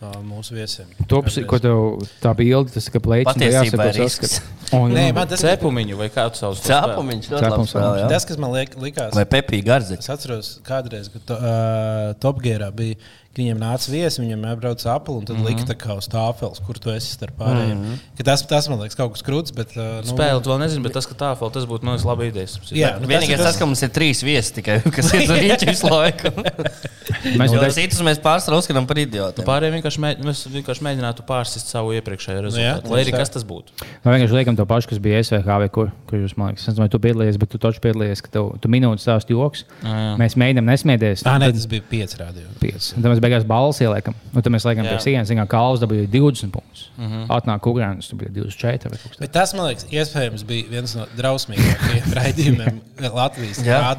uh, 0.00 0.16
mūsu 0.26 0.56
viesiem. 0.56 0.90
Tops, 1.10 1.38
ko 1.48 1.60
tev 1.62 1.82
tā 2.22 2.32
bilde, 2.38 2.72
tas 2.74 2.88
kā 2.90 3.02
plēķis. 3.04 3.36
Patiesībā 3.36 3.90
ir 3.92 4.00
risks. 4.02 4.40
Oh, 4.70 4.86
Nē, 4.90 5.08
jā. 5.08 5.14
man 5.16 5.30
tas 5.30 5.42
Cepumiņu 5.42 5.96
vai 5.98 6.06
kā 6.14 6.28
tu 6.30 6.38
sauc? 6.38 6.58
to 6.58 6.62
spēli? 6.62 6.92
Cēpumiņš 6.92 7.30
ļoti 7.30 7.42
labi 7.42 7.54
Cepums, 7.56 7.72
spēlē. 7.74 8.02
jā. 8.02 8.10
Tas, 8.12 8.26
kas 8.28 8.38
man 8.38 8.52
liek, 8.54 8.76
likās, 8.78 9.16
Vai 9.18 9.24
Pepija 9.26 9.66
Garziņš? 9.66 10.04
es 10.04 10.12
atceros, 10.14 10.52
kādreiz, 10.66 11.10
kad 11.10 11.24
to, 11.26 11.38
uh, 11.40 12.12
Topgērā 12.22 12.70
bija, 12.76 12.98
ka 13.30 13.38
viņiem 13.38 13.60
nāca 13.62 13.90
viesi, 13.92 14.18
viņiem 14.22 14.46
apbrauc 14.50 14.82
apli 14.90 15.14
un 15.14 15.26
tad 15.26 15.36
mm 15.36 15.42
-hmm. 15.42 15.48
lika 15.50 15.66
tā 15.68 15.76
kā 15.78 15.94
uz 15.98 16.08
tāfeles, 16.10 16.62
kur 16.66 16.78
tu 16.82 16.90
esi 16.90 17.12
starp 17.14 17.36
pārējiem. 17.38 17.78
Mm 17.78 17.92
-hmm. 17.94 18.24
tas, 18.26 18.42
tas 18.42 18.68
man 18.68 18.80
liekas 18.80 18.96
kaut 18.98 19.12
kas 19.12 19.22
krūts, 19.22 19.54
bet. 19.54 19.74
Uh, 19.76 20.02
nu, 20.02 20.10
Spēle 20.10 20.42
tu 20.42 20.50
vēl 20.50 20.58
nezinu, 20.58 20.82
bet 20.82 20.92
tas, 20.92 21.06
ka 21.06 21.14
tā 21.14 21.30
vēl 21.38 21.52
tas 21.54 21.64
būtu 21.64 21.86
man 21.86 21.98
laba 22.04 22.24
ideja. 22.24 22.48
Jā, 22.70 22.98
nu, 23.00 23.06
Vienīgais 23.06 23.38
tas, 23.38 23.56
ka 23.56 23.66
mums 23.66 23.82
ir 23.82 23.90
trīs 23.90 24.22
viesi 24.22 24.54
tikai, 24.54 24.80
kas 24.96 25.12
ir 25.14 25.30
rīķi 25.30 25.70
visu 25.74 25.86
laiku. 25.86 26.30
Mēs 27.40 27.52
jau 27.52 27.70
citus 27.74 28.00
mēs 28.06 28.20
pārsvarā 28.22 28.58
uzskatām 28.60 28.86
par 28.86 28.98
idiotiem. 28.98 29.44
Pārējiem 29.46 29.76
vienkārši, 29.78 30.00
mēs 30.00 30.42
vienkārši 30.46 30.84
mēģinātu 30.86 31.24
pārsist 31.28 31.72
savu 31.72 31.92
iepriekšējo 31.98 32.40
Nu 32.40 32.48
jā, 32.48 32.76
rezultātu. 32.78 32.92
Lai 32.92 33.02
arī 33.04 33.12
kas 33.12 33.32
tas 33.34 33.44
būtu. 33.44 33.74
Mēs 34.04 34.14
vienkārši 34.14 34.38
liekam 34.38 34.56
to 34.60 34.66
pašu, 34.68 34.90
kas 34.92 35.00
bija 35.02 35.20
SVH 35.24 35.56
vai 35.64 35.68
kur, 35.72 35.90
kur 36.10 36.20
jūs, 36.20 36.36
man 36.38 36.52
liekas, 36.52 36.68
es 36.70 36.78
vai 36.80 36.88
tu 36.92 37.00
piedalījies, 37.02 37.38
bet 37.40 37.50
tu 37.52 37.60
taču 37.62 37.82
piedalījies, 37.84 38.22
ka 38.26 38.32
tev, 38.36 38.50
tu 38.62 38.70
minūtes 38.72 39.06
stāst 39.06 39.32
joks. 39.32 39.64
jā. 39.82 40.14
Mēs 40.20 40.36
mēģinām 40.40 40.68
nesmieties. 40.70 41.24
Ah, 41.28 41.38
nē, 41.40 41.50
tas 41.56 41.66
bija 41.70 41.84
pieci 41.90 42.20
rādījumi. 42.20 42.58
pieci. 42.60 42.92
Un 42.96 43.04
Tad 43.04 43.14
mēs 43.14 43.22
beigās 43.24 43.46
balvas 43.48 43.80
ieliekam. 43.84 44.16
Un 44.34 44.44
tad 44.44 44.52
mēs 44.54 44.66
liekam 44.68 44.86
Jā. 44.86 44.96
pie 44.96 45.04
sienas, 45.06 45.32
kā 45.40 45.46
kalns 45.50 45.82
dabūja 45.82 46.08
20 46.12 46.52
punktus. 46.54 46.90
Uh 46.98 47.04
-huh. 47.04 47.26
Atnāk 47.38 47.66
Ugrāns, 47.70 48.08
tur 48.10 48.18
bija 48.20 48.30
24 48.30 48.90
vai 48.90 48.98
kaut 48.98 49.10
kas 49.10 49.16
tāds. 49.16 49.20
Bet 49.20 49.32
tas, 49.32 49.54
man 49.54 49.66
liekas, 49.66 49.86
iespējams 49.90 50.46
bija 50.46 50.70
viens 50.70 50.94
no 50.96 51.06
drausmīgākajiem 51.16 52.12
raidījumiem 52.20 52.80
Latvijas 53.14 53.64
Jā. 53.64 53.96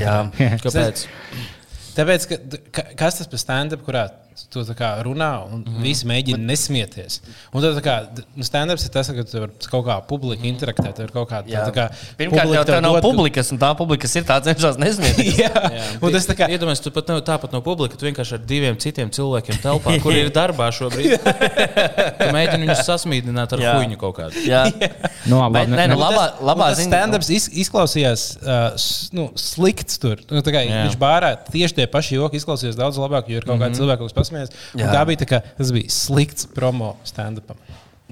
Jā. 0.00 0.58
Kāpēc? 0.62 1.06
Tāpēc, 1.94 2.26
ka, 2.28 2.36
ka, 2.74 2.82
kas 2.98 3.20
tas 3.20 3.28
par 3.30 3.38
stand-up, 3.38 3.84
kurā 3.86 4.08
tu 4.50 4.62
tā 4.66 4.74
kā 4.74 4.88
runā 5.06 5.44
un 5.46 5.60
mm 5.60 5.64
-hmm. 5.64 5.82
visi 5.82 6.06
mēģina 6.06 6.38
nesmieties? 6.38 7.20
Un 7.52 7.62
tad, 7.62 7.78
tā 7.84 8.24
nu, 8.36 8.42
stand-ups 8.42 8.84
ir 8.84 8.90
tas, 8.90 9.06
ka 9.06 9.22
tu 9.24 9.48
kaut 9.70 9.86
kā 9.86 10.00
publiski 10.08 10.48
interaktēt, 10.48 10.94
tur 10.96 11.10
kaut 11.12 11.28
kā 11.30 11.42
Jā. 11.46 11.64
tā 11.68 11.72
kā. 11.74 11.88
Pirmkārt, 12.18 12.42
publika 12.42 12.54
jau 12.58 12.64
tev 12.64 12.74
tā 12.74 12.80
nav 12.82 12.92
dod- 12.94 13.02
publikas, 13.02 13.52
un 13.52 13.58
tā 13.58 13.74
publikas 13.76 14.16
ir 14.16 14.24
tā 14.24 14.40
cenšas 14.42 14.76
nesmieties. 14.78 15.38
Jā, 15.44 15.50
un 16.02 16.12
tas 16.12 16.26
tā 16.26 16.34
kā. 16.34 16.48
Iedomājieties, 16.50 16.82
tu 16.82 16.90
pat 16.90 17.08
nav 17.08 17.20
tāpat 17.22 17.52
no 17.52 17.60
publikas, 17.60 17.98
tu 17.98 18.06
vienkārši 18.06 18.34
ar 18.34 18.38
diviem 18.46 18.76
citiem 18.76 19.10
cilvēkiem 19.10 19.60
telpā, 19.62 19.98
kur 20.02 20.12
ir 20.12 20.30
darbā 20.30 20.70
šobrīd. 20.72 21.18
Tu 22.24 22.30
mēģini 22.32 22.66
viņus 22.66 22.84
sasmīdināt 22.86 23.52
ar 23.52 23.60
Jā. 23.60 23.72
huīņu 23.78 23.96
kaut 23.96 24.16
kādu. 24.18 24.34
Jā, 24.46 24.64
Nu, 25.26 25.38
labi, 25.40 25.52
Bet, 25.58 25.68
nē, 25.68 25.76
ne- 25.76 25.86
nu, 25.94 25.96
labā, 26.00 26.24
Un 26.40 26.46
labā 26.46 26.68
tas 26.70 26.78
ziņa. 26.78 26.90
stand-ups 26.90 27.30
iz, 27.30 27.48
izklausījās 27.64 28.36
uh, 28.42 28.76
nu, 29.16 29.30
slikts. 29.34 29.98
Tur. 29.98 30.20
Nu, 30.30 30.40
tā 30.44 30.52
kā, 30.52 30.60
Jā. 30.64 30.84
viņš 30.84 30.96
bārā 31.00 31.30
tieši 31.50 31.74
tie 31.74 31.86
paši 31.86 32.14
joki 32.18 32.36
izklausījās 32.40 32.76
daudz 32.76 32.98
labāk, 33.00 33.28
jo 33.28 33.36
ir 33.40 33.44
kaut 33.48 33.60
kāda 33.60 33.74
cilvēka, 33.78 34.02
kas 34.04 34.12
pasmējās. 34.24 34.54
Tā 34.80 35.06
bija 35.12 35.22
tā 35.22 35.30
kā, 35.30 35.42
tas 35.60 35.70
bija 35.76 35.92
slikts 35.92 36.48
promo 36.56 36.94
stand-upam. 37.06 37.60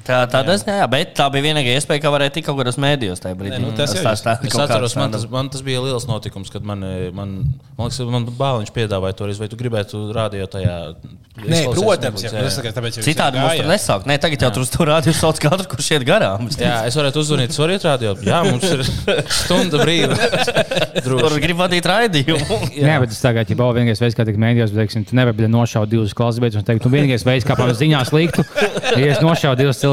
Tā, 0.03 0.19
tā, 0.27 0.41
tas, 0.47 0.65
jā, 0.67 0.87
bet 0.91 1.13
tā 1.15 1.29
bija 1.31 1.45
vienīgā 1.51 1.77
iespēja, 1.79 2.03
kā 2.03 2.11
varēja 2.11 2.33
tikt 2.35 2.49
kaut 2.49 2.59
kādos 2.59 2.79
mēdījos 2.83 3.23
tajā 3.23 3.37
brīdī. 3.39 3.59
Nē, 3.59 3.63
nu, 3.63 3.73
tas 3.79 3.93
tā, 3.95 4.03
jūs- 4.03 4.25
tā, 4.27 4.37
Es 4.49 4.57
atceros, 4.59 4.97
man 4.99 5.13
tas, 5.15 5.27
man 5.31 5.51
tas 5.53 5.63
bija 5.63 5.83
liels 5.85 6.09
notikums, 6.11 6.51
kad 6.51 6.65
man, 6.67 6.83
man, 7.15 7.35
man, 7.79 7.87
liekas, 7.87 8.01
man 8.11 8.27
bāliņš 8.27 8.73
piedāvāja 8.75 9.15
to 9.21 9.29
reizi, 9.31 9.39
vai 9.45 9.49
tu 9.53 9.59
gribētu 9.61 10.01
rādīt 10.17 10.51
tajā. 10.57 10.79
Nē, 11.43 11.63
protams, 11.73 12.21
jā, 12.27 12.29
tas 12.35 12.59
tā 12.59 12.63
kā 12.67 12.71
tāpēc 12.77 12.99
Citādi 13.07 13.39
mums 13.41 13.55
tur 13.57 13.69
nesāk. 13.71 14.03
Nē, 14.11 14.19
tagad 14.21 14.43
jau 14.45 14.51
tur 14.53 14.65
uz 14.67 14.73
to 14.75 14.85
rādīju 14.85 15.15
sauc 15.17 15.39
katru, 15.41 15.65
kurš 15.71 15.87
iet 15.95 16.05
garām. 16.05 16.45
Jā, 16.61 16.83
es 16.91 16.99
varētu 16.99 17.23
uzzvanīt, 17.23 17.55
tas 17.55 17.61
var 17.63 17.73
iet 17.73 17.87
rādījot. 17.89 18.21
Jā, 18.27 18.43
mums 18.51 18.67
ir 18.69 18.83
stunda 19.41 19.81
brīva. 19.81 20.19
Tur 20.99 21.17
Droši. 21.23 21.41
grib 21.47 21.57
vadīt 21.63 21.89
raidījumu. 21.89 22.59
Jā, 22.83 22.99
bet 23.01 23.15
tas 23.15 23.23
tagad, 23.25 23.49
ja 23.49 23.57
vēl 23.63 23.73
vienīgais 23.79 24.03
veids, 24.05 24.19
kā 24.19 24.27
tikt 24.29 24.43
mēdījos, 24.45 24.75
bet, 24.75 24.83
teiksim, 24.85 25.07
tu 25.09 25.17
nevari 25.17 25.39
būt 25.41 25.49
nošaut 25.55 25.89
divus 25.95 26.13
klases 26.19 26.43
beidzus 26.45 26.61
un 26.61 26.69
teikt, 26.69 26.85
tu 26.85 26.93
vienīgais 26.93 27.25
veids, 27.27 27.49
kā 27.49 27.57
pēc 27.59 27.81
ziņās 27.81 28.13
liktu, 28.13 28.45
ja 29.01 29.09
es 29.17 29.25
nošauju 29.25 29.57
divus 29.63 29.81
cilvēkus. 29.81 29.92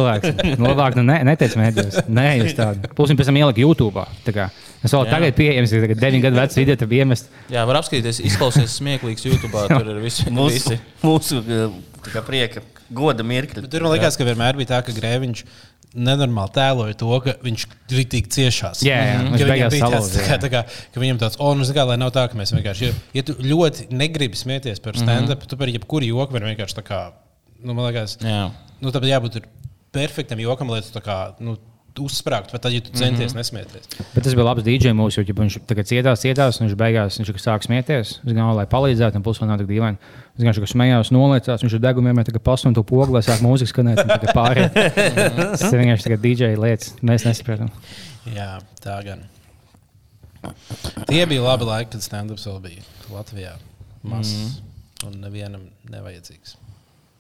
Nu, 0.60 0.70
labāk, 0.70 0.98
nu, 1.00 1.06
ne, 1.08 1.20
neteic 1.28 1.56
mēdījos. 1.60 2.02
Nē, 2.08 2.26
jūs 2.44 2.58
tādu. 2.58 2.92
Plus, 2.96 3.12
viņi 3.12 3.22
pēc 3.22 3.32
tam 3.32 3.40
ielika 3.42 3.64
YouTube. 3.64 4.08
Tā 4.26 4.36
kā 4.36 4.50
Es 4.80 4.94
vēl 4.96 5.02
Jā. 5.04 5.12
tagad 5.12 5.36
pieejams, 5.36 5.72
ir 5.76 5.84
tagad 5.84 6.00
9 6.00 6.22
gadu 6.24 6.40
vecs 6.40 6.56
video, 6.56 6.76
tad 6.80 6.94
iemest. 6.96 7.26
Jā, 7.52 7.66
var 7.68 7.82
apskatīties, 7.82 8.22
izklausīties 8.30 8.78
smieklīgs 8.80 9.26
YouTube. 9.28 9.52
Tur 9.52 9.90
ir 9.92 10.00
visi. 10.00 10.30
Mūsu, 10.32 10.56
visi. 10.56 10.78
mūsu 11.04 11.42
eh, 11.44 11.74
tā 12.06 12.14
kā 12.14 12.24
prieka, 12.24 12.64
goda 12.96 13.26
mirkļi. 13.28 13.66
Bet 13.66 13.74
tur 13.74 13.84
man 13.84 13.98
liekas, 13.98 14.16
ka 14.16 14.28
vienmēr 14.28 14.56
bija 14.60 14.72
tā, 14.72 14.80
ka 14.88 14.96
Grēviņš 14.96 15.44
nenormāli 16.00 16.54
tēloja 16.56 16.96
to, 17.02 17.12
ka 17.26 17.36
viņš 17.44 17.66
ir 17.92 18.08
tik 18.14 18.32
ciešās. 18.32 18.86
Jā, 18.86 19.02
jā, 19.04 19.20
Ka 19.20 19.26
viņš 19.26 19.44
viņam 19.44 19.52
beigās 19.52 19.78
salauza, 19.82 20.16
tā 20.16 20.26
kā, 20.28 20.40
tā 20.46 20.52
kā, 20.54 20.64
ka 20.94 21.02
viņam 21.04 21.22
tāds, 21.26 21.40
oh, 21.42 21.56
nu, 21.58 21.66
kā, 21.76 21.86
lai 21.90 21.98
nav 22.00 22.14
tā, 22.16 22.28
ka 22.30 22.38
mēs 22.40 22.54
vienkārši, 22.54 22.92
ja, 22.92 22.98
ja 23.18 23.26
tu 23.26 23.36
ļoti 23.42 23.90
negribi 23.98 24.38
smieties 24.38 24.84
par 24.86 25.00
stand-up, 25.02 25.48
tu 25.50 25.58
par 25.60 25.72
jebkuru 25.74 26.12
joku 26.12 26.38
vari 26.38 26.52
vienkārši 26.52 26.78
tā 26.78 26.86
kā, 26.86 27.00
nu, 27.64 27.74
man 27.74 27.90
liekas, 27.90 28.20
Jā. 28.22 28.52
nu, 28.84 28.94
tāpēc 28.94 29.16
jābūt 29.16 29.40
tur 29.40 29.50
perfektam 29.96 30.40
jokam, 30.40 30.70
lai 30.74 30.82
tu 30.86 30.94
tā 30.94 31.02
kā, 31.04 31.18
nu, 31.44 31.58
uzsprāgt, 32.00 32.52
bet 32.54 32.64
tad, 32.64 32.74
ja 32.74 32.82
tu 32.82 32.92
centies 32.94 33.34
mm 33.34 33.36
-hmm. 33.36 33.36
nesmieties. 33.36 33.88
Bet 34.14 34.24
tas 34.24 34.36
bija 34.36 34.46
labs 34.46 34.64
DJ 34.64 34.94
mūsu, 34.96 35.20
jo 35.20 35.24
ja 35.28 35.34
viņš 35.34 35.58
tagad 35.68 35.86
cietās, 35.86 36.22
cietās, 36.22 36.60
un 36.60 36.68
viņš 36.68 36.76
beigās 36.76 37.20
viņš 37.20 37.42
sāk 37.44 37.64
smieties. 37.64 38.08
Es 38.10 38.20
gribēju, 38.24 38.56
lai 38.56 38.66
palīdzētu, 38.66 39.16
un 39.16 39.24
vēl 39.24 39.48
nav 39.48 39.58
tik 39.58 39.68
dīvaini. 39.68 39.98
Es 40.38 40.44
vienkārši 40.44 40.72
smējos, 40.74 41.12
noliecās, 41.12 41.62
viņš 41.64 41.74
ir 41.74 41.80
degumiem, 41.80 42.24
tagad 42.24 42.42
pasūta 42.42 42.74
to 42.74 42.84
pogu, 42.84 43.14
lai 43.14 43.22
sāk 43.22 43.42
mūziku 43.42 43.70
skanēt, 43.70 44.00
un 44.04 44.08
tagad 44.08 44.36
pārējie. 44.36 44.70
Tas 45.60 45.74
ir 45.74 45.80
vienkārši 45.80 46.04
tagad 46.04 46.20
DJ 46.22 46.56
lietas, 46.56 46.96
mēs 47.02 47.26
nesaprotam. 47.26 47.70
Jā, 48.36 48.60
tā 48.84 49.04
gan. 49.04 49.26
Tie 51.08 51.26
bija 51.26 51.42
labi 51.42 51.66
laiki, 51.66 51.92
kad 51.92 52.02
stand-ups 52.02 52.48
vēl 52.48 52.60
bija 52.62 52.82
Latvijā. 53.12 53.54
Mazs 54.04 54.34
mm 54.34 54.46
-hmm. 54.48 55.08
un 55.08 55.22
nevienam 55.22 55.62
nevajadzīgs. 55.90 56.69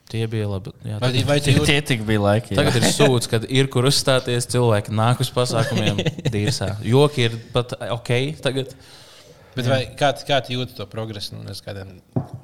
Tie 0.10 0.24
bija 0.30 0.48
labi. 0.50 0.72
Jā, 0.82 0.98
Vai, 0.98 1.12
tagad, 1.12 1.26
vai 1.30 1.36
tie 1.46 1.54
Tie, 1.54 1.66
tie 1.70 1.82
tik 1.86 2.06
bija 2.08 2.22
laiki. 2.24 2.56
jā. 2.56 2.58
tagad 2.58 2.80
ir 2.80 2.88
sūds, 2.90 3.30
kad 3.30 3.44
ir 3.46 3.70
kur 3.70 3.86
uzstāties, 3.90 4.48
cilvēki 4.50 4.96
nāk 4.98 5.22
uz 5.22 5.30
pasākumiem, 5.36 6.00
dīrsā. 6.34 6.72
Joki 6.86 7.28
ir 7.28 7.38
pat 7.54 7.76
ok. 7.78 8.14
Tagad. 8.42 8.74
Bet 9.58 9.68
vai, 9.70 9.82
kā, 10.00 10.14
kā 10.26 10.40
jūti 10.50 10.78
to 10.78 10.86
progresu 10.90 11.38
kādiem 11.66 12.00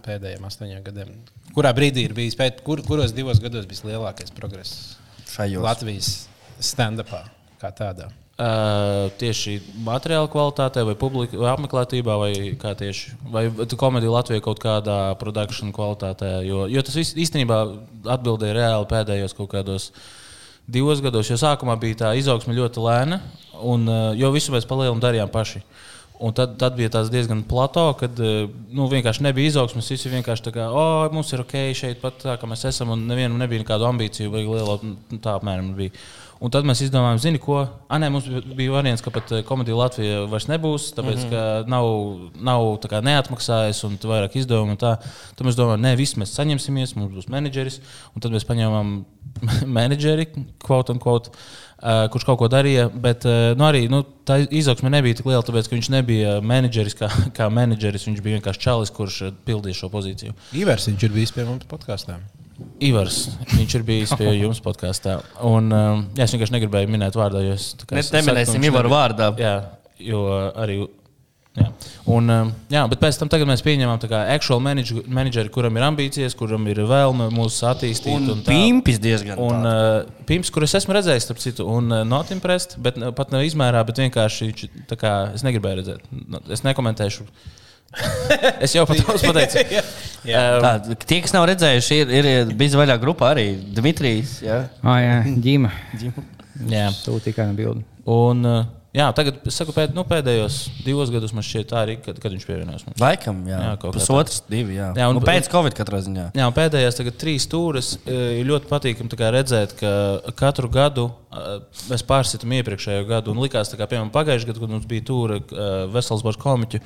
pēdējiem 0.06 0.46
astoņiem 0.46 0.84
gadiem? 0.86 1.16
Kurā 1.56 1.72
brīdī 1.78 2.04
ir 2.10 2.14
bijis, 2.18 2.36
pēc, 2.38 2.62
kur, 2.66 2.82
kuros 2.86 3.14
divos 3.16 3.40
gados 3.42 3.66
bijis 3.70 3.86
lielākais 3.88 4.34
progress 4.36 4.98
Šajos. 5.32 5.64
Latvijas 5.64 6.10
stand-upā 6.60 7.24
kā 7.62 7.72
tādā? 7.78 8.10
Uh, 8.36 9.08
tieši 9.16 9.62
materiāla 9.80 10.28
kvalitātē, 10.28 10.82
vai 10.84 10.98
publika 11.00 11.38
vai 11.40 11.54
apmeklētībā, 11.54 12.18
vai 12.20 12.32
kā 12.60 12.74
tieši 12.76 13.14
vai 13.32 13.46
komēdija 13.48 14.12
Latvijā 14.12 14.44
kaut 14.44 14.60
kādā 14.60 14.98
produkcijas 15.22 15.72
kvalitātē. 15.72 16.32
Jo, 16.44 16.66
jo 16.68 16.84
tas 16.84 16.98
viss 17.00 17.16
īstenībā 17.16 17.62
atbildēja 18.12 18.58
reāli 18.58 18.90
pēdējos 18.92 19.38
kaut 19.38 19.54
kādos 19.54 19.86
divos 20.68 21.00
gados, 21.00 21.32
jo 21.32 21.40
sākumā 21.40 21.78
bija 21.80 22.02
tā 22.02 22.12
izaugsme 22.20 22.58
ļoti 22.58 22.84
lēna, 22.84 23.22
un, 23.64 23.88
uh, 23.88 24.12
jo 24.20 24.34
visu 24.36 24.52
mēs 24.52 24.68
palielinājām 24.68 25.06
darījām 25.08 25.32
paši. 25.32 25.64
Un 26.20 26.32
tad, 26.36 26.54
tad 26.60 26.78
bija 26.78 26.92
tāds 26.94 27.10
diezgan 27.12 27.42
plato, 27.44 27.90
kad 28.00 28.20
uh, 28.24 28.46
nu, 28.72 28.86
vienkārši 28.92 29.26
nebija 29.26 29.52
izaugsmes. 29.52 29.90
Visi 29.92 30.12
vienkārši 30.14 30.46
tā 30.46 30.54
kā, 30.56 30.68
oh, 30.72 31.08
mums 31.12 31.34
ir 31.36 31.44
ok, 31.44 31.56
šeit 31.76 32.00
pat 32.04 32.22
tā, 32.24 32.38
kā 32.40 32.48
mēs 32.48 32.64
esam, 32.70 32.94
un 32.96 33.04
nevienam 33.10 33.36
nebija 33.42 33.66
nekādu 33.66 33.90
ambīciju, 33.90 34.32
vai 34.32 34.46
liela 34.46 34.78
nu, 34.84 34.96
tā 35.20 35.36
apmēram 35.36 35.74
bija. 35.76 35.92
Un 36.44 36.52
tad 36.52 36.68
mēs 36.68 36.82
izdomājām, 36.84 37.20
zini, 37.24 37.40
ko. 37.40 37.62
Ah, 37.88 38.00
nē, 38.02 38.10
mums 38.12 38.26
bija- 38.28 38.74
variants, 38.74 39.02
ka 39.02 39.12
pat 39.12 39.32
eh, 39.32 39.44
komēdija 39.48 39.78
Latvijā 39.80 40.18
vairs 40.30 40.48
nebūs, 40.52 40.90
tāpēc, 40.98 41.24
mm 41.24 41.30
-hmm. 41.30 41.64
ka 41.64 41.70
nav, 41.72 41.86
nav 42.36 42.64
tā 42.84 42.92
kā 42.92 43.02
neatmaksājis 43.02 43.84
un 43.88 43.98
vairāk 43.98 44.36
izdevumu. 44.36 44.72
un 44.72 44.78
Tā. 44.78 44.98
Tad 45.36 45.48
mēs 45.48 45.56
domājām, 45.56 45.82
nē, 45.82 45.96
viss 45.96 46.16
mēs 46.16 46.36
saņemsimies, 46.36 46.96
mums 46.96 47.14
būs 47.16 47.30
menedžeris. 47.30 47.80
Un 48.16 48.22
tad 48.22 48.32
mēs 48.32 48.46
paņēmām 48.46 49.06
menedžeri, 49.78 50.28
quote 50.60 50.92
unquote, 50.92 51.30
kurš 51.82 52.26
kaut 52.28 52.40
ko 52.40 52.50
darīja. 52.52 52.88
Bet 52.90 53.26
uh, 53.28 53.52
nu, 53.58 53.66
arī 53.68 53.86
nu, 53.92 54.02
tā 54.28 54.40
izaugsme 54.46 54.92
nebija 54.94 55.20
tik 55.20 55.28
liela, 55.30 55.44
tāpēc, 55.46 55.70
ka 55.70 55.78
viņš 55.78 55.92
nebija 55.94 56.38
menedžeris 56.46 56.98
kā, 56.98 57.10
kā 57.38 57.50
menedžeris. 57.54 58.08
Viņš 58.10 58.24
bija 58.26 58.40
vienkārši 58.40 58.64
čalis, 58.68 58.94
kurš 58.96 59.22
eh, 59.28 59.36
pildīja 59.48 59.82
šo 59.84 59.92
pozīciju. 59.94 60.36
Ivers 60.58 60.90
viņš 60.90 61.08
ir 61.08 61.16
bijis 61.16 61.36
pie 61.36 61.48
mums 61.48 61.68
podkāstā. 61.70 62.20
Ivars, 62.88 63.26
viņš 63.52 63.74
ir 63.80 63.84
bijis 63.88 64.14
pie 64.16 64.30
jums 64.44 64.62
podkāstā. 64.64 65.20
Un, 65.44 65.68
um, 65.76 66.06
jā, 66.16 66.28
es 66.28 66.36
vienkārši 66.36 66.56
negribēju 66.56 66.92
minēt 66.92 67.18
vārdā, 67.20 67.44
jo 67.44 67.56
es 67.58 67.74
ka 67.84 68.00
neminēsim 68.00 68.64
Ivaru 68.70 68.94
vārdā. 68.94 69.34
Jā, 69.42 69.56
jo 70.00 70.28
arī. 70.56 70.86
Jā. 71.56 71.66
Un, 72.12 72.28
um, 72.30 72.50
jā, 72.70 72.82
bet 72.92 73.00
pēc 73.00 73.18
tam 73.20 73.30
tagad 73.32 73.48
mēs 73.48 73.62
pieņemam 73.64 74.00
tā 74.02 74.10
kā 74.12 74.20
actual 74.34 74.60
manager, 74.64 75.06
manageri, 75.08 75.52
kuram 75.56 75.78
ir 75.80 75.86
ambīcijas, 75.88 76.36
kuram 76.36 76.68
ir 76.68 76.82
vēlme 76.90 77.30
mūsu 77.32 77.70
attīstīt. 77.70 78.12
Un 78.12 78.34
un 78.34 78.42
tā. 78.44 78.52
pimpis 78.52 79.00
diezgan. 79.00 79.40
Un 79.40 79.64
uh, 79.70 80.26
Pimps, 80.28 80.52
kurus 80.52 80.76
esmu 80.76 80.98
redzējis, 80.98 81.30
starp 81.30 81.40
citu, 81.40 81.68
un 81.72 81.88
uh, 81.94 82.04
not 82.08 82.34
impressed, 82.36 82.76
bet 82.84 83.00
uh, 83.00 83.14
pat 83.16 83.32
ne 83.32 83.46
izmērā, 83.48 83.86
bet 83.88 84.04
vienkārši 84.04 84.52
kā 85.00 85.14
es 85.38 85.46
negribēju 85.48 85.80
redzēt. 85.82 86.10
Nu, 86.12 86.44
Es 86.52 86.66
nekomentēšu. 86.68 87.24
es 88.66 88.76
jau 88.76 88.84
par 88.90 89.00
to 89.00 89.16
pateicu. 89.24 89.64
Um, 90.26 90.64
Tā, 90.64 90.96
tie, 91.06 91.20
kas 91.22 91.36
nav 91.36 91.44
redzējuši, 91.46 91.98
ir, 92.02 92.28
ir 92.32 92.54
bijis 92.58 92.74
vaļā 92.74 92.96
grupā 92.98 93.28
arī 93.36 93.44
Dmitrijs. 93.78 94.40
Jā. 94.42 94.56
Ah, 94.82 94.96
jā, 94.98 95.20
ģima. 95.46 95.70
jā. 96.66 96.88
Tu 97.04 97.20
tikai 97.28 97.46
nebildi. 97.52 97.86
Un, 98.10 98.42
uh, 98.50 98.64
jā, 98.96 99.06
tagad 99.18 99.42
saku, 99.54 99.74
pēd, 99.76 99.94
nu, 99.98 100.04
pēdējos 100.08 100.58
divos 100.86 101.12
gados 101.14 101.34
man 101.36 101.44
šķiet 101.46 101.68
tā 101.72 101.82
arī, 101.84 101.96
kad, 102.04 102.20
kad 102.24 102.34
viņš 102.34 102.46
pievienojās. 102.48 102.86
Laikam, 103.02 103.42
jā. 103.50 103.60
Jā, 103.62 103.74
kaut 103.82 103.92
kā 103.94 104.00
Pusotrs, 104.00 104.40
divi. 104.52 104.78
Jā. 104.80 104.90
Jā, 104.98 105.10
un- 105.10 105.18
un, 105.18 105.22
nu, 105.22 105.26
pēc 105.28 105.50
Covid 105.52 105.76
katrā 105.78 106.00
ziņā. 106.06 106.30
Jā, 106.38 106.48
un 106.50 106.56
pēdējās 106.56 107.00
tagad 107.00 107.20
trīs 107.22 107.48
stūres 107.50 107.92
ir 108.08 108.48
ļoti 108.50 108.72
patīkami 108.72 109.32
redzēt, 109.38 109.76
ka 109.80 109.92
katru 110.40 110.72
gadu 110.72 111.10
eh, 111.32 111.60
mēs 111.92 112.06
pārsitām 112.08 112.56
iepriekšējo 112.62 113.06
gadu. 113.12 113.36
Un 113.36 113.44
likās, 113.44 113.74
kā 113.76 113.86
piemēram 113.92 114.14
pagājušajā 114.16 114.52
gadā, 114.52 114.64
kad 114.64 114.76
mums 114.78 114.90
bija 114.90 115.06
tūre 115.12 115.42
Vesels 115.94 116.24
Borgs 116.26 116.42
komiķu, 116.42 116.82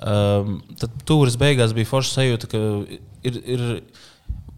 tad 0.00 1.02
tūres 1.04 1.36
beigās 1.36 1.74
bija 1.76 1.90
forša 1.90 2.14
sajūta, 2.20 2.48
ka 2.50 2.62
ir. 3.28 3.42
ir 3.44 3.66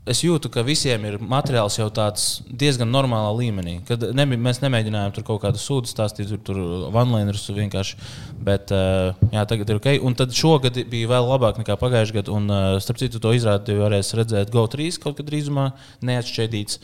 Es 0.02 0.18
jūtu, 0.24 0.50
ka 0.50 0.64
visiem 0.66 1.04
ir 1.06 1.20
materiāls 1.22 1.76
jau 1.78 1.84
tāds 1.94 2.40
diezgan 2.50 2.88
normālā 2.90 3.28
līmenī. 3.38 3.76
Kad 3.86 4.08
ne, 4.18 4.24
mēs 4.34 4.58
nemēģinājām 4.64 5.12
tur 5.14 5.26
kaut 5.28 5.44
kādu 5.44 5.60
sūdu 5.62 5.86
stāstīt, 5.86 6.26
tur, 6.32 6.40
tur 6.42 6.88
vanlainerus 6.94 7.44
vienkārši. 7.54 7.98
Bet 8.42 8.72
uh, 8.74 9.12
jā, 9.30 9.44
tagad 9.46 9.70
ir 9.70 9.78
ok. 9.78 9.86
Un 10.02 10.16
tad 10.18 10.34
šogad 10.34 10.80
bija 10.90 11.10
vēl 11.12 11.28
labāk 11.30 11.60
nekā 11.62 11.76
pagājušajā 11.78 12.16
gadā. 12.18 12.34
Un, 12.34 12.50
uh, 12.50 12.80
starp 12.82 12.98
citu, 12.98 13.20
to 13.22 13.30
izrādi 13.36 13.76
varēs 13.78 14.10
redzēt 14.18 14.50
GO3 14.50 14.88
kaut 15.04 15.20
kad 15.20 15.28
drīzumā, 15.28 15.68
neatšķēdīts. 16.10 16.80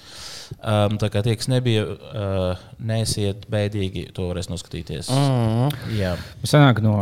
Um, 0.62 1.00
tā 1.02 1.10
kā 1.10 1.24
tie, 1.26 1.34
kas 1.40 1.50
nebija, 1.50 1.88
uh, 1.90 2.62
nesiet 2.78 3.48
bēdīgi, 3.50 4.12
to 4.14 4.30
varēs 4.30 4.46
noskatīties. 4.52 5.10
Mm. 5.10 5.74
Jā. 5.98 6.14
Sanāk 6.46 6.78
no 6.86 6.94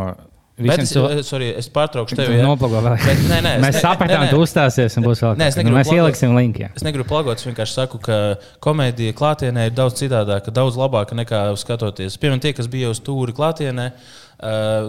Bet 0.56 0.80
cilvēkiem. 0.88 1.18
eh, 1.18 1.22
sorry, 1.22 1.48
es 1.60 1.68
pārtraukšu 1.68 2.16
Tu 2.16 2.20
tevi. 2.22 2.38
jā. 2.38 2.44
noplago 2.46 2.80
vēl. 2.80 2.96
Bet, 3.04 3.18
nē, 3.28 3.40
nē, 3.44 3.50
Mēs 3.60 3.80
sapratām, 3.84 4.28
tu 4.30 4.38
uzstāsies 4.40 4.96
un 4.96 5.04
būs 5.04 5.20
vēl 5.20 5.36
Nē, 5.36 5.48
es 5.50 5.54
kas. 5.54 5.56
Nu, 5.56 5.62
negribu 5.62 5.76
Mēs 5.76 5.88
plagot. 5.90 6.00
ieliksim 6.00 6.36
linku. 6.36 6.62
jā. 6.64 6.70
Es 6.74 6.82
negribu 6.82 7.08
plagot, 7.08 7.36
es 7.36 7.44
vienkārši 7.44 7.74
saku, 7.76 7.98
ka 8.00 8.36
komēdija 8.64 9.12
klātienē 9.12 9.66
ir 9.68 9.74
daudz 9.76 10.00
citādāka, 10.00 10.48
daudz 10.50 10.76
labāka 10.80 11.12
nekā 11.12 11.42
skatoties. 11.60 12.16
Piemēram, 12.16 12.40
tie, 12.40 12.54
kas 12.56 12.66
bija 12.72 12.88
uz 12.88 13.00
stūri 13.00 13.36
klātienē, 13.36 13.92
uh, 13.92 14.25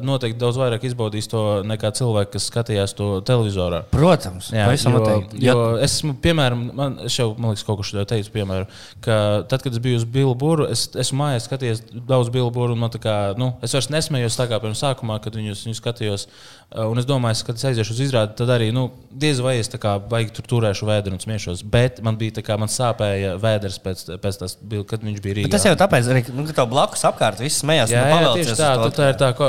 noteikti 0.03 0.39
daudz 0.41 0.57
vairāk 0.59 0.83
izbaudīs 0.89 1.29
to 1.31 1.43
nekā 1.67 1.91
cilvēki, 1.95 2.33
kas 2.35 2.47
skatījās 2.51 2.93
to 2.97 3.09
televizorā. 3.27 3.83
Protams, 3.93 4.49
Jā, 4.51 4.65
jo, 4.75 5.21
jo 5.39 5.61
es 5.79 5.97
esmu, 5.97 6.17
piemēram, 6.23 6.65
man, 6.75 6.97
es 7.07 7.15
jau, 7.15 7.29
man 7.39 7.53
liekas, 7.53 7.63
kaut 7.67 7.79
ko 7.79 7.87
šādu 7.87 8.05
teicu, 8.11 8.33
piemēram, 8.35 8.67
ka 9.05 9.17
tad, 9.47 9.63
kad 9.63 9.71
es 9.71 9.79
biju 9.83 10.01
uz 10.01 10.07
Bilburu, 10.17 10.67
es 10.73 10.87
esmu 10.99 11.21
mājās 11.23 11.47
skatījies 11.47 11.83
daudz 12.09 12.31
Bilburu, 12.33 12.75
un 12.75 12.91
tā 12.91 12.99
kā, 13.03 13.17
nu, 13.39 13.53
es 13.63 13.75
vairs 13.77 13.91
nesmējos 13.93 14.39
tā 14.39 14.49
kā 14.51 14.59
pirms 14.63 14.83
sākumā, 14.83 15.21
kad 15.23 15.39
viņus, 15.39 15.63
viņus 15.69 15.83
skatījos. 15.83 16.27
Uh, 16.27 16.57
Un 16.67 16.99
es 16.99 17.05
domāju, 17.07 17.37
ka, 17.39 17.53
kad 17.53 17.59
es 17.61 17.63
aiziešu 17.69 17.93
uz 17.95 17.99
izrādi, 18.03 18.33
tad 18.35 18.49
arī 18.51 18.65
nu, 18.75 18.89
diez 19.15 19.37
vai 19.39 19.53
es 19.55 19.69
tā 19.71 19.77
kā 19.79 19.93
baigi 20.03 20.33
tur 20.35 20.43
turēšu 20.51 20.83
vēdru 20.89 21.15
un 21.15 21.21
smiešos. 21.23 21.61
Bet 21.63 22.01
man 22.03 22.17
bija 22.19 22.35
tā 22.35 22.43
kā 22.43 22.57
man 22.59 22.67
sāpēja 22.67 23.37
vēders 23.39 23.77
pēc, 23.85 24.01
pēc 24.19 24.57
bil- 24.67 24.83
kad 24.83 24.99
viņš 24.99 25.21
bija 25.23 25.37
Rīgā. 25.37 25.47
Bet 25.47 25.55
tas 25.55 25.63
jau 25.69 25.77
tāpēc, 25.79 26.09
arī, 26.11 26.25
nu, 26.35 26.43
ka 26.49 26.57
tev 26.57 26.67
blakus 26.73 27.05
apkārt 27.07 27.39
viss 27.39 27.63
smējās. 27.63 27.93
Jā, 27.95 28.01
jā, 28.11 28.33
tā, 28.59 28.73
tu- 28.83 28.91
tā 28.99 29.07
ir 29.13 29.15
tā 29.21 29.29
ko, 29.37 29.47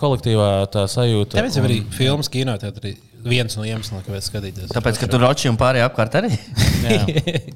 kolektīvā 0.00 0.48
tā 0.74 0.84
sajūta. 0.90 1.38
Tāpēc 1.38 1.56
un- 1.60 1.68
arī 1.68 1.78
filmas 1.94 2.28
kinoteātrī 2.32 2.96
viens 3.20 3.56
no 3.58 3.64
iemesliem, 3.68 4.00
kāpēc 4.06 4.28
skatīties. 4.30 4.70
Tāpēc, 4.72 4.98
ka 5.02 5.06
tur 5.12 5.20
roči 5.26 5.50
un 5.50 5.58
pārējie 5.60 5.84
apkārt 5.86 6.14
arī. 6.22 6.30
Jā. 6.86 7.00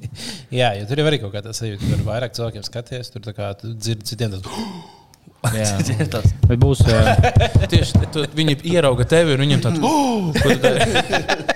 Jā, 0.59 0.67
jo 0.79 0.85
tur 0.89 1.01
jau 1.01 1.07
arī 1.09 1.19
kaut 1.23 1.33
kā 1.33 1.41
tā 1.45 1.53
sajūta, 1.57 1.81
ka 1.81 1.95
tur 1.95 2.03
vairāk 2.09 2.35
cilvēkiem 2.37 2.65
skaties, 2.67 3.09
tur 3.15 3.23
tā 3.25 3.33
kā 3.37 3.49
tu 3.59 3.73
dzirdi 3.73 4.05
citiem 4.11 4.35
tas. 4.35 4.45
Jā. 5.57 5.71
Tas- 6.13 6.31
Bet 6.49 6.61
būs. 6.61 6.81
ā, 6.89 7.15
Tieši 7.69 8.05
tu, 8.13 8.23
viņi 8.37 8.59
ierauga 8.75 9.05
tevi 9.09 9.33
un 9.35 9.41
viņiem 9.45 9.61
tāds- 9.65 9.81
oh, 9.85 10.31
ko 10.33 10.53
tu 10.53 10.59
dari?" 10.61 11.53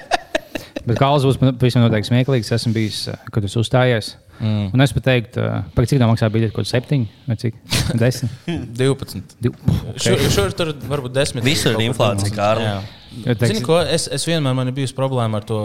Bet 0.89 0.97
Kāls 0.97 1.25
būs 1.27 1.37
pavisam 1.59 1.83
noteikti 1.85 2.09
smieklīgs. 2.09 2.49
Esmu 2.55 2.71
bijis, 2.73 3.03
kad 3.29 3.45
jūs 3.45 3.59
uzstājāties. 3.61 4.15
Mm. 4.39 4.69
Un 4.73 4.81
es 4.85 4.93
pat 4.95 5.03
teiktu, 5.09 5.43
par 5.75 5.85
cik 5.89 5.99
tā 5.99 6.07
maksā 6.07 6.29
biļete, 6.31 6.53
kaut 6.55 6.63
kāds 6.63 6.71
septiņi 6.75 7.07
vai 7.27 7.35
cik? 7.41 7.57
Desmit. 8.01 8.31
12. 8.79 9.35
Div- 9.43 9.57
Šur, 9.99 10.21
šur 10.31 10.53
tur 10.55 10.71
varbūt 10.87 11.11
10. 11.17 11.43
Visur 11.43 11.75
ir 11.75 11.89
inflācija. 11.89 12.79
Ja 13.25 13.33
teiksi- 13.33 13.55
Zini, 13.55 13.61
ko, 13.65 13.79
es, 13.81 14.03
es 14.13 14.21
vienmēr 14.29 14.53
man 14.53 14.69
ir 14.69 14.73
bijusi 14.77 14.93
problēma 14.93 15.39
ar 15.41 15.45
to, 15.49 15.55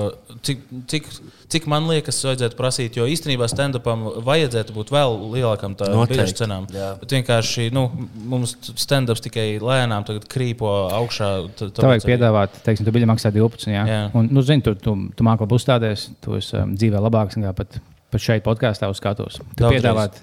cik, 0.48 0.62
cik, 0.88 1.10
cik 1.52 1.66
man 1.68 1.84
liekas, 1.90 2.16
vajadzētu 2.24 2.56
prasīt. 2.56 2.96
Jo 2.96 3.04
īstenībā 3.04 3.44
stand-upam 3.52 4.06
vajadzētu 4.24 4.72
būt 4.72 4.88
vēl 4.94 5.18
lielākam 5.34 5.74
biļešu 5.76 6.38
cenām. 6.40 6.64
jā. 6.72 6.94
Bet 7.02 7.12
vienkārši 7.18 7.66
nu, 7.76 7.84
mums 8.32 8.56
stand-ups 8.80 9.20
tikai 9.28 9.58
lēnām 9.60 10.06
tagad 10.08 10.24
krīpo 10.32 10.72
augšā. 10.96 11.28
t- 11.52 11.68
Tev 11.68 11.84
vajag 11.92 12.00
arī- 12.00 12.14
piedāvāt, 12.14 12.56
teiksim, 12.64 12.88
tu 12.88 12.96
biļeti 12.96 13.12
maksā 13.12 13.30
12. 13.36 13.68
Jā. 13.76 13.84
Jā. 13.92 14.00
Un, 14.16 14.32
nu, 14.32 14.40
zini, 14.42 14.64
tu, 14.64 14.72
tu, 14.74 14.96
tu 15.14 15.28
māki 15.28 15.44
labi 15.44 15.58
uzstāties, 15.60 16.08
tu 16.24 16.40
esi 16.40 16.56
um, 16.56 16.72
dzīvē 16.74 16.96
labāks 17.06 17.36
nekā 17.36 17.52
pat, 17.60 17.76
pat 18.12 18.20
šeit 18.20 18.44
podkāstā 18.44 18.88
uz 18.90 18.98
skatos. 19.00 19.40
Tu 19.56 19.64
piedāvāt, 19.70 20.20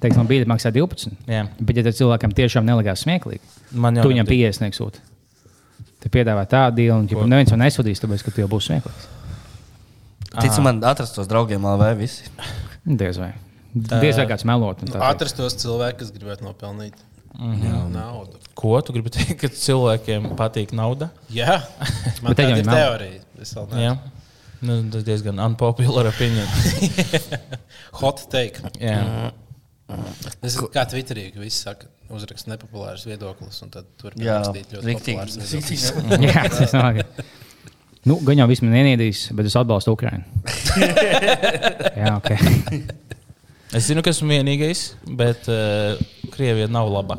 teiksim, 0.00 0.20
man 0.22 0.28
biļeti 0.30 0.50
maksā 0.50 0.72
12. 0.74 1.12
Jā. 1.28 1.46
Bet, 1.60 1.76
ja 1.76 1.82
tad 1.88 1.96
cilvēkam 1.98 2.34
tiešām 2.36 2.64
nelikās 2.68 3.02
smieklīgi, 3.06 3.40
Man 3.72 3.96
jau 3.96 4.04
tu 4.06 4.12
viņam 4.12 4.26
nebija. 4.28 4.50
50 4.52 4.68
nesūti. 4.68 5.02
Tu 6.04 6.10
piedāvā 6.12 6.44
tādu 6.46 6.82
dīlu, 6.82 6.98
un 7.00 7.08
ja 7.08 7.26
neviens 7.32 7.50
to 7.50 7.56
nesūtīs, 7.56 8.02
tāpēc, 8.02 8.22
ka 8.26 8.30
tu 8.36 8.44
jau 8.44 8.48
būsi 8.52 8.70
smieklīgs. 8.72 9.08
Tici 10.34 10.60
man, 10.64 10.80
atrast 10.84 11.14
tos 11.16 11.28
draugiem 11.30 11.62
LV 11.64 11.90
visi. 11.98 12.26
Nu, 12.84 12.96
Diez 13.00 13.16
vai. 13.22 13.32
Diez 13.74 14.16
vai 14.18 14.26
kāds 14.30 14.44
melot. 14.46 14.82
un 14.82 14.88
tā 14.90 14.98
teikt. 14.98 15.04
Atrast 15.08 15.36
tos 15.38 15.54
cilvēkus, 15.62 15.98
kas 15.98 16.14
gribētu 16.14 16.46
nopelnīt 16.46 16.94
Mhm. 17.34 17.90
naudu. 17.90 18.38
Ko 18.54 18.80
tu 18.80 18.92
gribi 18.94 19.10
teikt, 19.10 19.40
ka 19.40 19.48
cilvēkiem 19.50 20.36
patīk 20.38 20.70
nauda? 20.70 21.08
Jā, 21.34 21.62
man 22.22 22.34
jau 22.38 22.56
ir 22.58 22.62
teorija. 22.68 23.20
Es 23.42 23.54
vēl 23.56 23.66
neesmu. 23.72 24.12
Nu, 24.62 24.78
tas 24.92 25.04
diezgan 25.06 25.40
unpopular 25.42 26.06
opinion. 26.08 26.46
Hot 28.00 28.26
take. 28.32 28.62
Jā. 28.80 29.32
Es 30.40 30.54
esmu 30.54 30.70
kā 30.72 30.86
Twitterī, 30.88 31.28
ka 31.34 31.42
visi 31.42 31.60
saka, 31.60 31.88
uzrakst 32.14 32.48
nepopulārs 32.48 33.04
viedoklis, 33.08 33.58
un 33.66 33.72
tad 33.74 33.88
tur 34.00 34.14
Jā, 34.16 34.38
rakstīt 34.40 34.72
ļoti 34.76 34.94
populārs. 34.96 35.36
Jā, 36.28 36.44
tas 36.54 36.76
nav. 36.76 37.02
Nu, 38.04 38.18
gan 38.24 38.40
jau 38.40 38.48
viss 38.50 38.64
man 38.64 38.74
neniedīs, 38.76 39.26
bet 39.36 39.48
es 39.48 39.56
atbalstu 39.56 39.94
Ukraiņu. 39.96 40.24
Jā, 41.96 42.16
ok. 42.18 42.32
Es 43.74 43.88
zinu, 43.88 44.04
ka 44.04 44.12
esmu 44.12 44.28
vienīgais, 44.30 44.86
bet 45.18 45.48
uh, 45.50 46.00
Krievija 46.34 46.68
nav 46.70 46.90
laba. 46.92 47.18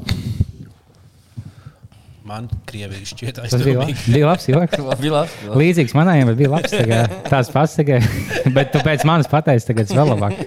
Man 2.26 2.48
Krievija 2.66 3.06
šķiet 3.06 3.38
Tas 3.38 3.62
bija 3.62 3.84
labs. 3.84 4.06
Bija 4.10 4.30
labs 4.32 4.48
joks. 4.50 4.80
Labi. 4.82 5.10
Līdzīgs 5.62 5.94
manējiem, 5.94 6.32
bet 6.32 6.40
bija 6.40 6.52
labs. 6.56 6.72
Tagad, 6.74 7.12
tāds 7.30 7.52
pats 7.54 7.76
tikai. 7.78 8.00
Bet 8.56 8.72
tu 8.74 8.82
pēc 8.86 9.04
manis 9.06 9.30
pateici, 9.30 9.68
tagad 9.70 9.90
tas 9.90 9.98
vēl 10.00 10.10
labāk. 10.10 10.40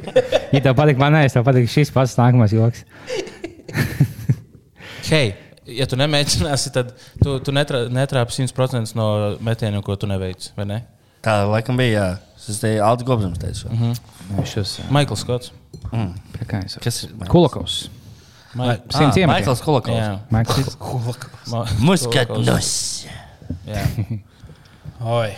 Ja 0.54 0.62
tev 0.64 0.74
patīk 0.78 0.98
manējais, 0.98 1.36
tev 1.36 1.44
patīk 1.46 1.70
šis 1.70 1.92
pats 1.94 2.16
nākamais 2.18 2.54
joks. 2.56 2.82
Hei, 5.10 5.30
ja 5.70 5.86
tu 5.86 5.98
nemēģināsi, 6.00 6.72
tad 6.74 6.90
tu, 7.22 7.36
tu 7.46 7.54
netrā, 7.54 7.84
netrāpi 7.94 8.34
100% 8.40 8.98
no 8.98 9.08
metieniem, 9.46 9.84
ko 9.86 9.94
tu 9.94 10.10
neveici. 10.10 10.50
vai 10.58 10.66
Ne? 10.66 10.80
Tā 11.22 11.44
laikam 11.46 11.78
bija. 11.78 11.94
Jā. 11.94 12.08
Es 12.48 12.62
te 12.62 12.74
Aldi 12.82 13.06
Gobsams 13.06 13.38
teicu. 13.38 13.68
Mm 13.70 13.78
-hmm. 13.92 14.44
Šis, 14.48 14.80
Maikls 14.90 15.20
Skots. 15.20 15.52
es 16.64 16.78
Kas 16.82 17.02
ir? 17.04 17.10
Kulakovs. 17.28 17.90
Maik... 18.58 18.86
Simts 18.92 19.16
iemetiem. 19.20 19.46
Maikls. 19.48 19.62
Jā. 19.94 20.08
Maikls. 20.34 20.76
Ma... 21.52 21.62
Muskatnus. 21.86 22.72
Jā. 23.68 23.84
Oi, 25.18 25.30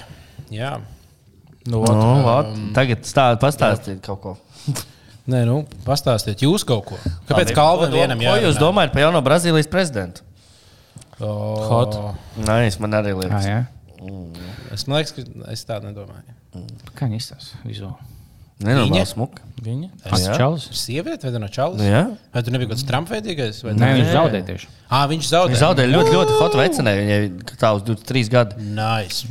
jā. 0.55 0.73
Nu, 1.69 1.83
Nu, 1.83 1.83
ot, 1.85 1.99
vat, 2.25 2.55
tagad 2.75 3.05
stāv, 3.07 3.37
pastāstiet 3.43 4.01
kaut 4.07 4.21
ko. 4.25 4.33
Nē, 5.31 5.43
nu, 5.47 5.59
pastāstiet 5.85 6.41
jūs 6.43 6.65
kaut 6.67 6.87
ko. 6.89 6.97
Kāpēc. 7.29 7.53
Kalvinam 7.55 7.93
vienam 7.95 8.23
Ko 8.25 8.39
jūs 8.41 8.57
domājat 8.59 8.95
par 8.95 9.05
jauno 9.05 9.21
Brazīlijas 9.27 9.69
prezidentu? 9.71 10.25
O, 11.21 11.29
Hot. 11.69 11.99
Nē, 12.41 12.63
es 12.71 12.81
man 12.81 12.97
arī 12.97 13.13
Ah, 13.13 13.21
liekas. 13.21 13.47
jā. 13.47 13.61
Es 14.73 14.87
man 14.89 15.03
liekas, 15.03 15.13
ka 15.19 15.53
es 15.53 15.67
tādu 15.69 15.91
nedomāju. 15.91 16.39
Kā 16.97 17.05
viņi 17.07 17.21
izstāsta 17.21 17.61
vizuāli? 17.69 18.10
Nenormāli 18.65 19.09
smuka. 19.09 19.45
viņa? 19.65 19.89
Jā. 20.05 20.35
čalis? 20.37 20.67
Ir 20.69 20.79
sieviete 20.81 21.31
vai 21.31 21.41
no 21.41 21.49
čalis? 21.53 21.81
Nu, 21.81 21.87
jā. 21.87 22.03
Vai 22.35 22.43
tu 22.45 22.53
nebija 22.53 22.71
kaut 22.71 22.79
kāds 22.79 22.87
Trump-veidīgais? 22.89 23.61
vai 23.65 23.75
Nē, 23.77 23.91
viņš 23.99 24.11
zaudēja 24.15 24.47
tieši. 24.51 24.69
Ā, 24.89 25.01
viņš 25.11 25.31
zaudēja. 25.31 25.55
Viņa 25.55 25.63
zaudēja 25.63 25.93
ļoti, 25.95 26.13
ļoti 26.17 26.37
hot 26.41 26.57
vecenē. 26.61 26.95
Viņai 26.99 27.21
tā 27.61 27.73
uz 27.77 27.87
23 27.89 28.33
gadu. 28.35 28.61
Nice. 28.77 29.31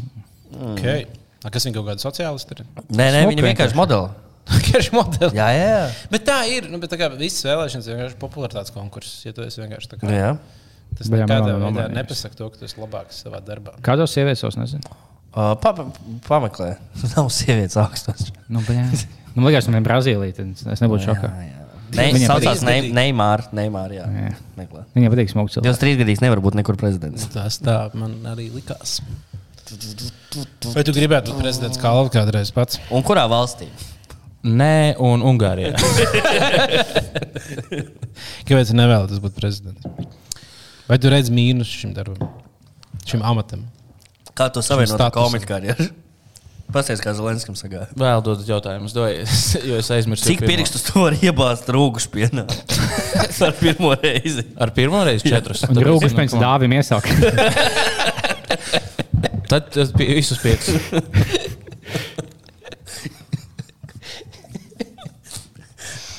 Mm. 0.50 0.74
Okay. 0.74 1.06
A, 1.44 1.52
kas 1.54 1.68
viņa 1.68 1.78
kaut 1.78 1.92
kāda 1.92 2.04
sociālista 2.04 2.58
ir? 2.58 2.66
Nē, 2.90 3.10
nē, 3.16 3.22
viņa 3.30 3.46
vienkārši 3.52 3.78
modeli. 3.78 4.10
Tieši 4.70 4.96
modeli. 4.98 5.38
Jā, 5.38 5.50
jā, 5.54 5.68
jā. 5.76 5.84
Bet 6.14 6.26
tā 6.28 6.40
ir. 6.50 6.70
Nu, 6.74 6.82
bet 6.82 6.90
tā 6.94 6.98
kā 7.00 7.12
visas 7.14 7.46
vēlēšanas 7.46 7.90
ir 7.90 7.96
vienkārši 7.96 8.18
popularitātes 8.22 8.74
konkurss. 8.74 9.22
Ja 9.28 9.36
tu 9.38 9.46
esi 9.46 9.62
vienkārši 9.62 9.94
tā 9.94 10.02
kā. 10.02 10.10
Nu, 10.10 10.16
jā. 10.18 10.34
Tas 10.98 11.06
jā, 11.06 11.22
nekādā 11.22 11.54
veidā 11.62 11.86
nepasaka 11.94 12.38
to, 12.38 12.50
ka 12.50 12.62
tu 12.62 12.66
esi 12.66 12.82
labāks 12.82 13.22
savā 13.24 13.44
darbā. 13.46 13.76
Kādos 13.86 14.16
sievietes 14.16 14.42
es 14.48 14.58
nezinu? 14.58 14.98
Uh, 15.30 15.54
pa, 15.62 15.72
pa, 15.78 15.86
pameklē. 16.26 16.72
Nav 17.16 17.30
sievietes 17.34 17.78
augstas. 17.78 18.32
Nu, 18.50 18.62
nu, 18.66 19.46
liekas, 19.46 19.68
man 19.70 19.78
ir 19.82 19.86
Brazīlija, 19.88 20.34
tad 20.42 20.74
es 20.74 20.82
nebūtu 20.84 21.06
šokā. 21.12 21.30
Saucās 21.90 22.62
patīk. 22.62 22.66
Ne- 22.66 22.94
Neimār. 22.94 23.44
Neimār, 23.56 23.94
jā. 23.98 24.06
Jā. 24.14 24.32
Meklē. 24.58 24.84
Viņai 24.98 25.10
patīk 25.14 25.32
cilvēku. 25.34 25.62
23 25.66 26.02
gadīs 26.04 26.22
nevar 26.26 26.42
būt 26.46 26.58
nekur 26.60 26.78
prezidents. 26.82 27.26
Tas 27.34 27.58
tā 27.66 27.78
man 27.98 28.18
arī 28.30 28.50
likās. 28.54 29.00
Vai 30.74 30.84
tu 30.86 30.94
gribētu 30.96 31.34
būt 31.34 31.42
prezidents 31.44 31.78
Kalvs 31.82 32.14
kādreiz 32.14 32.50
pats? 32.54 32.78
Un 32.94 33.06
kurā 33.06 33.26
valstī? 33.30 33.68
Nē, 34.46 34.96
un 35.04 35.22
Ungārijā. 35.30 35.74
Kāpēc 38.48 38.72
tu 38.72 38.78
nevēlies 38.78 39.20
būt 39.22 39.36
prezidents? 39.36 39.84
Vai 40.90 40.98
tu 41.02 41.12
redz 41.12 41.30
mīnus 41.34 41.70
šim 41.70 41.92
darbam, 41.94 42.32
šim 43.06 43.22
amatam? 43.26 43.66
Kā 44.40 44.46
to 44.56 44.62
savienot 44.64 45.02
ar 45.04 45.12
komiķu 45.12 45.48
karjeru? 45.50 45.90
Pastāstiet, 46.70 47.02
kā 47.02 47.12
Zelenskam 47.18 47.56
sagāja. 47.58 47.88
Vēl 47.98 48.22
dodat 48.24 48.46
jautājumus, 48.48 48.94
dojies, 48.94 49.32
jo 49.68 49.80
es 49.82 49.88
aizmirsu. 49.92 50.28
Cik 50.30 50.44
pirkstus 50.46 50.84
tu 50.86 51.02
vari 51.02 51.18
iebāzt 51.26 51.66
rūgu 51.74 51.98
spienā? 52.04 52.44
Ar 53.48 53.56
pirmo 53.58 53.96
reizi. 53.98 54.44
Ar 54.62 54.70
pirmo 54.76 55.02
reizi 55.08 55.32
četrus. 55.34 55.64
Ko- 55.66 56.44
dāvim 56.44 56.76
iesāk. 56.78 57.10
Tad 59.50 59.72
tas 59.74 59.90
bija 59.98 60.14
visus 60.20 60.38
piecus. 60.44 60.70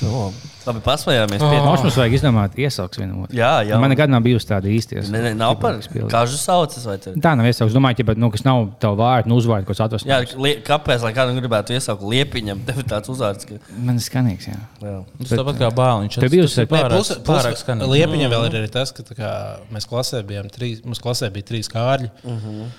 No. 0.03 0.33
Labi, 0.67 0.81
pasmējāmies. 0.85 1.41
Oh. 1.41 1.51
Pie... 1.53 1.61
Mums 1.65 1.97
vajag 1.97 2.15
izdomāt 2.19 2.57
iesauks 2.61 2.99
vienu 3.01 3.23
otru. 3.25 3.37
Jā, 3.39 3.63
jā. 3.65 3.79
Man 3.81 3.89
nekad 3.95 4.11
nav 4.13 4.21
bijusi 4.27 4.49
tāda 4.51 4.69
īsties. 4.69 5.09
Ne, 5.13 5.23
ne, 5.25 5.31
nav 5.39 5.55
par 5.63 5.79
kāžu 6.13 6.37
saucas 6.37 6.85
vai 6.85 6.99
tur. 7.01 7.15
Tā 7.25 7.33
nav 7.39 7.49
iesauks. 7.49 7.73
Domāju, 7.77 8.05
ka, 8.05 8.17
nu, 8.21 8.29
kas 8.35 8.45
nav 8.45 8.67
tavu 8.83 8.99
vārdu, 9.01 9.31
nu, 9.33 9.39
uzvārdu, 9.41 9.65
ko 9.71 9.77
atrast. 9.87 10.05
Jā, 10.09 10.19
lie, 10.37 10.53
kāpēc, 10.67 11.01
lai 11.07 11.13
kādam 11.17 11.39
gribētu 11.41 11.73
iesaukt 11.79 12.05
liepiņam, 12.05 12.61
tev 12.69 12.83
tāds 12.93 13.09
uzvārds, 13.15 13.49
ka... 13.49 13.57
Man 13.79 13.97
ir 13.97 14.05
skanīgs, 14.05 14.51
jā. 14.53 14.59
Jā. 14.85 14.99
Tas 15.23 15.33
tāpat 15.41 15.63
kā 15.65 15.73
bāliņš. 15.81 16.21
Tev 16.21 16.35
bijusi- 16.37 16.67
pārāk, 16.69 16.97
plus, 16.99 17.15
pārāk 17.31 17.57
plus, 17.57 17.65
skanīgi. 17.65 17.91
Liepiņam 17.97 18.35
vēl 18.37 18.47
ir 18.51 18.59
arī 18.61 18.71
tas, 18.77 18.93
ka 18.93 19.07
tā 19.09 19.17
kā, 19.17 19.33
mēs 19.73 19.89
klasē 19.89 20.21
bijām 20.29 20.53
trīs, 20.53 20.85
mums 20.85 21.01
klasē 21.01 21.33
bija 21.33 21.49
trīs 21.55 21.73
kārļi. 21.73 22.13
Uh 22.25 22.31
Mhm. 22.37 22.61
-huh. 22.61 22.71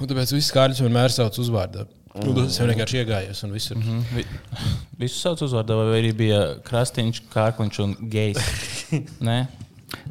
Un 0.00 0.08
tāpēc 0.08 0.30
visas 0.32 0.52
kārļus 0.54 0.78
vienmēr 0.80 1.12
sauc 1.12 1.34
uzvārdā. 1.42 1.82
Nu, 2.10 2.32
tas 2.34 2.56
jau 2.58 2.66
vienkārši 2.66 2.98
iegājies 3.04 3.40
un 3.46 3.52
viss 3.54 3.70
ir. 3.70 3.78
Mhm. 3.78 4.00
Vi- 4.16 4.26
Visus 5.04 5.20
sauc 5.22 5.40
uzvārdā, 5.46 5.76
vai 5.78 6.00
arī 6.00 6.10
bija 6.16 6.40
krastīņš, 6.66 7.20
kārkliņš 7.32 7.78
un 7.84 7.92
gejs. 8.10 8.50
Nē, 9.28 9.36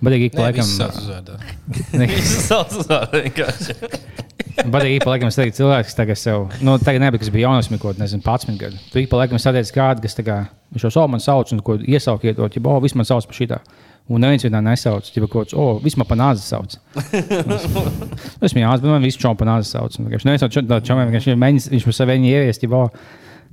Badīgi 0.03 0.29
ik 0.29 0.37
pa 0.37 0.45
laikam. 0.47 0.63
sauc 0.67 0.95
uzvārdā. 1.01 1.35
Viņš 2.01 2.31
sauc 2.47 2.77
uzvārdu 2.79 3.21
vienkārši. 3.25 3.75
Badīgi 4.73 4.97
ik 4.99 5.03
pa 5.05 5.13
laikam 5.13 5.31
satiek 5.31 5.55
cilvēks, 5.55 5.91
kas 5.91 5.95
tagad 5.99 6.19
sev, 6.19 6.47
nu, 6.63 6.77
tagad 6.83 7.03
nebija, 7.03 7.19
kas 7.21 7.29
bija 7.35 7.47
jaunas, 7.47 7.69
kaut 7.79 7.99
nezinu, 8.01 8.23
11 8.25 8.57
gadu. 8.59 8.79
Tu 8.91 9.03
ik 9.03 9.11
pa 9.11 9.21
laikam 9.21 9.39
satiek 9.39 9.67
kādu, 9.75 10.03
kas 10.03 10.15
kā, 10.23 10.39
viņš 10.75 10.87
jau 10.87 10.91
savu 10.97 11.11
man 11.13 11.23
sauc, 11.23 11.51
un 11.55 11.61
ko 11.63 11.77
iesaukiet, 11.79 12.35
to, 12.39 12.47
ja, 12.47 12.63
oh, 12.67 12.79
viss 12.83 12.95
man 12.95 13.07
sauc 13.07 13.27
par 13.29 13.37
šitā. 13.39 13.59
Un 14.09 14.23
neviens 14.23 14.41
vienā 14.41 14.59
nesauc, 14.65 15.05
ja 15.13 15.21
kaut 15.21 15.31
kāds, 15.35 15.53
oh, 15.53 15.77
viss 15.83 15.97
man 15.99 16.07
pa 16.09 16.15
nāzi 16.17 16.41
sauc. 16.41 16.79
Es 18.45 18.55
viņu 18.55 18.71
bet 18.81 18.87
man 18.89 19.05
visu 19.05 19.21
čomu 19.21 19.37
pa 19.37 19.45
nāzi 19.45 19.69
sauc. 19.69 19.93
Un 19.99 20.07
Vienkārši 20.07 20.25
neviens 20.25 20.41
no 20.41 20.49
čomiem, 20.49 20.81
čom, 20.87 21.01
vienkārši 21.03 21.35
mēģina, 21.37 21.71
viņš 21.75 21.85
par 21.85 21.97
sevi 21.99 22.17
ieviest, 22.31 22.65
ja, 22.65 22.71
oh, 22.73 22.89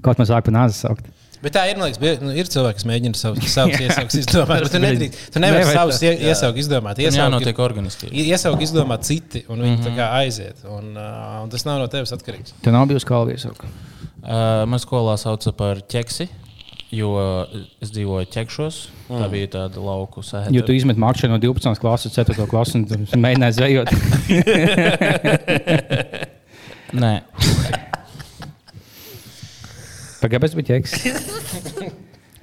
kaut 0.06 0.22
man 0.22 0.28
sāk 0.30 0.46
pa 0.48 0.54
nāzi 0.56 0.78
saukt. 0.80 1.12
Bet 1.42 1.52
tā 1.52 1.66
ir, 1.68 1.76
liekas, 1.76 2.00
nu, 2.24 2.32
ir 2.32 2.48
cilvēki, 2.48 2.78
kas 2.80 2.86
mēģina 2.88 3.18
savus, 3.18 3.44
savus 3.52 3.80
iesaukus 3.84 4.16
izdomāt. 4.22 4.64
Bet 4.64 4.72
tu 4.72 4.80
nedrīkst. 4.80 5.26
Tu 5.34 5.42
nevari 5.42 5.60
Nevajag 5.66 5.78
savus 5.78 6.00
tā. 6.00 6.08
ie- 6.08 6.30
iesaukus 6.30 6.62
izdomāt. 6.64 7.02
jā, 7.02 7.10
Iesauki- 7.10 7.34
notiek 7.34 7.60
organiski. 7.60 8.08
Iesauku 8.24 8.64
izdomā 8.64 8.96
citi, 9.04 9.44
un 9.52 9.60
viņi 9.60 9.76
mm 9.76 9.84
-hmm. 9.84 10.14
aiziet. 10.22 10.64
Un, 10.64 10.96
uh, 10.96 11.42
un 11.42 11.52
tas 11.52 11.64
nav 11.68 11.78
no 11.82 11.86
tevis 11.92 12.12
atkarīgs. 12.16 12.56
Tu 12.62 12.72
nav 12.72 12.88
bijusi 12.88 13.06
kā 13.06 13.20
iesaukt. 13.34 13.62
Uh, 13.62 14.64
man 14.66 14.80
skolā 14.80 15.16
sauca 15.20 15.52
par 15.52 15.76
ķeksi, 15.84 16.28
jo 16.96 17.12
es 17.84 17.92
dzīvoju 17.92 18.26
ķekšos. 18.32 18.80
Mm. 19.06 19.20
Tā 19.20 19.26
bija 19.32 19.52
tāda 19.58 19.82
lauku 19.84 20.24
sēde. 20.26 20.54
Jo 20.56 20.62
tu 20.66 20.72
izmet 20.76 20.98
mākslinieci 21.00 21.34
no 21.36 21.40
12. 21.42 21.78
klases, 21.82 22.16
4. 22.16 22.48
klases 22.50 22.74
un 22.80 23.20
mēģināji 23.22 23.58
zvejot. 23.60 23.88
Nē, 26.96 27.14
Pagaidām, 30.26 30.56
bet 30.58 30.70
ķeks. 30.70 30.94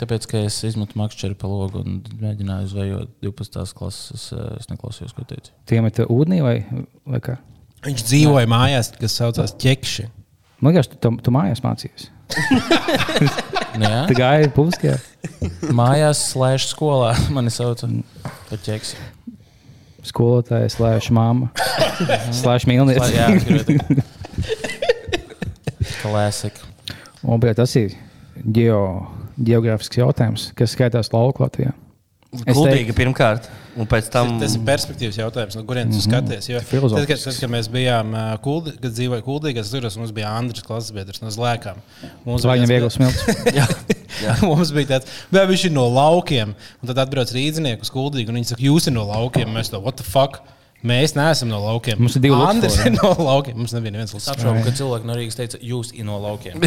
tāpēc, 0.01 0.27
ka 0.29 0.41
es 0.47 0.59
izmetu 0.67 0.97
makšķeri 0.99 1.37
pa 1.39 1.49
logu 1.49 1.81
un 1.81 2.01
mēģināju 2.21 2.69
zvejot 2.71 3.13
12. 3.25 3.73
klases, 3.77 4.11
es, 4.15 4.25
uh, 4.35 4.53
es 4.59 4.69
neklausījos, 4.71 5.15
ko 5.15 5.25
teicu. 5.27 5.53
Tie 5.69 5.81
met 5.83 5.99
ūdenī 6.05 6.39
vai, 6.45 6.55
vai 7.09 7.21
kā? 7.23 7.37
Viņš 7.83 8.05
dzīvoja 8.07 8.49
mājās, 8.51 8.93
kas 8.99 9.17
saucās 9.19 9.55
ķekši. 9.59 10.07
Man 10.63 10.71
liekas, 10.71 10.91
tu, 10.93 10.99
tu, 11.03 11.11
tu 11.25 11.33
mājās 11.35 11.63
mācījies. 11.65 12.07
Nu, 13.73 13.87
jā. 13.89 14.03
Tu 14.05 14.15
gāji 14.17 14.49
publiskajā. 14.53 14.97
Mājās, 15.73 16.19
slēdz 16.29 16.67
skolā, 16.69 17.13
mani 17.33 17.49
sauca 17.53 17.89
par 18.49 18.61
ķeksi. 18.61 18.99
Skolotāja, 20.03 20.67
slēdz 20.73 21.07
māma, 21.15 21.49
slēdz 22.35 22.67
mīlniece. 22.69 23.09
Jā. 23.15 23.27
Klasika. 26.03 26.67
Un, 27.23 27.39
bet 27.39 27.57
tas 27.57 27.73
ir 27.79 27.95
geo, 28.43 28.81
geogrāfisks 29.39 30.01
jautājums, 30.01 30.49
kas 30.59 30.75
skaitās 30.75 31.09
lauku 31.15 31.45
Latvijā. 31.45 31.71
Es 32.33 32.57
Kuldīga 32.57 32.95
pirmkārt, 32.97 33.45
un 33.77 33.87
pēc 33.89 34.07
tam... 34.13 34.35
Tas 34.41 34.55
ir 34.57 34.63
perspektīvas 34.65 35.19
jautājums, 35.19 35.57
no 35.57 35.61
kurienes 35.69 35.99
tu 35.99 36.05
skaties. 36.05 36.49
Jo 36.49 36.61
Tad, 36.63 37.05
kad, 37.09 37.19
tad, 37.21 37.37
kad 37.37 37.51
mēs 37.53 37.69
bijām, 37.73 38.15
kuldi, 38.45 38.73
kad 38.81 38.95
dzīvojām 38.95 39.25
Kuldīgā, 39.27 39.61
es 39.61 39.69
atceros, 39.69 39.99
mums 40.01 40.13
bija 40.15 40.33
Andris 40.33 40.65
klases 40.65 40.95
biedrs 40.95 41.21
no 41.21 41.29
Zlēkām. 41.33 41.77
Mums 42.25 42.47
viens 42.49 42.69
viegli 42.69 42.89
smilts? 42.93 43.21
Jā, 43.59 43.67
Mums 44.47 44.71
bija 44.73 44.95
tāds, 44.95 45.21
vai 45.33 45.45
viņš 45.49 45.67
ir 45.69 45.75
no 45.75 45.85
laukiem. 45.91 46.53
Un 46.81 46.91
tad 46.91 47.01
atbrauc 47.05 47.31
rīznieks 47.35 47.87
uz 47.87 47.93
kuldīgu, 47.93 48.31
un 48.33 48.39
viņi 48.39 48.53
saka, 48.53 48.65
jūs 48.65 48.85
esat 48.85 48.95
no 48.97 49.05
laukiem. 49.09 49.51
Mēs 49.55 49.71
to, 49.73 49.81
what 49.83 49.99
the 49.99 50.07
fuck? 50.07 50.41
Mēs 50.83 51.13
neesam 51.15 51.47
no 51.47 51.61
laukiem. 51.63 51.95
Mums 52.03 52.17
ir 52.19 52.23
divi 52.25 52.35
Andris 52.35 52.75
ir 52.83 52.91
no 52.91 53.13
laukiem. 53.15 53.55
Mums 53.55 53.71
nebija 53.71 53.93
neviens 53.95 54.11
Luksors. 54.11 54.33
Apšaubu, 54.35 54.65
ka 54.65 54.73
cilvēki 54.75 55.07
no 55.07 55.15
Rīgas 55.15 55.37
teica, 55.39 55.59
jūs 55.63 55.93
ir 55.95 56.03
no 56.07 56.17
laukiem. 56.19 56.59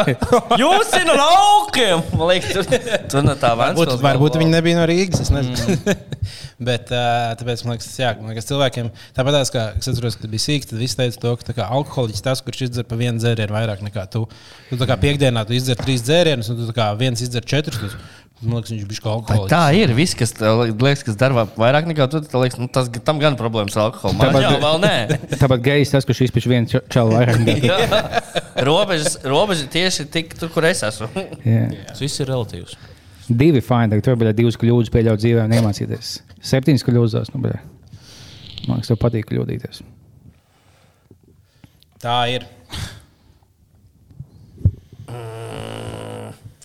Jūs 0.62 0.84
esat 0.84 1.06
no 1.08 1.16
laukiem! 1.18 2.04
Man 2.14 2.30
liekas, 2.30 2.70
tur, 3.10 3.24
no 3.26 3.34
tā 3.40 3.56
Varbūt, 3.58 3.96
varbūt 4.04 4.38
viņi 4.38 4.54
nebija 4.54 4.78
no 4.78 4.84
Rīgas. 4.86 5.24
Es 5.24 5.32
nezinu. 5.34 5.96
Bet 6.68 6.92
uh, 6.94 7.32
tāpēc 7.40 7.64
man 7.66 7.74
liekas, 7.74 7.88
jā, 7.98 8.12
man 8.20 8.30
liekas 8.32 8.46
cilvēkiem 8.48 8.92
tāpat 9.18 9.50
kā 9.52 9.64
es 9.76 9.90
atceros, 9.90 10.16
kad 10.20 10.30
bija 10.32 10.44
sīgs, 10.46 10.70
tad 10.70 10.80
viss 10.80 10.96
teica 10.98 11.20
to, 11.20 11.34
ka 11.36 11.50
tā 11.50 11.56
kā 11.58 11.66
alkoholiķis 11.76 12.24
tas, 12.24 12.42
kurš 12.46 12.68
izdzer 12.68 12.86
pa 12.88 12.96
vienu 12.98 13.20
dzērienu 13.20 13.52
vairāk 13.52 13.82
nekā 13.84 14.06
tu. 14.14 14.24
Tu 14.70 14.78
tā 14.80 14.88
kā 14.88 14.96
piekdienā 15.02 15.42
tu 15.46 15.56
izdzer 15.58 15.78
trīs 15.82 16.06
dzērienus, 16.06 16.48
un 16.54 16.62
tu 16.62 16.70
tā 16.70 16.78
kā 16.78 16.88
viens 16.98 17.20
izdzer 17.20 17.44
četrus. 17.44 17.98
Man 18.44 18.58
liekas, 18.58 18.70
viņš 18.74 18.82
bija 18.90 19.00
kā 19.00 19.12
alkoholiķis. 19.14 19.48
Tā 19.52 19.60
ir. 19.78 19.92
Viss, 19.96 20.12
kas 20.18 20.34
liekas, 20.36 21.02
kas 21.06 21.16
dara 21.16 21.46
vairāk 21.56 21.86
nekā 21.88 22.04
tu, 22.12 22.18
tad 22.20 22.34
liekas, 22.42 22.58
nu, 22.60 22.66
tas, 22.68 22.90
tam 23.06 23.16
gan 23.22 23.36
problēmas 23.38 23.72
ar 23.78 23.86
alkoholu. 23.86 24.18
Man 24.18 24.28
Tāpat- 24.28 24.44
jau 24.44 24.58
vēl 24.60 24.82
nē. 24.82 24.92
Tāpat 25.40 25.62
gejs 25.64 25.92
tas, 25.94 26.04
kurš 26.04 26.20
izpēš 26.26 26.48
vienu 26.52 26.68
ča- 26.68 26.82
čalu 26.92 27.14
vairāk. 27.16 27.38
nekā- 27.46 27.78
Jā. 27.88 28.02
robežas, 28.68 29.16
robežas 29.24 29.70
tieši 29.72 30.04
tik 30.12 30.36
tur, 30.36 30.50
kur 30.52 30.68
es 30.68 30.84
esmu. 30.84 31.08
Jā. 31.48 31.64
Tas 31.88 32.04
viss 32.04 32.20
ir 32.20 32.28
relatīvs. 32.28 32.76
Divi 33.26 33.62
fini, 33.64 33.88
tagad 33.94 34.04
tur 34.06 34.20
bija 34.20 34.36
divas 34.36 34.60
kļūdas 34.60 34.92
pieļaut 34.94 35.18
dzīvē 35.24 35.46
un 35.48 35.56
iemācīties. 35.56 36.12
Septiņas 36.46 36.84
kļūdas, 36.86 37.32
nu, 37.32 37.40
bet 37.48 37.56
man 38.68 38.76
liekas, 38.76 38.92
tev 38.92 39.00
patīk 39.02 39.26
kļūdīties. 39.32 39.80
Tā 42.04 42.18
ir. 42.36 42.44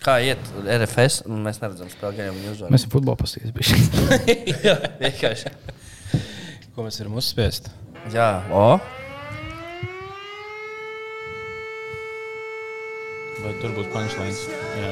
Kā 0.01 0.15
iet 0.25 0.41
RFS? 0.65 1.19
Mēs 1.29 1.59
neredzam, 1.61 1.89
spēlē 1.93 2.15
gan 2.17 2.29
jau 2.31 2.37
viņi 2.39 2.51
uzvar. 2.55 2.71
Mēs 2.73 2.81
esam 2.85 2.93
futbola 2.95 3.19
pastījuši. 3.21 3.77
Jā, 4.65 4.73
vienkārši. 5.03 5.51
Ko 6.73 6.85
mēs 6.87 6.97
varam 7.03 7.19
uzspiest? 7.21 7.69
Jā, 8.15 8.29
o. 8.49 8.79
Vai 13.41 13.53
tur 13.61 13.73
būs 13.77 13.87
punchlines? 13.93 14.41
Jā. 14.81 14.91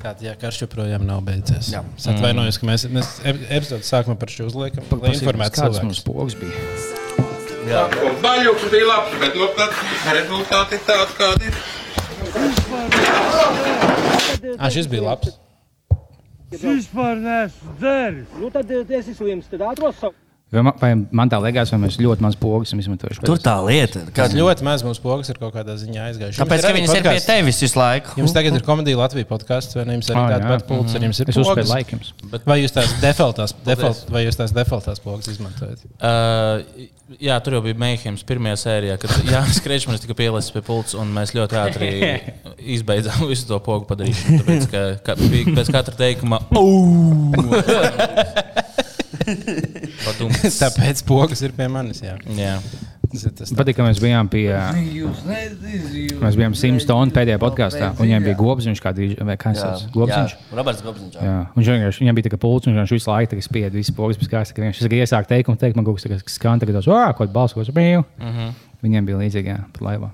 Kāda 0.00 0.22
jā, 0.28 0.34
karš 0.38 0.60
joprojām 0.66 1.02
nav 1.08 1.24
beidzies. 1.26 1.72
Jā. 1.72 1.80
Es 1.98 2.04
atvainojos, 2.12 2.60
ka 2.60 2.68
mēs, 2.68 2.84
mēs 2.92 3.14
ep- 3.26 3.42
epizodes 3.48 3.88
sākumā 3.90 4.14
par 4.20 4.30
šo 4.32 4.46
uzliekam, 4.52 4.84
lai 5.00 5.16
informētu 5.16 5.62
Kāds 5.64 5.80
mums 5.82 6.04
cilvēkus. 6.04 6.06
pogas 6.06 6.36
bija? 6.38 6.95
Baļķis 7.66 8.68
bija 8.70 8.86
labs, 8.86 9.16
bet 9.18 9.34
nu, 9.34 9.46
tad 9.56 9.72
rezultāti 10.14 10.78
ir 10.78 10.82
tādi, 10.86 11.12
kādi 11.18 11.48
ir. 11.50 11.54
Ah, 14.58 14.70
šis 14.70 14.86
bija 14.90 15.02
labs. 15.08 15.34
Vispār 16.52 17.18
neesmu 17.18 17.74
dzēris. 17.80 18.28
Nu, 18.38 18.50
tad 18.54 18.70
eh, 18.70 18.84
es 18.86 19.08
esmu 19.10 19.14
slims. 19.18 19.48
Tad 19.50 19.64
atrodas 19.66 19.98
savu. 19.98 20.14
Vai 20.54 20.62
man, 20.62 20.76
vai 20.78 20.88
man 21.18 21.26
tā 21.26 21.40
liekas, 21.42 21.72
vai 21.74 21.78
mēs 21.82 21.96
ļoti 21.98 22.22
maz 22.22 22.36
pogas 22.38 22.68
esam 22.70 22.78
izmantojuši? 22.78 23.18
Tur 23.26 23.40
tā 23.42 23.56
lieta. 23.66 24.04
Kad... 24.14 24.30
ļoti 24.38 24.62
maz 24.62 24.84
mūsu 24.86 25.02
pogas 25.02 25.26
ir 25.32 25.40
kaut 25.40 25.50
kādā 25.56 25.74
ziņā 25.80 26.04
aizgājuši. 26.12 26.38
Tāpēc, 26.38 26.62
ka 26.62 26.70
viņas 26.76 26.92
ir 26.94 27.02
pie 27.02 27.22
tevis 27.24 27.58
visu 27.64 27.80
laiku. 27.80 28.12
Jums 28.20 28.30
tagad 28.36 28.54
ir 28.54 28.62
komēdija 28.62 29.00
Latvijas 29.00 29.26
podkāsts, 29.26 29.74
vai 29.74 29.82
ne? 29.88 29.96
Jums 29.98 30.06
arī 30.12 30.20
Ah, 30.22 30.28
tāda 30.36 30.52
pati 30.52 30.68
pults, 30.68 30.94
arī 30.94 31.08
jums 31.08 31.18
ir 31.24 31.32
uzspēju 31.32 31.48
pogas. 31.50 31.72
laikums. 31.72 32.12
Vai 32.46 32.58
jūs 32.60 32.76
tās 32.76 32.92
defaultās, 33.02 33.56
default, 33.66 34.04
vai 34.14 34.22
jūs 34.22 34.38
tās 34.38 34.54
defaultās 34.54 35.02
pogas 35.02 35.26
izmantojat? 35.34 35.82
Uh, 35.98 36.86
jā, 37.26 37.40
tur 37.42 37.58
jau 37.58 37.62
bija 37.66 37.80
Meijems 37.82 38.22
pirmajā 38.30 38.60
sērijā, 38.62 39.00
kad 39.02 39.16
Jānis 39.32 39.58
Krečmans 39.66 40.04
tika 40.06 40.14
pielaists 40.14 40.54
pie 40.54 40.62
pults, 40.62 40.94
un 40.94 41.10
mēs 41.16 41.34
ļoti 41.34 41.58
ātri 41.58 41.90
izbeidzām 42.78 43.26
visu 43.26 43.50
to 43.50 43.58
pogu 43.66 43.90
padarīšanu. 43.90 44.38
Tāpēc, 44.44 44.70
ka, 44.70 44.86
ka 45.10 45.18
bija 45.26 45.58
pēc 45.58 45.74
katra 45.74 45.98
teikuma, 46.04 46.38
Padums. 46.54 47.34
Tāpēc 50.62 51.02
pogas 51.08 51.42
ir 51.46 51.54
pie 51.56 51.66
manis. 51.72 52.02
Jā. 52.04 52.16
Jā. 52.36 52.56
Tas 53.06 53.22
tas. 53.38 53.52
Patīk, 53.54 53.76
ka 53.78 53.84
mēs 53.86 54.00
bijām 54.02 54.26
pie. 54.30 54.48
Mēs 56.20 56.36
bijām 56.38 56.54
Simstona 56.58 57.14
pēdējā 57.14 57.38
podkāstā. 57.42 57.92
un 57.94 58.00
Viņam 58.02 58.24
bija 58.26 58.38
gobziņš, 58.40 58.82
kā 58.82 58.92
dīž, 58.96 59.14
vai 59.28 59.36
kā 59.40 59.52
Jā, 59.54 59.62
tas 59.62 59.84
gobziņš. 59.94 60.34
Jā, 60.34 60.58
Roberts 60.58 60.82
Gobziņš. 60.84 61.14
jā. 61.14 61.26
Jā, 61.28 61.36
viņš 61.54 61.70
vienkārši 61.72 62.02
viņam 62.02 62.18
bija 62.18 62.26
tā 62.26 62.32
kā 62.34 62.40
pults, 62.42 62.66
un 62.70 62.78
viņš 62.80 62.94
visu 62.96 63.10
laiku 63.12 63.38
spieda 63.46 63.72
visu 63.78 63.94
pogas 63.96 64.18
pēc 64.20 64.32
kārtas. 64.32 64.54
Viņš 64.58 64.82
tikai 64.82 65.02
iesāka 65.04 65.30
teikumu, 65.30 65.60
teikt, 65.60 65.78
man 65.78 65.86
kaut 65.86 66.00
kas 66.00 66.08
tāds 66.10 66.34
skan, 66.34 66.62
tagad 66.62 66.80
tos, 66.80 66.90
ah, 66.90 67.12
kaut 67.16 67.30
balss, 67.34 67.54
ko 67.54 67.62
es 67.62 67.70
biju. 67.74 68.02
Viņiem 68.82 69.06
bija 69.06 69.22
līdzīgi, 69.22 69.54
jā, 69.54 69.60
pat 69.76 69.86
laivā. 69.86 70.10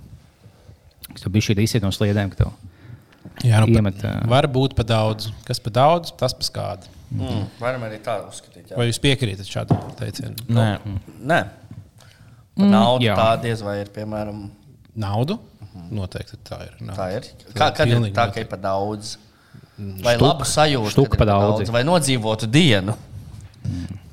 Tu 1.16 1.32
bija 1.32 1.48
šī 1.48 1.56
izsiet 1.64 1.82
no 1.84 1.90
sliedēm, 1.92 2.30
ka 2.32 2.44
tev 2.44 2.52
Jā, 3.46 3.62
nu, 3.64 3.72
iemet. 3.72 4.02
ā, 4.04 4.26
var 4.28 4.46
būt 4.52 4.74
pa 4.76 4.84
daudz. 4.86 5.30
Kas 5.48 5.58
pa 5.62 5.72
daudz, 5.72 6.12
tas 6.20 6.34
pa 6.36 6.44
skādi. 6.46 6.90
Mm, 7.12 7.42
varam 7.60 7.82
arī 7.86 7.98
tā 8.04 8.14
uzskatīt. 8.24 8.70
Jā. 8.72 8.76
Vai 8.80 8.86
jūs 8.88 8.98
piekrītat 9.02 9.48
šādam 9.48 9.82
teicienam? 9.98 10.36
Nē, 10.48 10.68
Nē, 11.32 11.40
Par 12.56 12.68
naudu 12.68 13.04
jā. 13.06 13.14
tā 13.16 13.30
diez 13.42 13.62
vai 13.64 13.78
ir, 13.82 13.90
piemēram, 13.94 14.42
Naudu? 15.02 15.38
Noteikti 15.92 16.36
tā 16.44 16.58
ir. 16.66 16.74
Nauda. 16.84 16.96
tā 16.98 17.06
ir. 17.16 17.28
Kā, 17.56 17.70
kad 17.76 17.88
ir 17.88 18.02
tā, 18.12 18.26
ka 18.32 18.42
ir 18.42 18.48
par 18.50 18.60
daudz? 18.60 19.14
Vai 19.78 20.14
Štuk- 20.18 20.26
labu 20.26 20.44
sajūtu? 20.44 21.06
pa 21.14 21.16
par 21.22 21.30
daudzi. 21.32 21.72
Vai 21.72 21.82
nodzīvotu 21.88 22.48
dienu? 22.52 22.94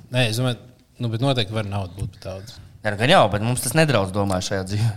Nē, 0.10 0.30
es 0.30 0.40
domāju, 0.40 0.58
nu, 1.00 1.10
bet 1.12 1.22
noteikti 1.22 1.54
var 1.54 1.68
naudu 1.68 2.00
būt 2.00 2.16
pa 2.18 2.30
daudz. 2.30 2.56
Jā, 2.84 2.94
nu, 2.94 2.98
gan 3.02 3.12
jau, 3.12 3.24
bet 3.34 3.44
mums 3.44 3.62
tas 3.66 3.76
nedraudz, 3.76 4.14
domāju, 4.16 4.48
šajā 4.50 4.64
dzīvē. 4.72 4.92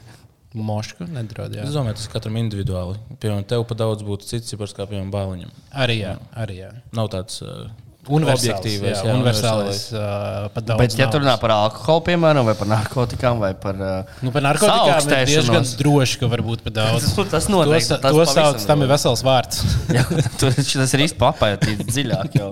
Moška 0.55 1.07
nedraud. 1.09 1.55
jā. 1.57 1.65
es 1.65 1.73
domāju, 1.75 1.97
tas 1.99 2.09
katram 2.13 2.37
individuāli. 2.37 2.99
Piemēram, 3.19 3.45
tev 3.49 3.65
pa 3.67 3.75
daudz 3.75 4.05
būtu 4.05 4.29
cits 4.29 4.51
cipars 4.53 4.75
kā 4.77 4.85
piemēram 4.87 5.11
bāliņam. 5.11 5.51
Arī 5.83 5.97
jā. 6.03 6.19
Arī 6.37 6.59
jā. 6.61 6.71
Nav 6.93 7.09
tāds 7.15 7.41
uh, 7.43 7.71
Universāls, 8.03 8.49
objektīvais, 8.49 8.97
jā, 8.97 9.03
jā, 9.07 9.13
universālis, 9.15 9.83
uh, 9.95 10.75
Bet, 10.81 10.97
ja 10.99 11.07
tur 11.07 11.23
runā 11.23 11.37
par 11.39 11.53
alkoholu, 11.55 12.03
piemēram, 12.09 12.49
vai 12.49 12.55
par 12.59 12.67
narkotikām, 12.73 13.39
vai 13.39 13.53
par. 13.55 13.79
Uh, 13.79 14.17
Nu, 14.27 14.33
par 14.35 14.43
narkotikām 14.43 15.07
ir 15.07 15.29
diezgan 15.31 15.69
droši, 15.79 16.19
ka 16.19 16.31
var 16.33 16.43
būt 16.43 16.65
par 16.67 16.75
daudz. 16.81 17.13
Tas 17.31 17.47
noteikti, 17.53 17.93
To, 17.93 18.01
tas 18.03 18.19
to 18.19 18.25
sauc, 18.33 18.67
tam 18.67 18.83
ir 18.83 18.91
vesels 18.91 19.23
vārds. 19.23 19.63
Jā, 19.97 20.03
tas 20.41 20.59
ir 20.67 21.05
īstenībā 21.07 21.31
papētīts 21.31 21.87
dziļāk. 21.93 22.35
Jau. 22.41 22.51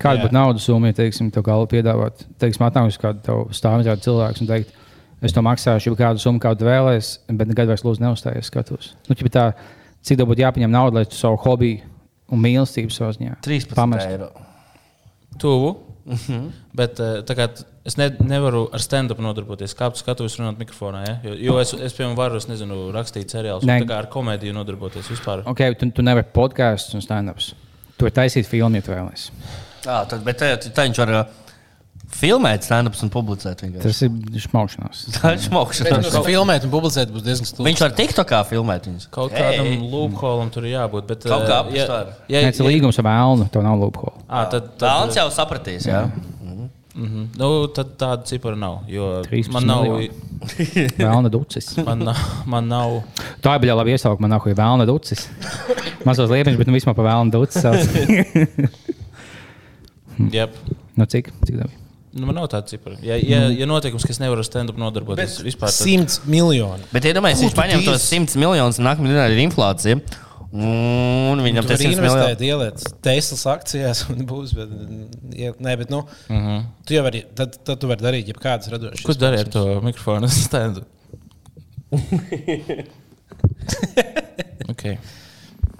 Kāda 0.00 0.24
būtu 0.24 0.38
naudas 0.38 0.64
summa, 0.64 0.88
ja 0.88 0.96
teiksim, 1.02 1.28
tev 1.36 1.44
galva 1.44 1.68
piedāvāt, 1.68 2.24
teiksim, 2.40 2.64
atnāks 2.70 2.96
kādu 3.02 3.44
stāvot 3.52 4.04
cilvēku 4.08 4.44
un 4.46 4.50
teikt, 4.54 4.72
es 5.20 5.36
to 5.36 5.44
maksāšu, 5.44 5.92
ja 5.92 6.00
kādu 6.00 6.22
summu 6.22 6.40
kādu 6.40 6.64
vēlēs, 6.64 7.18
bet 7.28 7.52
nekad 7.52 7.68
vairs 7.68 7.84
lūdzu 7.84 8.06
neuzstājies 8.06 8.48
skatos. 8.48 8.92
Nu, 9.10 9.18
tā, 9.28 9.50
cik 10.00 10.22
tev 10.22 10.30
būtu 10.30 10.46
jāpaņem 10.46 10.72
nauda, 10.72 11.02
lai 11.02 11.08
tu 11.10 11.18
savu 11.18 11.36
hobiju 11.44 11.82
un 12.30 12.46
mīlestību 12.46 12.94
savā 12.94 13.16
ziņā 13.18 13.40
13 13.44 13.74
pamestu? 13.76 14.14
eiro. 14.14 14.47
Tuvu. 15.40 15.76
Bet 16.72 17.00
uh, 17.04 17.18
tā 17.28 17.34
kā 17.36 17.50
t- 17.52 17.66
es 17.84 17.98
ne, 18.00 18.06
nevaru 18.24 18.62
ar 18.72 18.80
stand-up 18.80 19.18
nodarboties. 19.20 19.74
Kā 19.76 19.90
tu 19.92 20.00
skatos 20.00 20.38
runāt 20.40 20.56
mikrofonā? 20.60 21.02
Ja? 21.04 21.16
Jo, 21.26 21.34
jo 21.44 21.56
es, 21.60 21.74
es, 21.76 21.92
piemēram, 21.96 22.16
varu, 22.16 22.40
es 22.40 22.48
nezinu, 22.48 22.78
rakstīt 22.96 23.34
seriālus, 23.34 23.66
tā 23.68 23.84
kā 23.84 23.98
ar 24.00 24.08
komēdiju 24.12 24.56
nodarboties 24.56 25.10
vispār. 25.12 25.44
Ok, 25.52 25.60
tu, 25.76 25.90
tu 25.98 26.04
nevari 26.06 26.24
podkāstus 26.32 26.96
un 26.96 27.04
stand-ups. 27.04 27.50
Tu 27.98 28.06
vari 28.08 28.16
taisīt 28.22 28.48
filmu, 28.48 28.80
ja 28.80 28.86
tu 28.86 28.94
vēlēsies. 28.94 29.28
Jā, 29.84 29.98
tad, 30.08 30.24
bet 30.24 30.40
tā, 30.40 30.54
tā 30.56 30.88
viņš 30.88 31.02
var 31.04 31.12
uh, 31.18 31.36
filmēt 32.14 32.64
stand-ups 32.66 33.02
un 33.04 33.10
publicēt. 33.12 33.60
vienkārši. 33.64 33.84
Tas 33.84 34.00
ir 34.06 34.42
šmaušanās. 34.46 35.02
Tā 35.18 35.34
ir 35.36 35.42
šmaukšanās. 35.44 36.08
Tas 36.08 36.26
filmēt 36.26 36.64
un 36.66 36.72
publicēt 36.72 37.12
būs 37.14 37.26
diezgan 37.26 37.48
stulbi. 37.50 37.68
Viņš 37.70 37.82
var 37.84 37.94
TikTokā 37.98 38.40
filmēt 38.48 38.88
viņus. 38.88 39.08
Kaut 39.14 39.34
kādam 39.36 39.84
loopholam 39.92 40.50
tur 40.54 40.66
ir 40.68 40.76
jābūt. 40.78 41.06
Bet, 41.10 41.28
Kaut 41.28 41.44
eh, 41.44 41.50
kā 41.50 41.58
ja, 41.58 41.62
apstār. 41.66 42.10
ja, 42.32 42.42
Nē, 42.42 42.52
tas 42.54 42.62
ir 42.62 42.70
līgums 42.70 42.98
ar 43.02 43.08
vēlnu, 43.08 43.48
to 43.54 43.62
nav 43.64 43.78
loophole. 43.82 44.16
À, 44.26 44.46
tad, 44.50 44.72
Tā 44.74 44.86
tad, 44.86 45.04
Ants 45.04 45.20
jau 45.20 45.28
sapratīs. 45.34 45.88
Jā. 45.88 46.06
mhm. 46.96 47.28
nu, 47.38 47.50
tad 47.76 47.94
tāda 48.00 48.24
cipara 48.30 48.58
nav. 48.58 48.80
Jo 48.90 49.18
13 49.28 49.54
man 49.54 49.68
nav. 49.68 49.88
Vēlna 51.02 51.30
ducis. 51.34 51.72
man, 51.82 52.06
nav, 52.08 52.20
man 52.46 52.68
nav. 52.70 53.00
Tā 53.44 53.56
bija 53.62 53.74
labi 53.78 53.94
iesaukt, 53.96 54.22
man 54.22 54.32
nāk, 54.32 54.46
ir 54.48 54.56
vēlna 54.58 54.86
ducis. 54.88 55.26
Mazos 56.06 56.30
liepiņš, 56.30 56.58
bet 56.60 56.70
nu 56.70 56.76
vismaz 56.78 56.96
pa 56.98 57.04
vēlnu 57.10 57.34
ducis. 57.34 57.90
Jep. 60.34 60.56
nu 60.98 61.06
cik? 61.06 61.30
Cik 61.46 61.60
dabi? 61.60 61.87
Nu, 62.18 62.26
man 62.26 62.34
nav 62.40 62.46
tāda 62.52 62.66
cipara. 62.70 62.96
Ja, 63.02 63.14
ja, 63.16 63.40
ja 63.54 63.66
noteikums, 63.70 64.04
ka 64.06 64.10
es 64.14 64.18
nevaru 64.22 64.40
ar 64.42 64.46
stand-up 64.48 64.78
nodarboties 64.80 65.32
vispār, 65.46 65.68
tad, 65.70 65.86
Simts 65.86 66.14
miljoni. 66.26 66.82
Bet 66.92 67.02
iedomājieties, 67.10 67.42
Ko 67.42 67.46
viņš 67.48 67.56
paņem 67.60 67.78
tos 67.86 68.02
100 68.10 68.36
miljonus, 68.42 68.76
un 68.80 68.84
nākamajā 68.90 69.12
dienā 69.14 69.26
ir 69.34 69.40
inflācija. 69.48 69.94
Un 70.48 71.36
viņam 71.44 71.66
tas 71.68 71.80
ir 71.84 71.90
investēt, 71.92 72.40
ieliet 72.40 72.80
Teslas 73.04 73.42
akcijās, 73.52 73.98
un 74.08 74.16
būs. 74.26 74.54
Bet, 74.56 74.68
ie- 75.36 75.52
nē, 75.60 75.74
bet, 75.76 75.90
nu, 75.92 75.98
uh 75.98 76.04
Mhm. 76.32 76.46
-huh. 76.48 76.62
tu 76.86 76.94
jau 76.94 77.02
vari, 77.04 77.24
tad, 77.36 77.58
tad 77.64 77.78
tu 77.80 77.86
vari 77.86 78.00
darīt 78.00 78.26
jebkādas 78.32 78.68
radošas. 78.72 79.02
ko 79.04 79.12
darīju 79.12 79.40
ar 79.44 79.48
to 79.52 79.80
mikrofonu 79.84 80.28
stand-up? 80.28 80.84
okay. 84.68 84.98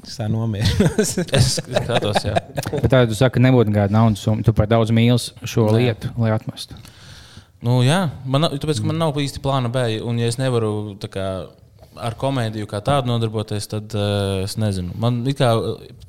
Es 0.09 0.17
tā 0.17 0.27
nomierinās. 0.33 1.11
Es 1.37 1.49
skatos, 1.59 2.23
jā. 2.25 2.33
Bet 2.73 2.89
tā, 2.93 3.03
tu 3.11 3.17
saki, 3.19 3.43
nebūtu 3.45 3.69
nekāda 3.75 3.93
naudas 3.93 4.23
summa. 4.25 4.43
Tu 4.47 4.55
par 4.57 4.69
daudz 4.71 4.93
mīlis 4.97 5.31
šo 5.45 5.67
lietu, 5.75 6.09
lai 6.21 6.33
atmestu. 6.33 6.79
Nu, 7.65 7.81
jā, 7.83 8.05
man, 8.25 8.45
nav- 8.47 8.55
tāpēc, 8.63 8.81
man 8.87 9.01
nav 9.03 9.17
īsti 9.19 9.43
plāna 9.45 9.69
B, 9.75 9.83
un 10.07 10.21
ja 10.23 10.29
es 10.31 10.39
nevaru 10.41 10.95
tā 11.03 11.09
kā, 11.13 11.25
ar 12.03 12.17
komēdiju 12.19 12.69
kā 12.71 12.83
tādu 12.85 13.11
nodarboties, 13.13 13.71
tad 13.71 13.95
uh, 13.97 14.43
es 14.45 14.59
nezinu. 14.61 14.95
Man 15.01 15.25
it 15.29 15.41
kā. 15.41 15.55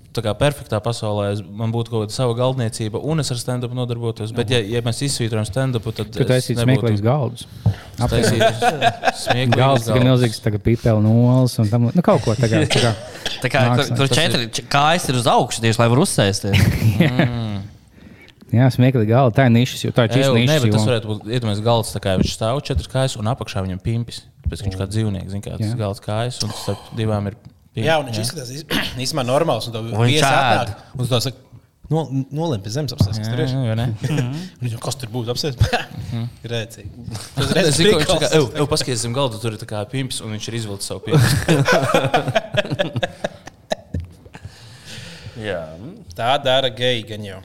Tā 0.10 0.24
kā 0.26 0.32
perfektā 0.34 0.80
pasaulē 0.82 1.28
es, 1.36 1.42
man 1.46 1.70
būtu 1.70 1.94
kaut 1.94 2.02
kāda 2.02 2.16
sava 2.16 2.34
galdniecība, 2.34 2.98
un 2.98 3.22
es 3.22 3.30
ar 3.30 3.38
stand-up 3.38 3.76
nodarbotos. 3.78 4.32
Bet, 4.36 4.50
ja, 4.50 4.58
ja 4.66 4.82
mēs 4.84 5.04
izsvītrojam 5.06 5.46
stand-upu, 5.46 5.94
tad 5.94 6.10
Tu 6.16 6.26
taisīji 6.26 6.58
smieklīgus 6.58 7.04
galdus. 7.06 7.46
Smieklīgs 8.02 9.54
Galds 9.54 9.86
ir 9.94 10.02
milzīgs, 10.02 10.42
tagad 10.42 10.66
pīpēl 10.66 10.98
nolas 11.06 11.60
un 11.62 11.70
tam 11.70 11.86
nu, 11.94 12.04
kaut 12.04 12.26
ko 12.26 12.34
tādu. 12.34 12.66
Tā 12.74 12.82
kā, 12.82 12.96
Tā 13.44 13.52
kā 13.52 13.64
tur, 13.78 13.92
tur 14.02 14.12
četri 14.12 14.50
kājas 14.72 15.08
ir 15.12 15.20
uz 15.20 15.28
augšu, 15.30 15.64
tieši 15.64 15.82
lai 15.82 15.90
var 15.92 16.02
uzsēsties. 16.04 16.66
jā, 18.60 18.72
smieklīgi 18.76 19.12
galdi. 19.12 19.38
Tā 19.38 19.48
ir 19.48 19.56
nišas, 19.56 19.86
jo 19.86 19.94
tā 19.96 20.08
ir 20.08 20.18
čīsta 20.18 20.34
Nē, 20.36 20.60
bet 20.64 20.76
tas 20.76 20.90
varētu 20.90 21.12
būt 21.12 21.30
iedomājieties, 21.30 21.66
galds 21.66 21.94
tā 21.96 22.04
kā 22.04 22.18
viņš 22.20 22.36
stāv 22.36 22.62
četras 22.66 22.92
kājas, 22.92 23.18
un 23.20 23.32
apakšā 23.32 23.64
viņam 23.66 23.82
pimpis. 23.84 24.24
Tāpēc 24.50 24.64
viņš 24.66 24.78
kā 24.82 24.86
dzīvnieks, 24.90 25.30
zina, 25.36 25.44
kā 25.46 25.52
tas 25.60 25.68
Jā. 25.70 25.76
galds 25.78 26.02
kājas, 26.02 26.40
un 26.42 26.50
starp 26.58 26.88
divām 26.98 27.28
ir 27.30 27.36
pimpi. 27.38 27.86
Jā, 27.86 28.00
un 28.02 28.10
viņš 28.10 28.18
izskatās 28.24 28.50
iz- 28.56 28.66
īstenībā 29.06 29.24
normāls. 29.30 29.70
Un 29.70 29.76
to 29.78 29.84
viņš 29.86 30.02
viesi 30.10 30.26
atnāk, 30.26 30.74
Un 30.96 31.04
tu 31.06 31.10
tā 31.14 31.20
saki, 31.22 31.38
no, 31.94 32.02
nolim 32.34 32.62
pie 32.66 32.74
zemes 32.74 32.96
apsēsties. 32.98 33.28
Jā, 33.30 33.34
Tur 33.36 33.40
ir. 33.46 33.54
jā? 33.54 33.54
Un 34.10 34.34
Viņš 34.66 34.74
jau 34.74 34.82
kas 34.88 34.98
tur 34.98 35.10
būtu 35.14 35.30
apsēsties? 35.36 35.70
Rēcīgi. 36.56 36.90
Tas 37.38 37.76
zinu, 37.78 37.94
ka 37.94 38.02
viņš 38.02 38.10
tā 38.10 38.18
kā, 38.26 38.30
"Ew, 38.40 38.46
ew, 38.58 38.66
paskaties 38.74 39.06
zem 39.06 39.14
galda, 39.14 39.38
tur 39.42 39.54
ir 39.54 39.62
tā 39.62 39.70
kā 39.70 39.86
pimps, 39.94 40.18
un 40.26 40.34
viņš 40.34 40.50
ir 40.50 40.58
izvilcis 40.64 40.90
savu 40.90 41.06
pimpu. 41.06 41.22
Jā. 45.40 45.62
Tā 46.18 46.34
dara 46.44 46.68
geji 46.74 47.06
gan 47.14 47.24
jau. 47.24 47.40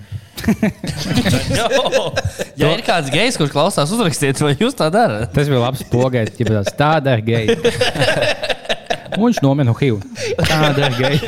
Ja 2.61 2.69
ir 2.71 2.83
kāds 2.87 3.11
gejs, 3.13 3.37
kurš 3.41 3.53
klausās, 3.55 3.93
uzrakstiet, 3.95 4.41
vai 4.45 4.53
jūs 4.55 4.75
tā 4.79 4.87
darat? 4.93 5.33
Tas 5.35 5.47
bija 5.51 5.61
labs 5.63 5.83
pogaids, 5.91 6.37
ja 6.39 6.45
tāds 6.49 6.73
tāda 6.79 7.09
ir 7.19 7.23
geja. 7.27 7.49
Un 9.15 9.21
viņš 9.29 9.39
nomira 9.45 9.67
no 9.69 9.75
HIV. 9.79 9.97
Tāda 10.43 10.81
ir 10.89 10.95
geja. 11.01 11.21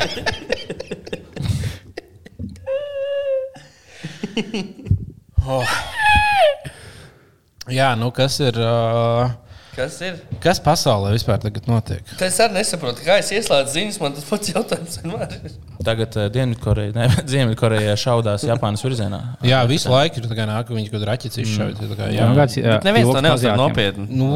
Jā, 7.67 7.89
nu 7.99 8.07
kas 8.15 8.33
ir. 8.43 8.55
Uh, 8.59 9.46
Kas 9.77 9.99
ir? 10.01 10.15
kas 10.41 10.57
pasaulē 10.65 11.11
vispār 11.13 11.37
tagad 11.37 11.67
notiek? 11.69 12.01
Es 12.25 12.39
arī 12.41 12.55
nesaprotu, 12.57 13.03
kā 13.05 13.19
es 13.21 13.27
ieslēdzu 13.35 13.75
ziņas. 13.75 13.99
Man 14.01 14.15
tas 14.17 14.25
pats 14.25 14.49
jautājums 14.49 14.95
vienmēr 15.03 15.35
ir. 15.37 15.51
Tagad 15.85 16.15
uh, 16.17 16.25
Dienvidkoreja, 16.33 16.95
ne, 16.95 17.05
Ziemeļkoreja 17.31 17.93
šaudās 18.01 18.41
Japānas 18.47 18.81
virzienā. 18.81 19.19
Jā, 19.45 19.59
visu 19.69 19.91
laiku 19.93 20.17
ir 20.23 20.25
tā 20.31 20.37
kā 20.39 20.47
nāk, 20.49 20.71
viņi 20.73 20.89
kaut 20.89 20.97
kādā 20.97 21.11
raķetes 21.11 21.41
izšauj. 21.43 21.75
tā 21.77 21.89
kā, 21.91 22.07
Jā, 22.09 22.23
Jā, 22.23 22.29
nu, 22.31 22.39
kāds, 22.41 22.57
jā, 22.57 22.79
Neviens 22.87 23.11
to 23.13 23.21
Aziātiem. 23.21 23.61
nopietni. 23.61 24.07
Nu, 24.17 24.31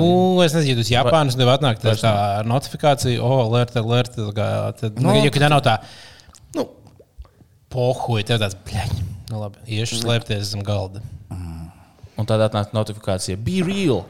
es 0.46 0.54
nezinu, 0.54 0.84
tas 0.84 0.92
Japānas 0.94 1.40
tev 1.40 1.50
atnāk 1.56 1.82
tā, 1.82 1.96
tā 1.98 2.14
notifikācija, 2.48 3.18
oh, 3.26 3.42
alert, 3.48 3.74
alert. 3.82 4.14
Tā 4.22 4.30
kā, 4.38 4.50
tad, 4.78 5.02
nu, 5.02 5.16
ja 5.26 5.34
tā 5.34 5.50
nav 5.50 5.64
tā, 5.66 5.80
nu, 6.54 6.68
pohuj, 7.74 8.28
tev 8.30 8.44
tāds, 8.46 8.60
bļaļ, 8.70 8.94
nu 9.34 9.42
labi, 9.42 9.66
iešu 9.80 10.04
slēpties 10.04 10.54
zem 10.54 10.62
galda. 10.68 11.02
Un 12.22 12.28
tad 12.30 12.42
atnāk 12.46 12.70
notifikācija, 12.76 13.34
be 13.42 13.64
real. 13.66 14.04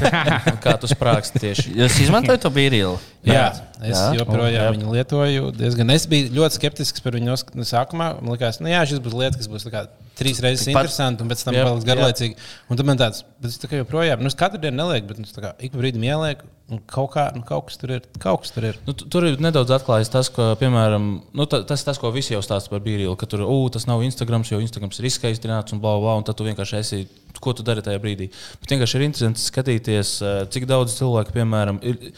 Kā 0.64 0.78
tu 0.80 0.88
sprāgsti 0.88 1.42
tieši? 1.42 1.74
Jūs 1.76 1.98
izmantojat 2.06 2.40
to 2.46 2.50
bīrīlu? 2.54 2.94
Jā, 3.26 3.50
es 3.82 3.92
Jā? 3.92 4.06
jā. 4.06 4.20
joprojām 4.22 4.54
Jā. 4.64 4.70
viņu 4.78 4.94
lietoju. 4.94 5.50
Diezgan. 5.58 5.92
Es 5.92 6.06
biju 6.08 6.32
ļoti 6.38 6.56
skeptisks 6.56 7.04
par 7.04 7.18
viņu 7.18 7.36
sākumā. 7.68 8.14
Man 8.22 8.32
liekas, 8.32 8.62
nu, 8.64 8.70
jā, 8.72 8.80
šis 8.88 9.02
būs 9.04 9.18
lieta, 9.20 9.36
kas 9.36 9.50
būs 9.52 9.68
tā 9.68 9.74
kā 9.74 9.84
trīs 10.18 10.40
reizes 10.44 10.66
Pat- 10.66 10.74
interesants, 10.84 11.22
un 11.22 11.28
pēc 11.30 11.44
tam 11.46 11.54
Jā, 11.56 11.64
paliks 11.68 11.84
jā. 11.86 11.94
garlaicīgi. 11.94 12.34
Un 12.70 12.76
tad 12.80 12.86
man 12.86 12.98
tāds, 13.00 13.22
bet 13.40 13.50
es 13.52 13.58
tā 13.62 13.70
kā 13.70 13.78
joprojām, 13.80 14.20
nu, 14.20 14.26
es 14.26 14.34
katru 14.38 14.60
dienu 14.60 14.76
nelieku, 14.82 15.06
bet 15.08 15.18
nu, 15.22 15.24
es 15.28 15.32
tā 15.36 15.40
kā 15.44 15.52
ik 15.58 15.72
pa 15.72 15.78
brīdim 15.80 16.04
ielieku, 16.04 16.48
un 16.70 16.82
kaut, 16.86 17.10
kā, 17.14 17.24
nu, 17.34 17.42
kaut 17.46 17.66
kas 17.70 17.78
tur 17.80 17.94
ir. 17.96 18.04
Kaut 18.22 18.42
kas 18.44 18.52
tur 18.54 18.66
ir. 18.68 18.76
Nu, 18.86 18.92
tu- 18.92 19.08
tur 19.10 19.24
ir 19.26 19.40
nedaudz 19.42 19.72
atklājis 19.74 20.10
tas, 20.12 20.28
ka, 20.30 20.50
piemēram, 20.60 21.08
nu, 21.34 21.46
ta, 21.50 21.62
tas, 21.66 21.82
tas, 21.86 21.98
ko 21.98 22.12
visi 22.14 22.34
jau 22.36 22.42
stāsta 22.44 22.70
par 22.70 22.82
Bīrīlu, 22.84 23.16
ka 23.18 23.26
tur 23.26 23.42
uh, 23.46 23.64
tas 23.72 23.86
nav 23.90 24.04
Instagram, 24.06 24.44
jo 24.46 24.60
Instagram 24.60 24.92
ir 24.92 25.08
izskaistināts 25.10 25.72
un 25.74 25.80
bla, 25.82 25.96
bla, 25.98 26.18
un 26.20 26.26
tad 26.28 26.36
tu 26.38 26.44
vienkārši 26.46 26.78
esi, 26.82 27.00
ko 27.40 27.54
tu 27.56 27.64
dari 27.66 27.80
tajā 27.82 27.98
brīdī. 28.02 28.28
Bet 28.60 28.74
vienkārši 28.76 29.00
ir 29.00 29.06
interesanti 29.08 29.40
skatīties, 29.40 30.12
eh, 30.22 30.44
cik 30.52 30.66
daudz 30.70 30.94
cilvēku, 31.00 31.32
piemēram, 31.38 31.80
ir. 31.82 32.12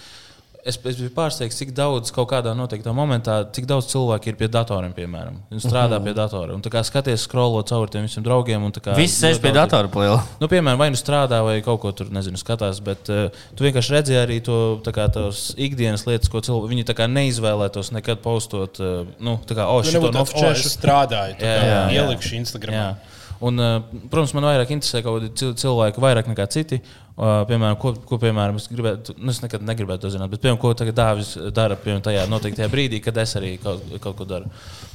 Es, 0.62 0.76
es 0.86 0.94
biju 0.94 1.10
pārsteigts, 1.10 1.56
cik 1.58 1.72
daudz 1.74 2.12
kaut 2.14 2.28
kādā 2.30 2.52
noteiktā 2.54 2.92
momentā, 2.94 3.40
cik 3.50 3.64
daudz 3.66 3.88
cilvēku 3.90 4.30
ir 4.30 4.36
pie 4.38 4.46
datoriem, 4.46 4.92
piemēram. 4.94 5.40
Viņi 5.50 5.62
strādā 5.64 5.98
pie 6.04 6.12
datora. 6.14 6.54
Un 6.54 6.62
tā 6.62 6.70
kā 6.70 6.84
skaties, 6.86 7.24
scrollot 7.26 7.66
cauri 7.66 7.90
tiem 7.90 8.04
visiem 8.06 8.22
draugiem. 8.22 8.62
un 8.62 8.70
tā 8.70 8.78
kā 8.84 8.94
Visi 8.94 9.18
sēž 9.24 9.40
pie 9.42 9.50
datora 9.56 9.90
pliela. 9.90 10.20
Nu, 10.38 10.46
piemēram, 10.46 10.78
vai 10.78 10.88
nu 10.94 11.00
strādā, 11.00 11.40
vai 11.42 11.56
kaut 11.66 11.80
ko 11.82 11.90
tur 11.90 12.12
nezinu, 12.14 12.38
skatās, 12.38 12.78
bet 12.78 13.10
uh, 13.10 13.34
tu 13.58 13.66
vienkārši 13.66 13.96
redzēji 13.96 14.20
arī 14.22 14.38
to 14.46 14.78
kā, 14.94 15.08
tos 15.10 15.48
ikdienas 15.58 16.06
lietas, 16.06 16.30
ko 16.30 16.38
cilvēki 16.38 16.70
viņi 16.76 17.08
neizvēlētos 17.10 17.90
nekad 17.98 18.22
postot. 18.22 18.78
Uh, 18.78 19.10
nu, 19.18 19.40
tā 19.42 19.58
kā, 19.58 19.66
oh, 19.66 19.82
Nu, 19.82 19.98
nebūtu 19.98 20.14
tāds, 20.14 20.30
"O, 20.30 20.38
nofčēšu. 20.46 20.66
es 20.70 20.76
strādāju, 20.78 21.40
Jā, 21.42 21.56
jā, 21.58 21.66
jā. 21.90 22.06
ielikšu 22.06 22.38
Instagram. 22.38 22.74
Jā. 22.78 22.94
Un, 23.42 23.58
uh, 23.58 23.82
protams, 24.06 24.32
man 24.38 24.44
vairāk 24.46 24.70
interesē 24.70 25.02
kaut 25.02 25.18
kādi 25.18 25.32
cil- 25.34 25.54
cilvēki, 25.58 25.98
vairāk 25.98 26.28
nekā 26.30 26.46
citi. 26.46 26.78
Uh, 27.12 27.42
piemēram, 27.44 27.76
ko, 27.76 27.90
ko 28.08 28.16
piemēram, 28.16 28.56
es, 28.56 28.70
gribētu, 28.72 29.12
nu, 29.20 29.28
es 29.34 29.42
nekad 29.44 29.60
negribētu 29.68 30.06
to 30.06 30.10
zināt, 30.14 30.30
bet 30.32 30.40
piemēram, 30.40 30.58
ko 30.62 30.70
tagad 30.72 30.96
Dāvis 30.96 31.34
dara 31.52 31.76
piemēram, 31.76 32.00
tajā 32.06 32.22
noteiktajā 32.32 32.70
brīdī, 32.72 33.02
kad 33.04 33.18
es 33.20 33.34
arī 33.36 33.50
kaut, 33.60 33.82
kaut 34.00 34.16
ko 34.16 34.24
daru. 34.30 34.48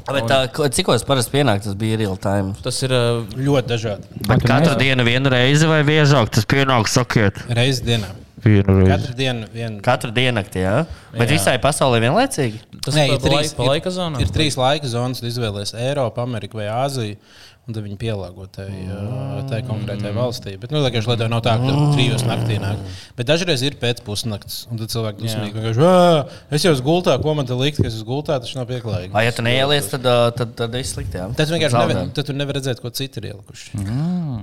Bet 0.08 0.26
tā, 0.26 0.40
ko- 0.56 0.66
cikos 0.74 1.06
parasti 1.06 1.36
pienāk 1.36 1.62
tas 1.68 1.76
bija 1.78 2.00
real 2.02 2.18
time? 2.18 2.56
Tas 2.66 2.82
ir. 2.88 2.96
Uh, 2.96 3.22
Ļoti 3.38 3.70
dažādi. 3.70 4.10
Bet 4.26 4.42
tu 4.42 4.50
katru 4.50 4.74
neesi? 4.74 4.82
dienu 4.82 5.06
vienu 5.06 5.30
reizi 5.30 5.70
vai 5.70 5.84
biežāk 5.86 6.34
tas 6.34 6.48
pienāk, 6.50 6.90
sakiet? 6.90 7.38
Reizes 7.54 7.84
dienā. 7.86 8.10
Vienu 8.44 8.86
Katru 8.88 9.14
dienu 9.18 9.48
vienu. 9.54 9.80
Katru 9.86 10.12
dienu, 10.14 10.44
jā. 10.54 10.74
Bet 11.18 11.30
visai 11.32 11.58
pasaulē 11.62 12.00
vienlaicīgi. 12.04 12.60
tas 12.86 12.96
Nē, 12.96 13.08
ir 13.08 13.14
ir 13.14 13.20
pa, 13.20 13.28
trīs- 13.28 13.52
laika, 13.52 13.58
pa 13.58 13.70
laika 13.72 13.94
zonām. 13.94 14.22
Ir 14.22 14.28
trīs 14.34 14.58
laika 14.58 14.88
zonas, 14.88 15.20
tu 15.22 15.26
izvēlējies 15.30 15.74
Eiropu, 15.74 16.22
Ameriku 16.22 16.58
vai 16.62 16.68
Āziju. 16.70 17.18
Un 17.68 17.76
tad 17.76 17.84
viņi 17.84 17.98
pielāgo 18.00 18.46
tai, 18.48 18.70
tai 19.50 19.58
konkrētai 19.68 20.14
valstī. 20.16 20.54
Bet, 20.60 20.72
nu, 20.72 20.80
vienkārši, 20.86 21.10
lai 21.12 21.18
tev 21.20 21.28
nav 21.34 21.42
tā, 21.44 21.58
ka 21.60 21.68
tev 21.68 21.80
trijos 21.98 22.24
naktī 22.24 22.56
nāk. 22.64 22.80
Bet 23.18 23.28
dažreiz 23.28 23.64
ir 23.68 23.76
pēc 23.82 24.00
pusnakts. 24.06 24.62
Un 24.72 24.80
tad 24.80 24.94
cilvēki 24.94 25.26
dusmīgi 25.26 25.58
vienkārši, 25.58 25.84
"Ā, 25.84 26.30
es 26.56 26.64
jau 26.64 26.72
uz 26.72 26.80
gultā, 26.86 27.18
ko 27.22 27.34
man 27.36 27.46
te 27.46 27.58
likt, 27.60 27.82
ka 27.82 27.88
es 27.90 27.98
uz 28.00 28.06
gultā, 28.08 28.40
tas 28.40 28.56
nav 28.56 28.68
pieklājīgi. 28.72 29.12
Vai 29.12 29.26
ja 29.26 29.32
tu 29.36 29.44
neieliec, 29.44 29.90
tad, 29.92 30.08
tad, 30.38 30.56
tad 30.56 30.72
viss 30.72 30.94
slikti. 30.96 31.20
Tas 31.36 31.52
vienkārši 31.52 31.76
nevar, 31.76 32.08
tad 32.16 32.26
tu 32.26 32.34
nevari 32.34 32.62
redzēt, 32.62 32.80
ko 32.80 32.90
citi 32.90 33.20
ir 33.20 33.34
ielikuši. 33.34 33.84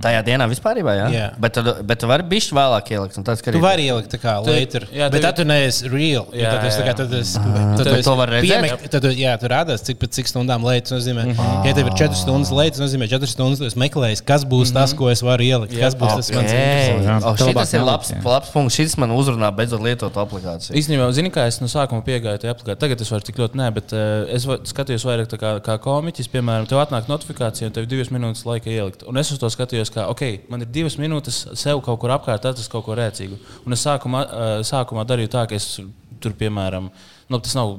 Tajā 0.05 0.21
dienā 0.29 0.45
vispār 0.45 0.77
jā. 0.85 1.07
Jā. 1.09 1.27
Bet, 1.39 1.53
tu, 1.57 1.63
bet 1.81 1.99
tu 1.99 2.07
vari 2.07 2.23
bišķi 2.29 2.53
vēlāk 2.53 2.91
ielikt. 2.93 3.23
Tas, 3.25 3.41
Tu 3.41 3.59
vari 3.59 3.87
ielikt 3.89 4.13
tā 4.13 4.19
kā 4.21 4.37
later, 4.45 4.85
jā, 4.93 5.09
bet 5.09 5.21
tad 5.25 5.35
tu 5.35 5.43
neesi 5.45 5.89
real. 5.89 6.27
Jā, 6.29 6.53
Tad 6.53 6.65
es 6.69 6.77
tā 6.77 6.93
tad 6.95 7.13
es. 7.13 7.33
Tad 7.33 7.85
Tad 7.85 8.03
to 8.03 8.15
var 8.15 8.29
redzēt? 8.29 8.53
Piemek, 8.53 8.89
tad, 8.89 9.01
tu- 9.01 9.17
rādās, 9.49 9.81
cik 9.81 9.97
pēc 9.97 10.11
cik 10.19 10.27
stundām 10.29 10.61
nozīmē. 10.93 11.25
Ja 11.65 11.73
tev 11.73 11.87
ir 11.87 11.93
4 11.97 12.15
stundas 12.15 12.51
leitas, 12.51 12.79
nozīmē 12.79 13.07
4 13.15 13.29
stundas. 13.31 13.59
tu 13.61 13.67
esi 13.69 13.79
meklējis, 13.79 14.21
kas 14.27 14.45
būs 14.47 14.73
tas, 14.75 14.93
ko 14.97 15.09
es 15.11 15.23
varu 15.25 15.45
ielikt. 15.47 15.75
Kas 15.79 15.95
būs 15.97 16.13
tas 16.19 16.31
mans 16.35 16.51
interesants. 16.51 17.05
Jā, 17.07 17.15
Oh, 17.25 17.35
šis 17.39 17.73
ir 17.73 17.83
labs, 17.85 18.11
jā. 18.13 18.19
labs 18.23 18.51
punkts. 18.53 18.75
Šis 18.77 18.97
man 19.01 19.13
uzrunā 19.15 19.49
beidzot 19.55 19.81
lietot 19.83 20.17
aplikāciju. 20.21 20.75
Īstenībā, 20.77 21.07
zini, 21.15 21.31
kā 21.33 21.47
es 21.49 21.57
no 21.63 21.69
sākuma 21.71 22.03
piegāju 22.05 22.43
tajā 22.43 22.53
aplikācijā. 22.53 22.79
Tagad 22.83 23.01
es 23.05 23.11
vairs 23.13 23.25
tik 23.27 23.39
ļoti 23.41 23.59
nē, 23.61 23.69
bet 23.75 23.95
uh, 23.95 24.27
es 24.35 24.45
skatījos 24.71 25.05
vairāk 25.07 25.31
tā 25.31 25.39
kā, 25.41 25.55
kā 25.65 25.77
komiķis. 25.81 26.29
Piemēram, 26.35 26.67
tev 26.69 26.81
atnāk 26.83 27.09
notifikācija, 27.11 27.71
un 27.71 27.75
tev 27.75 27.87
ir 27.87 27.91
divas 27.95 28.11
minūtes 28.13 28.45
laika 28.47 28.69
ielikt. 28.73 29.05
Un 29.09 29.17
es 29.21 29.31
uz 29.33 29.41
to 29.41 29.49
skatījos, 29.53 29.93
ka, 29.95 30.07
ok, 30.13 30.25
man 30.51 30.65
ir 30.65 30.71
divas 30.75 30.99
minūtes 31.01 31.41
sev 31.57 31.81
kaut 31.85 31.99
kur 32.03 32.13
apkārt, 32.15 32.45
tas 32.45 32.69
kaut 32.71 32.85
ko 32.85 32.97
rēcīgu. 32.99 33.39
Un 33.65 33.77
es 33.77 33.85
sākumā, 33.85 34.25
uh, 34.25 34.55
sākumā 34.67 35.05
darīju 35.07 35.31
tā, 35.33 35.45
ka 35.49 35.57
es 35.57 35.79
tur, 36.21 36.35
piemēram, 36.37 36.89
Nu, 37.25 37.39
tas 37.41 37.55
nav 37.57 37.71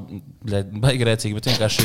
baigi 0.82 1.06
rēcīgi, 1.06 1.36
bet 1.36 1.46
vienkārši. 1.46 1.84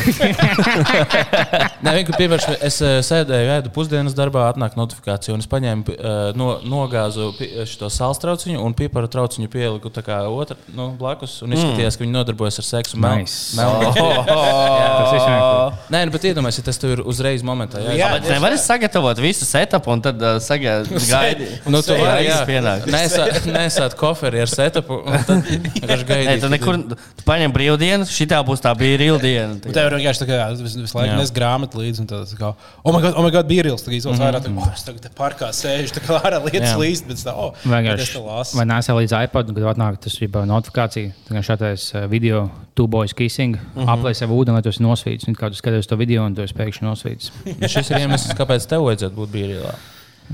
Nē, 1.86 1.92
vienkārši 2.00 2.18
pievērš, 2.18 2.46
es 2.66 2.78
eh, 2.82 2.96
sēdēju, 3.06 3.52
ēdu 3.60 3.72
pusdienas 3.76 4.16
darbā, 4.18 4.48
atnāk 4.50 4.74
notifikācija, 4.80 5.36
un 5.36 5.44
es 5.44 5.50
paņēmu, 5.52 5.94
eh, 5.94 6.18
no, 6.38 6.56
nogāzu 6.66 7.30
šo 7.70 7.90
sāls 7.94 8.22
trauciņu 8.24 8.62
un 8.66 8.74
piparu 8.78 9.10
trauciņu 9.14 9.50
pieliku 9.54 9.92
otru 9.92 10.58
nu, 10.74 10.88
blakus 10.98 11.38
un 11.46 11.54
izskatījās, 11.54 11.98
ka 12.00 12.06
viņi 12.06 12.16
nodarbojas 12.16 12.58
ar 12.64 12.68
seksu. 12.72 12.98
Mel- 13.02 13.22
Nice. 13.22 13.54
mel- 13.60 13.78
Tas 13.92 15.12
viss 15.14 15.28
vienkārši. 15.28 15.78
Nē, 15.94 16.02
nu, 16.08 16.16
bet 16.16 16.28
iedomājieties, 16.32 16.62
ja 16.64 16.68
tas 16.72 16.82
tev 16.82 16.96
ir 16.96 17.04
uzreiz 17.14 17.46
momentā. 17.46 17.82
Jā, 17.86 17.94
Jā, 18.02 18.10
Bet 18.18 18.30
nevar 18.32 18.58
sagatavot 18.62 19.22
visu 19.22 19.46
setupu 19.46 19.94
un 19.94 20.02
tad 20.02 20.22
uh, 20.22 20.40
sagaidīt. 20.42 21.62
Nu, 21.70 21.82
tu 21.86 21.98
vari, 22.00 22.26
jā, 22.26 22.42
pienāk. 22.50 22.88
nesāt, 22.90 23.96
koferi 24.00 24.42
ar 24.46 24.50
setupu. 24.52 25.02
un 25.06 25.26
tad 25.28 25.46
vienkārši 25.46 26.06
Nē, 26.06 26.10
gaidīt, 26.10 26.42
tu 26.42 26.48
kad 26.48 26.56
nekur, 26.56 26.80
tu 27.20 27.28
paņem 27.28 27.51
brīvdienu, 27.56 28.06
šitā 28.10 28.40
būs 28.46 28.64
tā 28.64 28.72
bija 28.78 28.98
real 29.02 29.20
diena. 29.22 29.56
Un 29.56 29.76
tev 29.76 29.90
ir 29.90 29.96
vienkārši 29.98 30.24
tā 30.24 30.28
kā 30.30 30.40
visu, 30.56 30.82
visu 30.82 30.98
laiku 30.98 31.18
nes 31.20 31.34
grāmatu 31.36 31.82
līdzi. 31.82 32.04
un 32.04 32.10
tas 32.10 32.34
Kā, 32.38 32.54
oh, 32.56 32.92
my 32.94 33.02
God, 33.04 33.14
oh, 33.16 33.26
my 33.26 33.32
God, 33.34 33.48
bija 33.50 33.66
rīls. 33.68 33.86
Tagad 33.86 33.98
izvēlēties 34.00 34.24
vairāk, 34.24 34.46
tā, 34.48 34.54
oh, 34.56 34.72
es 34.74 34.86
tagad 34.88 35.06
te 35.06 35.12
parkā 35.18 35.52
sēžu, 35.56 35.94
tā 35.98 36.04
kā 36.06 36.18
ārā 36.20 36.42
lietas 36.46 36.74
līst. 36.80 37.08
Bet 37.10 37.22
tā, 37.22 37.36
oh, 37.36 37.54
bet 37.62 37.72
Vienkārši. 37.76 38.24
lasu. 38.26 38.58
Vai 38.60 38.68
nesā 38.72 38.98
līdz 38.98 39.16
iPad, 39.28 39.54
kad 39.56 39.70
atnāk 39.76 40.02
tas 40.02 40.18
ir 40.18 40.42
notifikācija, 40.52 41.14
tad 41.28 41.48
šātais 41.52 41.88
uh, 41.94 42.08
video, 42.12 42.48
two 42.76 42.88
boys 42.88 43.14
kissing, 43.14 43.58
mm 43.60 43.82
-hmm. 43.82 43.94
aplēs 43.96 44.24
sev 44.24 44.32
ūdeni, 44.32 44.58
lai 44.58 44.66
tu 44.66 44.70
esi 44.70 44.84
nosvīts. 44.84 45.28
Un 45.28 45.36
kā 45.36 45.50
tu 45.50 45.56
skaties 45.56 45.88
to 45.88 45.96
video, 45.96 46.26
un 46.26 46.36
tu 46.36 46.42
esi 46.42 46.54
pēkšņi 46.54 46.88
nosvīts. 46.88 47.32
Nu, 47.62 47.68
šis 47.68 47.92
ir 47.92 47.98
iemesls, 48.06 48.34
kāpēc 48.38 48.68
tev 48.68 48.86
vajadzētu 48.88 49.16
būt 49.16 49.30
brīvībā. 49.30 49.74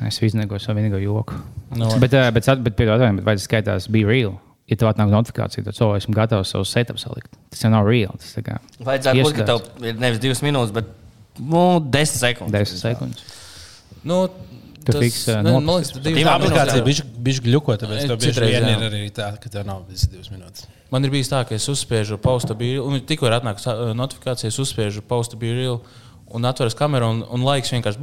Es 0.07 0.22
izniekoju 0.22 0.59
savu 0.59 0.80
vienīgo 0.80 0.99
joku. 1.01 1.34
Nu, 1.76 1.88
Bet, 1.99 2.13
uh, 2.13 2.32
bet, 2.32 2.45
bet, 2.45 2.63
bet, 2.63 2.76
piedod, 2.76 2.93
atvainojiet, 2.95 3.15
bet 3.15 3.26
vai 3.26 3.36
tas 3.36 3.47
skaitās 3.49 3.89
be 3.89 4.05
real? 4.05 4.38
Ja 4.68 4.76
tev 4.80 4.89
atnāk 4.91 5.11
notifikācija, 5.13 5.63
tad 5.68 5.82
oh, 5.86 5.95
esmu 5.97 6.15
gatavs 6.18 6.51
savu 6.55 6.65
setup 6.68 6.99
salikt. 7.01 7.32
Tas 7.53 7.63
jau 7.63 7.72
nav 7.74 7.88
reāli. 7.88 8.20
Tas 8.22 8.36
kā 8.45 8.59
Vajadzētu 8.84 9.24
būt, 9.26 9.38
ka 9.39 9.47
tev 9.51 9.88
ir 9.88 9.99
nevis 10.01 10.20
divas 10.24 10.43
minūtes, 10.45 10.74
bet 10.76 10.89
nu, 11.39 11.63
desmit 11.93 12.22
sekundes. 12.24 12.74
10 12.76 12.84
sekundes. 12.84 13.24
Nu, 14.07 14.28
Tu 14.88 14.93
tas- 14.93 15.01
fiks, 15.03 15.26
ne, 15.28 15.51
nopis- 15.51 15.65
man 15.68 15.76
liekas, 15.76 15.91
tas 15.91 16.03
divas 16.03 16.34
aplikācija 16.34 16.84
minūtes. 16.84 17.05
bija 17.20 17.41
gluķa, 17.43 17.78
tāpēc 17.82 18.07
tev 18.07 18.20
bieži 18.24 18.43
vien 18.47 18.68
ir 18.72 18.84
arī 18.89 19.11
tā, 19.11 19.30
ka 19.39 19.49
tev 19.51 19.65
nav 19.68 19.82
visas 19.89 20.07
divas 20.07 20.30
minūtes. 20.32 20.68
Man 20.91 21.03
ir 21.03 21.11
bijis 21.11 21.28
tā, 21.28 21.41
ka 21.47 21.55
es 21.55 21.68
uzspiežu 21.68 22.15
posta 22.18 22.55
bija, 22.55 22.82
un 22.84 23.01
tikko 23.01 23.28
ir 23.28 23.36
atnākusi 23.36 23.93
notifikācija, 23.99 24.47
es 24.47 24.59
uzspiežu 24.63 25.01
bija 25.36 25.55
real. 25.59 25.82
Un 26.28 26.43
atveras 26.43 26.74
kameru, 26.76 27.07
un, 27.07 27.22
un 27.32 27.43
laiks 27.43 27.72
vienkārši 27.72 27.99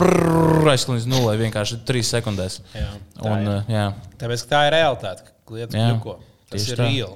aizskrien 0.72 0.96
līdz 0.98 1.08
nulē, 1.12 1.34
vienkārši 1.40 1.80
trīs 1.84 2.08
sekundēs. 2.08 2.60
Jā, 2.74 2.86
tā 3.18 3.32
Un, 3.32 3.48
ir. 3.48 3.64
jā. 3.68 3.82
Tāpēc 4.20 4.44
ka 4.44 4.48
tā 4.54 4.60
ir 4.68 4.72
realitāte, 4.72 5.26
ka 5.44 5.54
lietas 5.56 5.76
Jā, 5.76 5.90
gluķo. 5.92 6.14
Tas 6.50 6.60
tieši 6.60 6.72
ir 6.74 6.80
tā. 6.82 6.88
real. 6.90 7.14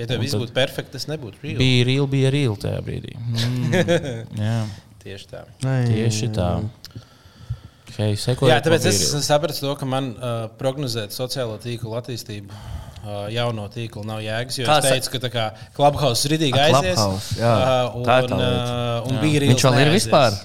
Ja 0.00 0.06
tev 0.08 0.22
viss 0.24 0.34
būtu 0.40 0.54
perfekts, 0.56 0.92
tas 0.94 1.08
nebūtu 1.10 1.42
real. 1.44 1.58
Bija 1.60 1.84
real, 1.88 2.06
bija 2.10 2.30
real 2.32 2.54
tajā 2.56 2.78
brīdī. 2.86 3.12
Mm, 3.18 3.74
jā, 4.46 4.58
Tieši 5.02 5.26
tā. 5.32 5.42
tieši 5.60 6.28
tā. 6.36 6.48
Hei, 7.92 8.14
sekojiet, 8.16 8.54
Jā, 8.54 8.60
tāpēc 8.64 8.86
es 8.88 9.00
sapratu 9.26 9.60
to, 9.60 9.72
ka 9.76 9.84
man 9.84 10.12
uh, 10.16 10.46
prognozēt 10.56 11.12
sociālo 11.12 11.58
tīklu 11.60 11.92
attīstību. 11.98 12.48
Uh, 13.02 13.26
jauno 13.34 13.66
tīklu 13.68 14.04
nav 14.06 14.22
jēgas. 14.24 14.60
Jo 14.62 14.68
Kā 14.70 14.78
es 14.80 14.86
teicu, 14.88 15.10
ka 15.16 15.20
tā 15.26 15.30
kā 15.34 15.44
Clubhouse 15.76 16.24
ir 16.28 16.36
rītīgi 16.36 16.56
A, 16.56 16.68
aizies. 16.70 16.96
Clubhouse, 16.96 17.34
jā. 17.42 17.50
uh, 17.52 17.96
un, 17.98 18.06
Tā 18.06 18.16
ir 18.22 18.28
tā 18.30 18.38
lieta. 18.38 18.60
uh, 19.02 19.10
un 19.10 19.18
bija 19.26 19.42
Viņš 19.50 19.64
vēl 19.66 19.80
ir 19.82 19.90
vispār? 19.92 20.38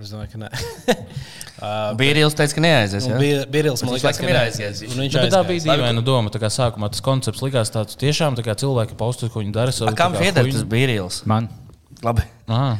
Es 0.00 0.10
domāju, 0.14 0.32
ka 0.32 0.40
nē. 0.42 0.96
uh, 1.62 1.94
Bīrīls 1.98 2.34
teica, 2.38 2.54
ka 2.54 2.60
neaizies. 2.60 3.04
un 3.06 3.12
Ja? 3.12 3.18
bija 3.18 3.46
Birils, 3.50 3.82
man 3.84 3.94
liekas, 3.94 4.18
ka 4.18 4.26
ir 4.26 4.32
neaizies. 4.34 4.66
aizies. 4.82 4.92
Un 4.94 5.02
viņš 5.04 5.14
Nu, 5.14 5.20
bet 5.22 5.32
tā 5.32 5.42
bija 5.46 5.64
dīvaina 5.68 6.04
doma. 6.04 6.30
Tā 6.30 6.38
kā 6.42 6.50
sākumā 6.52 6.90
tas 6.90 7.00
koncepts 7.00 7.42
likās 7.42 7.70
tāds 7.74 7.96
tiešām 7.98 8.36
tā 8.38 8.42
kā 8.46 8.54
cilvēki 8.54 8.96
paustu, 8.96 9.28
ko 9.30 9.40
viņi 9.40 9.52
dara. 9.52 9.72
A, 9.88 9.92
Kam 9.94 10.12
pieder 10.14 10.44
tas 10.44 10.62
Bīrīls? 10.64 11.24
Man 11.26 11.48
Labi. 12.02 12.22
Ah, 12.48 12.76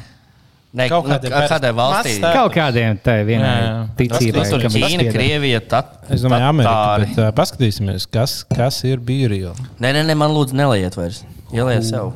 Ne, 0.70 0.84
Kaut 0.86 1.06
nu, 1.08 1.14
kādiem 1.14 1.32
kā- 1.32 1.48
kādai 1.48 1.70
valstī? 1.72 2.18
Tā- 2.20 2.32
kaut 2.34 2.52
kādiem 2.52 2.98
tai 3.02 3.24
vienai 3.24 3.40
Jā, 3.40 3.62
jā. 3.64 3.88
ticībai, 3.96 4.42
Tur 4.50 4.60
Ķīna. 4.68 5.12
Krievija, 5.14 5.60
tad. 5.66 5.84
Es 6.10 6.20
domāju, 6.20 6.44
Amerika. 6.44 6.98
Bet, 6.98 7.18
uh, 7.18 7.30
paskatīsimies, 7.32 8.04
kas, 8.12 8.44
kas 8.44 8.84
ir 8.84 8.98
Birils. 8.98 9.56
Nē, 9.80 9.94
nē, 9.96 10.04
nē, 10.04 10.14
man 10.14 10.30
lūdzu, 10.30 10.52
nelaiet 10.52 10.94
vairs. 10.94 11.24
Ieliet 11.50 11.82
sev. 11.88 12.12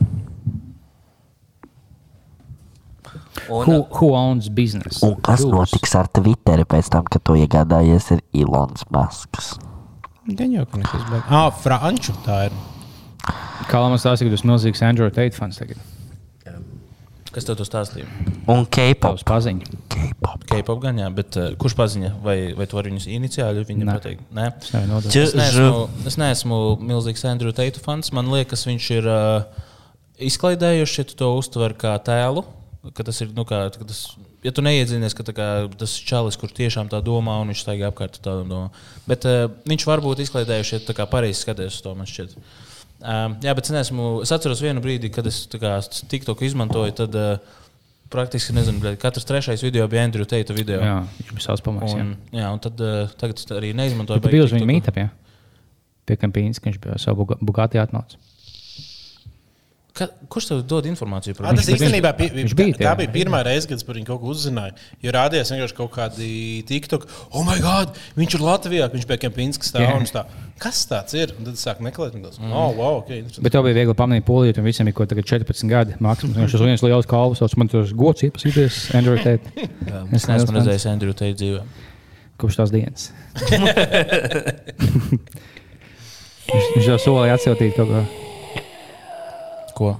Un, 3.51 3.65
Who, 3.67 3.83
who 3.99 4.13
owns 4.15 4.49
business? 4.49 5.03
Un 5.03 5.17
kas 5.25 5.43
Who's? 5.43 5.51
notiks 5.55 5.97
ar 5.99 6.11
Twitteri 6.15 6.67
pēc 6.69 6.93
tam, 6.95 7.09
kad 7.11 7.25
to 7.27 7.35
iegādājies 7.39 8.13
ir 8.17 8.23
Ilons 8.45 8.87
Masks? 8.95 9.57
Gan 10.29 10.53
jau, 10.55 10.67
ka 10.71 10.79
nekas 10.79 11.09
bet... 11.11 11.27
Ah, 11.27 11.49
franču 11.51 12.15
tā 12.27 12.45
ir. 12.47 12.61
Kā 13.71 13.83
man 13.83 13.99
stāsta, 13.99 14.23
ka 14.27 14.31
tu 14.31 14.39
esi 14.39 14.47
milzīgs 14.47 14.85
Android 14.87 15.19
8 15.19 15.35
fans 15.39 15.59
tagad? 15.59 15.81
kas 17.33 17.47
tev 17.49 17.57
to 17.59 17.67
stāstīja? 17.67 18.07
Un 18.51 18.67
K-pop. 18.69 19.15
Tavs 19.17 19.25
paziņa. 19.25 19.79
K-pop. 19.93 20.45
K-pop 20.49 20.81
gan, 20.83 20.99
jā, 21.01 21.09
bet 21.15 21.39
uh, 21.41 21.51
kurš 21.61 21.77
paziņa? 21.79 22.13
Vai, 22.25 22.37
vai 22.57 22.67
tu 22.69 22.77
vari 22.77 22.93
viņus 22.93 23.09
iniciāli 23.09 23.65
viņam 23.69 23.89
Nē. 23.89 23.95
pateikt? 23.97 24.25
Nē. 24.37 24.49
Es 24.61 24.73
nodot. 24.91 25.09
Es 25.23 25.37
neesmu, 25.39 25.85
es 26.11 26.19
neesmu 26.21 26.59
milzīgs 26.85 27.25
Andrew 27.31 27.55
Tate 27.57 27.81
fans. 27.83 28.13
Man 28.17 28.29
liekas, 28.33 28.67
viņš 28.69 28.89
ir 28.99 29.09
uh, 29.09 29.63
izklaidējuši, 30.29 30.99
ja 31.01 31.09
tu 31.09 31.19
to 31.23 31.31
uztver 31.39 31.77
kā 31.79 31.95
tēlu. 32.05 32.45
Ka 32.83 33.05
tas 33.07 33.21
ir, 33.23 33.29
nu, 33.37 33.45
kā, 33.47 33.61
ka 33.71 33.85
tas, 33.87 34.01
ja 34.43 34.51
tu 34.51 34.63
neiedzinies, 34.67 35.15
ka 35.15 35.23
kā, 35.31 35.49
tas 35.79 35.93
ir 36.01 36.07
čalis, 36.09 36.35
kurš 36.41 36.57
tiešām 36.57 36.89
tā 36.91 36.99
domā, 37.05 37.37
un 37.39 37.53
viņš 37.53 37.63
staigā 37.63 37.93
apkārt 37.93 38.19
tādu 38.25 38.43
domā. 38.51 38.73
Bet 39.07 39.27
uh, 39.31 39.45
viņš 39.71 39.87
var 39.87 40.03
būt 40.03 40.25
izklaidējuši, 40.25 40.75
ja 40.75 40.83
tu 40.83 40.89
tā 40.91 40.97
kā 40.99 41.07
pareizi 41.07 41.45
skaties 41.45 41.77
uz 41.77 41.85
to, 41.85 41.93
man 41.95 42.11
šķiet. 42.11 42.35
Um, 43.03 43.37
jā, 43.43 43.55
bet 43.55 43.71
es, 43.71 43.75
neesmu, 43.75 44.09
es 44.27 44.35
atceros 44.35 44.63
vienu 44.65 44.83
brīdi, 44.83 45.13
kad 45.15 45.27
es 45.31 45.45
TikTok 46.11 46.43
izmantoju. 46.49 46.97
Tad, 47.05 47.19
uh, 47.19 47.61
Praktiski 48.13 48.53
nezinu, 48.53 48.77
bet 48.83 48.99
katrs 49.01 49.25
trešais 49.25 49.63
video 49.65 49.87
bija 49.89 50.03
Andrew 50.05 50.27
Tate 50.29 50.53
video. 50.53 50.83
Jā, 50.85 50.99
viņš 51.17 51.31
bija 51.33 51.45
savs 51.47 51.63
pamats. 51.65 51.95
Un, 51.97 52.11
jā, 52.35 52.51
un 52.53 52.61
tad 52.61 52.83
uh, 52.85 53.15
tagad 53.17 53.41
es 53.41 53.47
arī 53.55 53.71
neizmantoju. 53.79 54.21
Tu 54.21 54.27
baigi 54.27 54.37
biji 54.37 54.45
uz 54.45 54.53
viņa 54.53 54.67
TikToku. 54.67 54.75
mītapā, 54.75 55.07
ja? 55.07 55.63
Pie 56.11 56.19
kampīnas, 56.21 56.61
ka 56.61 56.69
viņš 56.69 56.83
bija 56.83 56.99
savu 57.01 57.25
Bugatti 57.41 57.81
atnācis. 57.81 58.21
Ka, 59.93 60.07
kurš 60.33 60.47
tev 60.49 60.61
dod 60.65 60.87
informāciju 60.89 61.37
par 61.37 61.51
Ah, 61.51 61.57
tas 61.59 61.67
īstenībā 61.69 62.15
pi- 62.17 62.31
viņš 62.33 62.55
tā, 62.55 62.57
bija 62.57 62.73
tā 62.73 62.81
tajā. 62.81 62.93
bija 63.03 63.11
pirmā 63.13 63.43
reize, 63.45 63.69
kad 63.69 63.77
es 63.77 63.85
par 63.85 63.99
viņu 63.99 64.07
kaut 64.09 64.23
ko 64.23 64.31
uzzināju. 64.33 64.73
Jo 65.05 65.13
rādījās 65.13 65.51
vienkārši 65.53 65.77
kaut 65.77 65.93
kādi 65.93 66.29
TikTok, 66.65 67.05
oh, 67.29 67.43
my 67.45 67.59
God, 67.61 67.93
viņš 68.17 68.37
ir 68.39 68.45
Latvijā, 68.47 68.89
viņš 68.95 69.05
pie 69.11 69.19
Kempinska 69.27 69.69
stāv. 69.69 69.85
Jā. 69.85 69.93
un 70.01 70.09
Tā, 70.09 70.23
kas 70.65 70.81
tāds 70.89 71.13
ir? 71.13 71.35
Un 71.37 71.45
tad 71.45 71.59
es 71.61 71.65
sāku 71.67 71.85
meklēt, 71.85 72.17
un 72.17 72.25
tas 72.25 72.41
mm. 72.41 72.55
oh, 72.57 72.73
wow, 72.79 73.03
okay. 73.03 73.21
Bet 73.45 73.53
tev 73.53 73.69
bija 73.69 73.77
viegli 73.83 73.93
pamanīt, 73.99 74.25
polīt, 74.25 74.57
un 74.57 74.65
visiem 74.65 74.89
ir 74.89 74.97
kaut 74.97 75.13
kādi 75.13 75.27
14 75.29 75.69
gadi. 75.69 75.93
Maksimums 76.01 76.41
viņš 76.41 76.57
ir 76.57 76.65
viens 76.71 76.87
liels 76.89 77.09
kalvs, 77.13 77.45
sauc 77.45 77.53
man 77.61 77.69
tas 77.69 77.93
gods 77.93 78.25
iepazīties 78.25 78.81
Android 78.97 79.21
8. 79.21 79.45
Es 80.17 80.25
neesmu 80.25 80.57
redzējis 80.57 80.89
Andrew 80.89 81.13
Tate 81.13 81.37
dzīvē. 81.37 81.61
Kopš 82.41 82.63
tās 82.63 82.73
dienas. 82.73 83.11
viņš, 86.49 86.67
viņš 86.77 86.89
jau 86.95 86.99
solīja 87.11 87.37
atsūtīt 87.37 87.77
kaut 87.77 87.93
ko 87.93 88.22
Ko? 89.75 89.97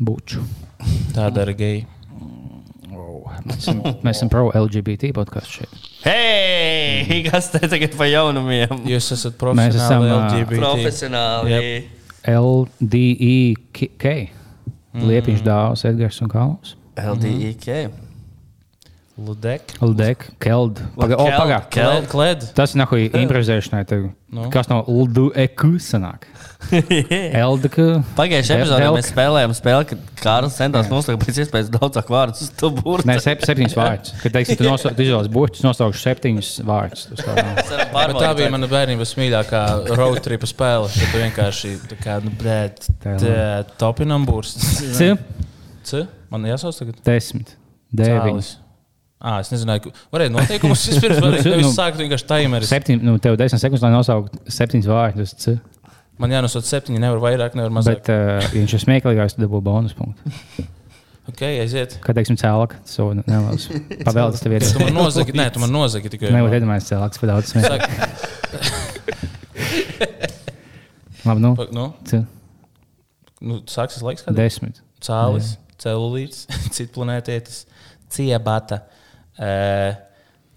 buču. 0.00 0.40
Tā 1.14 1.28
dara 1.34 1.52
geji. 1.56 1.84
Mēs 3.44 3.60
esam, 3.62 3.78
mēs 4.04 4.18
esam 4.18 4.30
pro 4.32 4.48
LGBT 4.48 5.12
podkāstu 5.16 5.60
šeit. 5.60 5.86
Hei, 6.04 7.20
kas 7.28 7.50
te 7.52 7.60
tagad 7.62 7.94
pa 7.96 8.08
jaunumiem? 8.08 8.82
Jūs 8.90 9.12
esat 9.16 9.36
Mēs 9.56 9.76
esam, 9.78 10.04
profesionāli 10.04 10.10
LGBT. 10.16 10.60
Profesionāli. 10.60 11.60
LDEK. 12.34 14.14
Liepiņš 15.00 15.44
dāvāts 15.46 15.86
Edgars 15.88 16.20
un 16.24 16.32
Kalns. 16.32 16.74
LDIK. 16.98 17.68
Ludek. 19.20 19.74
LDEK, 19.84 20.22
Keld. 20.40 20.78
Paga, 20.96 21.16
o, 21.20 21.24
Keld, 21.26 21.36
pagā. 21.42 21.56
Keld. 21.68 22.06
Kled. 22.08 22.44
Tas 22.56 22.72
ir 22.72 22.80
nahuj 22.80 23.10
improvizēšanai. 23.10 23.82
tev. 23.88 24.06
Nu. 24.32 24.46
Kas 24.52 24.70
no 24.70 24.78
LDEK 24.88 25.64
sanāk? 25.82 26.24
LDEK. 27.50 27.76
Pagājušajā 28.16 28.62
epizodē 28.62 28.88
mēs 28.94 29.10
spēlējām 29.12 29.54
spēli, 29.58 29.88
kad 29.90 30.06
Kārlis 30.22 30.56
centās 30.56 30.88
nosaukt 30.92 31.24
pēc 31.26 31.40
iespējas 31.44 31.68
daudzāk 31.74 32.08
vārdus 32.12 32.46
uz 32.46 32.52
to 32.56 32.70
burbuļu. 32.78 33.08
Nē, 33.10 33.18
sep, 33.20 33.44
septiņas 33.48 33.76
vārdus. 33.76 34.14
Kad 34.22 34.36
teiksim, 34.38 34.60
tu, 34.60 34.68
nosau, 34.68 34.94
tu 34.96 35.04
izvēlies 35.04 35.32
burtus, 35.34 35.64
nosaukšu 35.66 36.02
septiņus 36.04 36.52
vārdus. 36.68 37.04
Tā 37.20 37.36
nav. 37.36 37.60
Bet 37.92 38.16
tā 38.22 38.32
bija 38.38 38.48
mana 38.54 38.70
bērnības 38.72 39.14
mīļākā 39.20 39.64
road 40.00 40.22
tripa 40.24 40.48
spēle. 40.48 40.88
Kad 40.94 41.12
tu 41.12 41.22
vienkārši 41.26 41.74
tā 41.92 42.00
kā, 42.00 42.16
nu, 42.24 42.32
blēd, 42.40 42.88
topinam 43.80 44.24
būs. 44.28 44.56
C, 44.96 45.12
C? 45.84 46.06
Man 46.30 46.46
jāsauc 46.46 46.76
tagad? 46.78 47.04
desmit, 47.04 47.56
deviņi. 47.90 48.59
Ah, 49.20 49.36
es 49.42 49.50
nezināju, 49.52 49.82
ka 49.84 49.90
varēja 50.14 50.32
noteikumus 50.32 50.80
vispirms. 50.88 51.18
Varēja 51.24 51.58
nu, 51.60 51.70
sākt 51.74 51.98
vienkārši 52.00 52.24
timeris. 52.24 52.70
Septiņi, 52.72 53.04
nu, 53.04 53.18
tev 53.20 53.34
desmit 53.36 53.60
sekundes, 53.60 53.82
lai 53.84 53.90
nosauktu 53.92 54.40
septiņus 54.48 54.86
vārdus. 54.88 55.34
Man 56.20 56.32
jānosauc 56.32 56.64
septiņi, 56.64 57.02
nevar 57.02 57.20
vairāk, 57.20 57.56
nevar 57.58 57.72
mazāk. 57.76 58.00
Bet, 58.00 58.08
uh, 58.12 58.40
ja 58.46 58.54
viņš 58.54 58.72
ir 58.78 58.82
smieklīgāks, 58.86 59.36
tad 59.36 59.44
dabū 59.44 59.60
bonus 59.64 59.92
punktu. 59.96 60.32
Ok, 61.28 61.42
aiziet. 61.44 61.98
Kad 62.04 62.16
teiksim, 62.16 62.38
cēlāk, 62.40 62.78
tas 62.80 62.96
jau 62.96 63.10
nevēlas. 63.18 63.66
Pavēlēt, 64.08 64.40
tev 64.40 64.54
ir. 64.56 64.64
Tu 64.64 64.80
man 64.80 64.96
nozagi, 64.96 65.34
nē, 65.36 65.46
tu 65.52 65.60
man 65.62 65.72
nozagi 65.74 66.12
tikai. 66.12 66.32
Nevar 66.32 66.56
iedomāties 66.56 66.88
cēlāks, 66.88 67.20
par 67.20 67.28
daudz 67.34 67.52
smieklīgāk. 67.52 67.90
Labi, 71.28 71.44
nu, 71.44 71.50
pa- 71.58 71.68
nu, 71.76 71.84
C. 72.08 72.22
nu, 73.44 73.60
sāksies 73.68 74.00
laiks, 74.04 74.24
kad 74.24 74.32
Desmit. 74.38 74.80
cālis, 75.04 75.52
celulīts, 75.80 76.46
citplanētietis, 76.76 77.66
ciebata, 78.10 78.80
uh, 78.80 78.99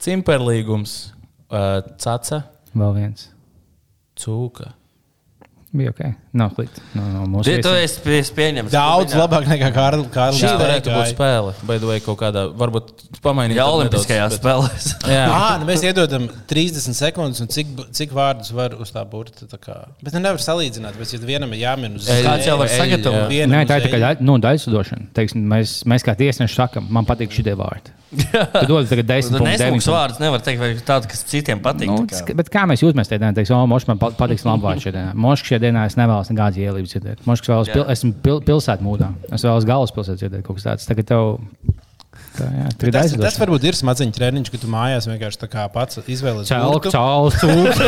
cimperlīgums, 0.03 1.13
uh, 1.49 1.79
caca, 2.03 2.41
Vēl 2.73 2.95
viens. 2.97 3.29
cūka. 4.19 4.73
Bija 5.73 5.89
ok. 5.89 6.01
Nav 6.37 6.51
slikti. 6.53 6.81
No, 6.93 7.03
no 7.25 7.41
tu 7.41 7.49
viesiem. 7.49 7.77
esi 7.81 8.01
pie- 8.03 8.33
pieņemts. 8.37 8.69
Daudz 8.73 9.15
labāk 9.17 9.47
nekā 9.49 9.71
Kārlis. 9.73 10.37
Šī 10.37 10.51
varētu 10.59 10.91
būt 10.93 11.09
spēle, 11.15 11.53
vai 11.65 11.77
vai 11.81 11.95
kaut 12.05 12.19
kādā, 12.19 12.43
varbūt 12.53 12.91
pamainīt. 13.25 13.55
Jā, 13.57 13.65
tad 13.65 13.77
Olimpiskajās 13.79 14.35
nedaudz, 14.35 14.43
spēlēs. 14.43 14.85
bet- 15.01 15.09
Jā, 15.15 15.23
Ah, 15.33 15.55
nu 15.57 15.65
mēs 15.65 15.81
iedodam 15.81 16.27
30 16.47 16.93
sekundes, 16.93 17.41
un 17.41 17.49
cik, 17.49 17.73
cik 17.89 18.13
vārdus 18.13 18.53
var 18.53 18.77
uz 18.77 18.93
tā 18.93 19.01
burta. 19.09 19.47
Tā 19.49 19.57
kā. 19.57 19.79
Bet 20.03 20.13
nu 20.13 20.21
nevar 20.21 20.37
salīdzināt, 20.45 20.93
bet 21.01 21.13
ja 21.15 21.19
vienam 21.25 21.49
ir 21.57 21.63
jāmin 21.65 21.97
uz 21.97 22.05
Kāds 22.07 22.45
jau 22.45 22.59
var 22.61 22.69
sagatavot? 22.69 23.33
Nē, 23.33 23.65
tā 23.65 23.81
ir 23.81 23.87
tikai 23.89 24.03
daļa, 24.05 24.21
no 24.29 24.37
daļsadošana. 24.45 25.09
Teiksim, 25.17 25.41
mēs, 25.49 25.79
mēs 25.89 26.05
kā 26.05 26.13
tiesneši 26.21 26.53
sakām, 26.61 26.85
man 26.93 27.05
patīk 27.09 27.33
šie 27.33 27.49
vārdi. 27.57 27.97
Tu 28.13 28.67
dod 28.69 28.85
tagad 28.85 29.07
Tu 29.07 29.13
10 29.33 29.41
nesmūgs 29.41 29.71
punktus. 29.73 29.87
vārds 29.89 30.19
nevar 30.21 30.41
teikt, 30.45 30.59
vai 30.61 30.67
tādu, 30.85 31.07
kas 31.09 31.23
citiem 31.25 31.57
patīk. 31.65 31.89
Nu, 31.89 32.03
tā 32.05 32.19
kā. 32.21 32.35
bet 32.37 32.49
kā 32.53 32.61
mēs 32.69 32.83
jūtamies 32.85 33.09
tajā 33.09 33.17
dienā? 33.23 33.33
Teiksim, 33.33 33.55
o, 33.57 33.63
Mošs 33.65 33.87
man 33.89 33.97
pat- 33.97 34.13
patiks 34.19 34.45
labi 34.45 34.61
vārds 34.67 34.85
šajā 34.85 34.93
dienā. 34.93 35.13
Dienā 35.63 35.85
es 35.89 35.95
nevēlos 35.99 36.31
nekādas 36.31 36.59
ielības 36.61 36.93
dzirdēt. 36.95 37.23
Mošs 37.29 37.47
vēlas, 37.49 37.71
Jā. 37.71 37.77
pil, 37.79 37.85
esmu 37.95 38.13
pil, 38.25 38.41
pilsētā 38.49 38.83
mūdā. 38.83 39.09
Es 39.31 39.45
vēlos 39.45 39.67
galvaspilsētu 39.69 40.23
dzirdēt 40.25 40.45
kaut 40.47 40.59
kas 40.59 40.67
tāds. 40.69 40.89
Tagad 40.89 41.09
tev 41.13 41.23
Tā, 42.33 42.47
jā, 42.49 42.69
tur 42.79 42.89
ir 42.89 42.95
Tas, 42.95 43.11
tas 43.13 43.35
varbūt 43.37 43.65
ir 43.69 43.77
smadziņu 43.77 44.13
treniņš, 44.15 44.49
ka 44.49 44.59
tu 44.61 44.69
mājās 44.71 45.05
vienkārši 45.05 45.39
tā 45.43 45.49
kā 45.51 45.65
pats 45.73 45.99
izvēlējies. 46.01 46.49
Čāls, 46.89 47.37
cūks. 47.37 47.81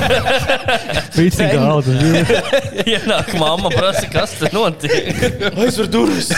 Visi 1.17 1.47
galdi. 1.49 1.95
Ienāk 2.93 3.31
mamma, 3.41 3.71
prasa, 3.73 4.05
kas 4.11 4.35
tur 4.37 4.53
notiek. 4.53 5.23
Aizver 5.65 5.89
durvis. 5.89 6.29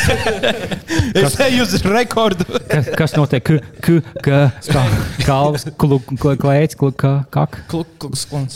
es 1.12 1.36
eju 1.48 1.66
uz 1.66 1.76
rekordu. 1.84 2.48
Kas, 2.72 2.88
kas 2.96 3.18
notiek? 3.20 3.44
K, 3.44 3.60
k, 3.84 4.00
k, 4.24 4.40
kā, 4.70 4.86
kalvas, 5.28 5.68
klēts, 5.76 6.80
kak. 6.80 7.60
Kluk, 7.68 7.92
kluk, 8.00 8.16
sklons. 8.20 8.56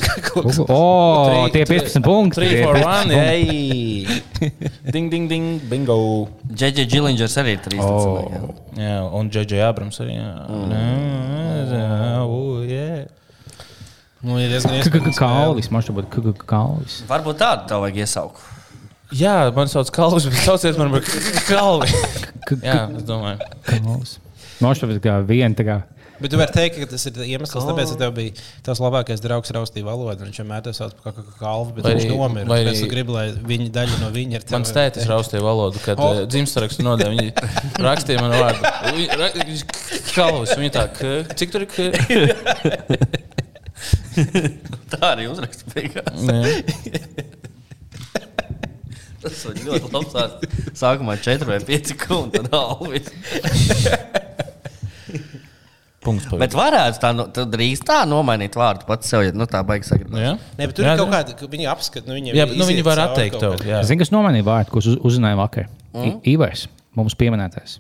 O, 0.64 1.49
tie 1.52 1.68
15 1.68 2.08
punkti. 2.08 2.39
3 2.39 2.56
tie 2.56 2.64
for 2.64 2.80
15 2.80 2.88
1. 2.88 3.12
punkti. 3.12 3.20
Ej! 3.20 4.22
Ding, 4.95 5.12
ding, 5.12 5.28
ding. 5.28 5.60
Bingo. 5.70 5.99
Džeģe 6.47 6.88
Džilingers 6.88 7.38
arī 7.41 7.58
ir 7.58 7.64
13. 7.68 7.84
O. 7.84 8.56
Jā, 8.80 9.02
un 9.20 9.30
J.J. 9.44 9.64
Abrams 9.68 10.00
arī. 10.04 10.16
Jā, 10.18 10.32
mm. 10.48 10.72
yeah. 12.70 13.08
Nu, 14.22 14.38
ir 14.38 14.52
diezgan 14.54 14.76
K, 14.78 14.86
k, 14.86 14.89
k, 14.92 15.10
iespējams. 15.10 15.18
kalvis. 15.18 15.70
Man 15.74 15.82
šķiet, 15.86 16.10
ka 16.14 16.22
k, 16.22 16.34
k, 16.38 16.48
kalvis. 16.50 17.00
Varbūt 17.10 17.39
tādu 17.42 17.70
tev 17.72 17.82
vajag 17.82 18.04
iesaukt. 18.04 18.44
jā, 19.18 19.34
man 19.56 19.72
sauc 19.72 19.89
Kalvis, 19.96 20.28
bet 20.30 20.44
sauciet 20.46 20.78
man 20.78 20.94
par 20.94 21.02
Kalvi. 21.48 21.89
Jā, 22.62 22.84
es 23.00 23.08
domāju. 23.08 23.42
kalvis. 23.66 24.20
Man 24.62 24.78
šķiet, 24.78 25.02
ka 25.02 25.18
viena 25.26 25.58
tā 25.58 25.66
kā. 25.66 25.80
Bet 26.22 26.32
tu 26.34 26.38
vari 26.39 26.53
teikt, 26.53 26.78
ka 26.82 26.88
tas 26.91 27.05
ir 27.09 27.17
iemesls, 27.26 27.65
tāpēc, 27.65 27.93
ka 27.95 27.99
tev 28.03 28.11
bija 28.17 28.36
tavs 28.65 28.82
labākais 28.84 29.24
draugs 29.24 29.53
raustīja 29.55 29.88
valodu. 29.88 30.28
Viņš 30.28 30.41
vienmēr 30.43 30.61
te 30.67 30.74
sauc 30.78 30.93
par 31.01 31.17
kalvu, 31.39 31.76
bet 31.78 31.88
Vai 31.88 31.95
viņš 31.97 32.07
nomira. 32.11 32.45
vai 32.51 32.59
arī- 32.61 32.76
arī 32.76 32.89
gribi, 32.91 33.15
lai 33.15 33.26
viņa 33.51 33.69
daļa 33.78 33.99
no 34.03 34.11
viņa 34.13 34.39
ir 34.39 34.45
Mans 34.53 34.74
tētis 34.76 35.09
raustīja 35.09 35.41
valodu, 35.45 35.82
kad 35.84 35.99
oh. 35.99 36.22
dzimstarakstu 36.30 36.86
nodeva. 36.86 37.11
Viņi 37.15 37.34
rakstīja 37.89 38.22
man 38.22 38.38
vārdu. 38.38 38.61
Viņi 38.95 39.59
Kalvis, 40.11 40.55
viņa 40.59 40.72
tā, 40.76 40.86
cik 41.39 41.53
tur 41.53 41.65
ir? 41.65 41.97
Tā 44.91 45.13
arī 45.13 45.28
uzraksta 45.32 45.72
beigās. 45.74 46.26
Tas 49.22 49.41
ir 49.45 49.59
ļoti 49.67 50.01
sāsts. 50.09 50.61
Sākumā 50.82 51.15
4 51.22 51.45
vai 51.45 51.59
5 51.61 51.91
kundi, 52.01 52.41
tad 52.41 52.55
alvis. 52.57 53.11
Punkts. 56.02 56.26
Bet 56.41 56.56
varētu 56.58 56.97
tā, 57.04 57.12
no- 57.14 57.28
tad 57.30 57.52
drīz 57.54 57.84
tā 57.86 57.99
nomainīt 58.10 58.56
vārdu 58.58 58.88
pats 58.88 59.06
sev, 59.12 59.22
ja 59.28 59.32
nu, 59.38 59.45
tā 59.45 59.60
baigs 59.68 59.91
sagribēt. 59.91 60.18
Jā, 60.24 60.32
Nē, 60.58 60.66
bet 60.66 60.74
tur 60.80 60.88
Jā, 60.88 60.95
ir 60.95 61.02
kaut 61.04 61.12
kāda, 61.14 61.36
ka 61.38 61.49
viņi 61.52 61.68
apskata, 61.70 62.08
nu 62.10 62.16
viņiem 62.18 62.39
Jā, 62.39 62.45
nu, 62.49 62.66
viņi 62.66 62.84
var 62.88 63.04
atteikt 63.04 63.38
tev. 63.39 63.60
jā. 63.70 63.84
Zini, 63.86 63.99
kas 64.02 64.10
nomainīja 64.10 64.47
vārdu, 64.47 64.74
ko 64.74 64.82
uz, 64.82 64.88
uzzināja 64.97 65.38
vakar? 65.38 65.68
Mm? 65.93 66.16
Ivars, 66.34 66.66
mums 66.97 67.14
pieminētais. 67.20 67.78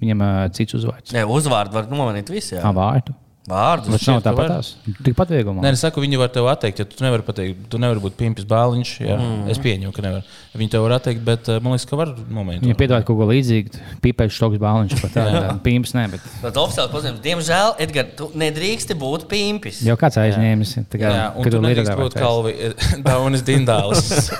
Viņam 0.00 0.22
uh, 0.24 0.48
cits 0.56 0.72
uzvārds. 0.78 1.12
Nē, 1.12 1.26
uzvārdu 1.28 1.76
var 1.76 1.90
nomainīt 1.92 2.32
visi. 2.32 2.56
Tā 2.56 2.64
Jā, 2.64 2.72
vārdu. 2.72 3.12
Vārdus. 3.48 3.88
Bet 3.94 4.04
nav 4.10 4.18
tāpatās. 4.24 4.68
Tikpat 5.06 5.30
viegli. 5.32 5.54
Nē, 5.64 5.70
es 5.74 5.80
saku, 5.82 6.02
viņi 6.04 6.18
var 6.20 6.28
tev 6.34 6.46
atteikt, 6.52 6.82
ja 6.82 6.86
tu 6.86 7.00
nevari 7.02 7.24
pateikt, 7.26 7.62
tu 7.72 7.78
nevari 7.80 8.02
būt 8.04 8.14
pimpis 8.18 8.44
bāliņš. 8.50 8.90
Jā. 9.06 9.16
Mm. 9.16 9.48
Es 9.50 9.58
pieņemu, 9.62 9.92
ka 9.96 10.04
nevar. 10.04 10.26
Viņi 10.54 10.70
tev 10.74 10.84
var 10.84 10.94
atteikt, 10.98 11.22
bet 11.26 11.48
uh, 11.50 11.58
man 11.64 11.74
liekas, 11.74 11.86
ka 11.88 11.98
var 11.98 12.12
nomainīt. 12.28 12.62
Viņa 12.66 12.76
piedāvā 12.78 13.06
kaut 13.08 13.18
ko 13.22 13.26
līdzīgu. 13.30 13.80
Pīpēs 14.04 14.36
štoks 14.36 14.60
bāliņš. 14.62 14.94
pat 15.02 15.14
tā, 15.16 15.24
tā, 15.34 15.54
Pīms 15.64 15.94
nē, 15.96 16.04
bet 16.12 16.28
Bet 16.44 16.60
oficiāli 16.62 16.92
pazīstams, 16.94 17.22
diemžēl, 17.24 17.74
Edgars, 17.86 18.14
tu 18.18 18.30
nedrīksti 18.44 18.98
būt 19.00 19.26
pimpis. 19.30 19.80
jau 19.86 19.96
kāds 19.98 20.20
aizņēmis. 20.20 20.74
tā 20.92 21.00
kā, 21.00 21.10
Jā, 21.16 21.26
un 21.34 21.46
kad 21.46 21.56
tu 21.56 21.62
nedrīkst 21.64 21.96
būt 22.02 22.18
kalvi, 22.20 22.54
Daunis 23.08 23.42
Dindāls. 23.46 24.30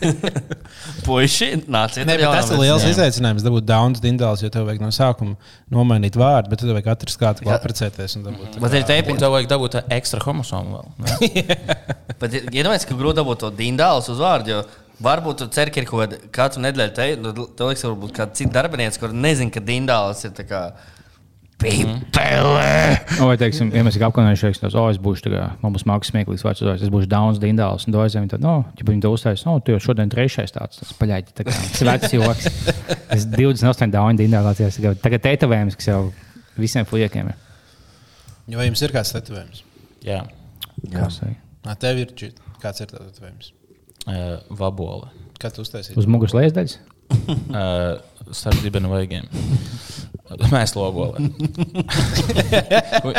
Puiši, 1.06 1.50
nāciet. 1.70 2.06
Nē, 2.08 2.16
tas 2.20 2.50
ir 2.52 2.60
liels 2.60 2.82
versijām. 2.84 2.92
izaicinājums. 2.94 3.44
Dabūt 3.46 3.66
Downs 3.68 4.02
dindāls, 4.04 4.42
jo 4.44 4.50
tev 4.52 4.66
vajag 4.68 4.82
no 4.84 4.90
sākuma 4.94 5.36
nomainīt 5.72 6.16
vārdu, 6.20 6.52
bet 6.52 6.62
tad 6.62 6.72
vajag 6.76 6.90
atrast 6.94 7.20
kādu, 7.20 7.44
ko 7.46 7.54
apprecēties. 7.56 8.18
Un 8.20 8.28
dabūt. 8.28 8.60
Bet 8.60 8.76
ir 8.76 8.84
Un 8.84 8.90
teipi, 8.92 9.16
tev 9.18 9.34
vajag 9.34 9.50
dabūt 9.50 9.80
ekstra 9.88 10.20
homosomu 10.26 10.78
vēl. 10.78 11.50
bet 12.20 12.36
ir 12.36 12.46
iedomājieties, 12.52 12.86
ka 12.90 13.00
grūti 13.00 13.20
dabūt 13.22 13.44
to 13.46 13.52
dindālu 13.58 14.04
uz 14.04 14.22
vārdu. 14.22 14.54
jo 14.54 14.62
Varbūt 15.00 15.38
tu 15.40 15.46
cer, 15.48 15.70
ka 15.72 15.80
ir 15.80 15.86
kaut 15.88 16.02
kāda 16.02 16.16
katru 16.34 16.60
nedēļu 16.60 16.92
te, 16.92 17.04
nu, 17.16 17.30
tev 17.56 17.70
liekas, 17.70 17.86
varbūt 17.88 18.10
kāda 18.18 18.36
cita 18.36 18.58
darbinieca, 18.58 19.00
kur 19.00 19.14
nezina, 19.16 19.52
ka 19.54 19.62
dindāls 19.64 20.26
ir 20.28 20.34
tā 20.36 20.44
kā 20.44 20.60
pipele. 21.60 22.66
Nu, 23.16 23.30
Vai, 23.30 23.38
teiksim, 23.40 23.70
ja 23.72 23.84
mēs 23.84 23.96
esam 23.96 24.10
apkaunējušies, 24.10 24.60
tad, 24.60 24.76
oh, 24.76 24.90
es 24.92 25.00
būšu 25.00 25.24
tā 25.26 25.32
kā, 25.32 25.46
man 25.64 25.72
būs 25.72 25.86
mākslinieks, 25.88 26.12
smieklīgs 26.12 26.44
vārds, 26.44 26.64
es 26.84 26.92
būšu 26.92 27.08
Dauns, 27.08 27.40
Dindāls, 27.40 27.88
un 27.88 27.96
Doizēm, 27.96 28.28
tad, 28.32 28.44
no, 28.44 28.58
ja 28.76 28.88
viņi 28.88 29.04
to 29.06 29.12
uzstājas, 29.16 29.46
no, 29.48 29.56
tu 29.64 29.72
jau 29.72 29.80
šodien 29.88 30.12
trešais 30.12 30.52
tāds, 30.56 30.82
tas 30.82 30.92
paļāķi, 31.00 31.36
tā 31.36 31.48
kā, 31.48 31.56
svēts 31.80 32.16
joks. 32.16 32.50
Es 33.16 33.24
28 33.26 33.90
Dauni, 33.90 34.20
Dindāls, 34.20 34.60
tagad 35.00 35.24
tetovējums, 35.24 35.80
kas 35.80 35.88
jau 35.90 36.02
visiem 36.60 36.88
fujekiem 36.88 37.32
ir. 37.32 37.49
Vai 38.56 38.66
jums 38.68 38.82
ir 38.82 38.92
kāds 38.94 39.12
tetovējums? 39.14 39.62
Jā, 40.06 40.22
ir? 40.90 41.36
Nā, 41.66 41.74
tev 41.80 42.00
ir 42.02 42.12
čit. 42.18 42.38
Kāds 42.62 42.80
ir 42.82 42.88
tetovējums? 42.90 43.52
uh, 44.08 44.38
vabola. 44.56 45.10
Kā 45.40 45.50
tu 45.52 45.62
uztaisīji? 45.64 45.96
Uz 46.00 46.08
muguras 46.10 46.34
lēsdaļas? 46.36 46.78
Uh, 47.10 48.00
starp 48.38 48.60
dibenu 48.64 48.90
vaigiem. 48.92 49.26
Mēs 50.52 50.76
lobolē. 50.78 51.24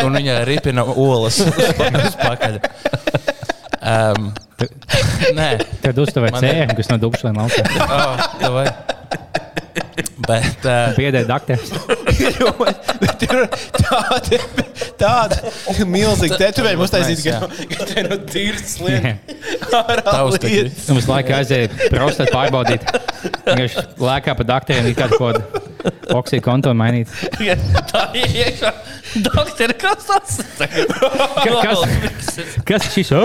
Un 0.06 0.16
viņa 0.16 0.36
ripina 0.48 0.86
olas 0.88 1.42
uz 1.44 2.16
pakaļ. 2.22 2.60
Um, 3.82 4.30
nē, 5.36 5.50
Tad 5.84 5.98
ir- 6.38 6.46
cēnu, 6.46 6.78
kas 6.78 6.92
no 6.94 6.98
dubšiem 7.02 7.36
malcēm. 7.36 7.68
oh, 7.84 8.26
davai. 8.40 8.66
Bet 10.32 10.66
uh, 10.68 10.94
Piedēļ 10.96 11.26
dakteris. 11.28 11.72
Bet 13.02 13.24
ir 13.26 13.42
tāda, 13.76 14.40
tāda 15.02 15.86
milzīga 15.90 16.38
tetovējuma 16.40 16.86
uztaisīta, 16.88 17.24
Jā. 17.26 17.40
ka, 17.42 17.48
ka 17.76 17.88
te 17.90 18.04
no 18.08 18.18
tīras 18.32 18.76
sliekas 18.78 19.18
Tavs 19.72 20.38
te 20.44 20.52
ir. 20.54 20.70
Un 20.92 21.00
visu 21.00 21.10
laiku 21.12 21.34
aizēja 21.36 21.72
prostatu 21.92 22.32
pārbaudīt. 22.36 22.86
Viņš 23.50 23.78
lēkā 24.02 24.36
pa 24.40 24.46
dakteriem, 24.54 24.88
ir 24.92 24.98
kāda 24.98 25.18
koda 25.20 25.42
oksīda 26.18 26.44
konta 26.46 26.74
mainīt. 26.78 27.12
Tā 27.92 28.04
ir 28.18 28.36
iekšā. 28.46 28.72
Doktor, 29.26 29.74
kas 29.82 30.08
tas 30.08 30.38
ir? 30.68 30.94
kas- 31.66 32.40
Kas 32.70 32.88
šis 32.94 33.12
ir? 33.12 33.22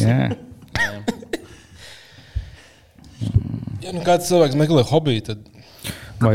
Jā, 0.00 0.30
Ja 3.80 3.94
nu 3.96 4.02
kāds 4.04 4.28
cilvēks 4.28 4.58
meklē 4.60 4.84
hobiju, 4.90 5.22
tad 5.30 5.46
vai, 6.20 6.34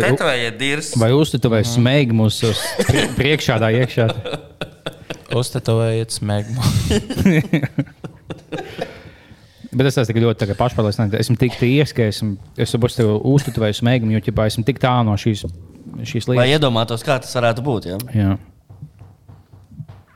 vai 0.98 1.12
uztetovēs 1.14 1.76
smēgi 1.78 2.16
mūsu 2.18 2.54
priekšā, 3.20 3.60
tā 3.62 3.70
iekšā? 3.82 4.10
uztetovējiet 5.36 6.16
smēķi. 6.16 6.54
Bet 9.76 9.90
es 9.90 9.98
esmu 10.00 10.22
ļoti 10.24 10.56
pašpārliecināts. 10.56 11.18
Esmu 11.20 11.36
tik 11.40 11.58
tīrs, 11.60 11.92
ka 11.96 12.06
esmu, 12.08 12.38
esmu 12.64 12.90
uztetovēju 13.34 13.76
smēgi, 13.82 14.12
jo 14.16 14.22
ķipā, 14.30 14.46
esmu 14.52 14.64
tik 14.68 14.80
tālu 14.84 15.10
no 15.10 15.18
šīs, 15.20 15.44
šīs 16.08 16.30
Lai 16.32 16.38
lietas. 16.38 16.54
iedomātos, 16.56 17.04
kā 17.04 17.18
tas 17.20 17.36
varētu 17.36 17.66
būt. 17.66 17.90
Ja? 17.92 17.98
Jā. 18.16 18.38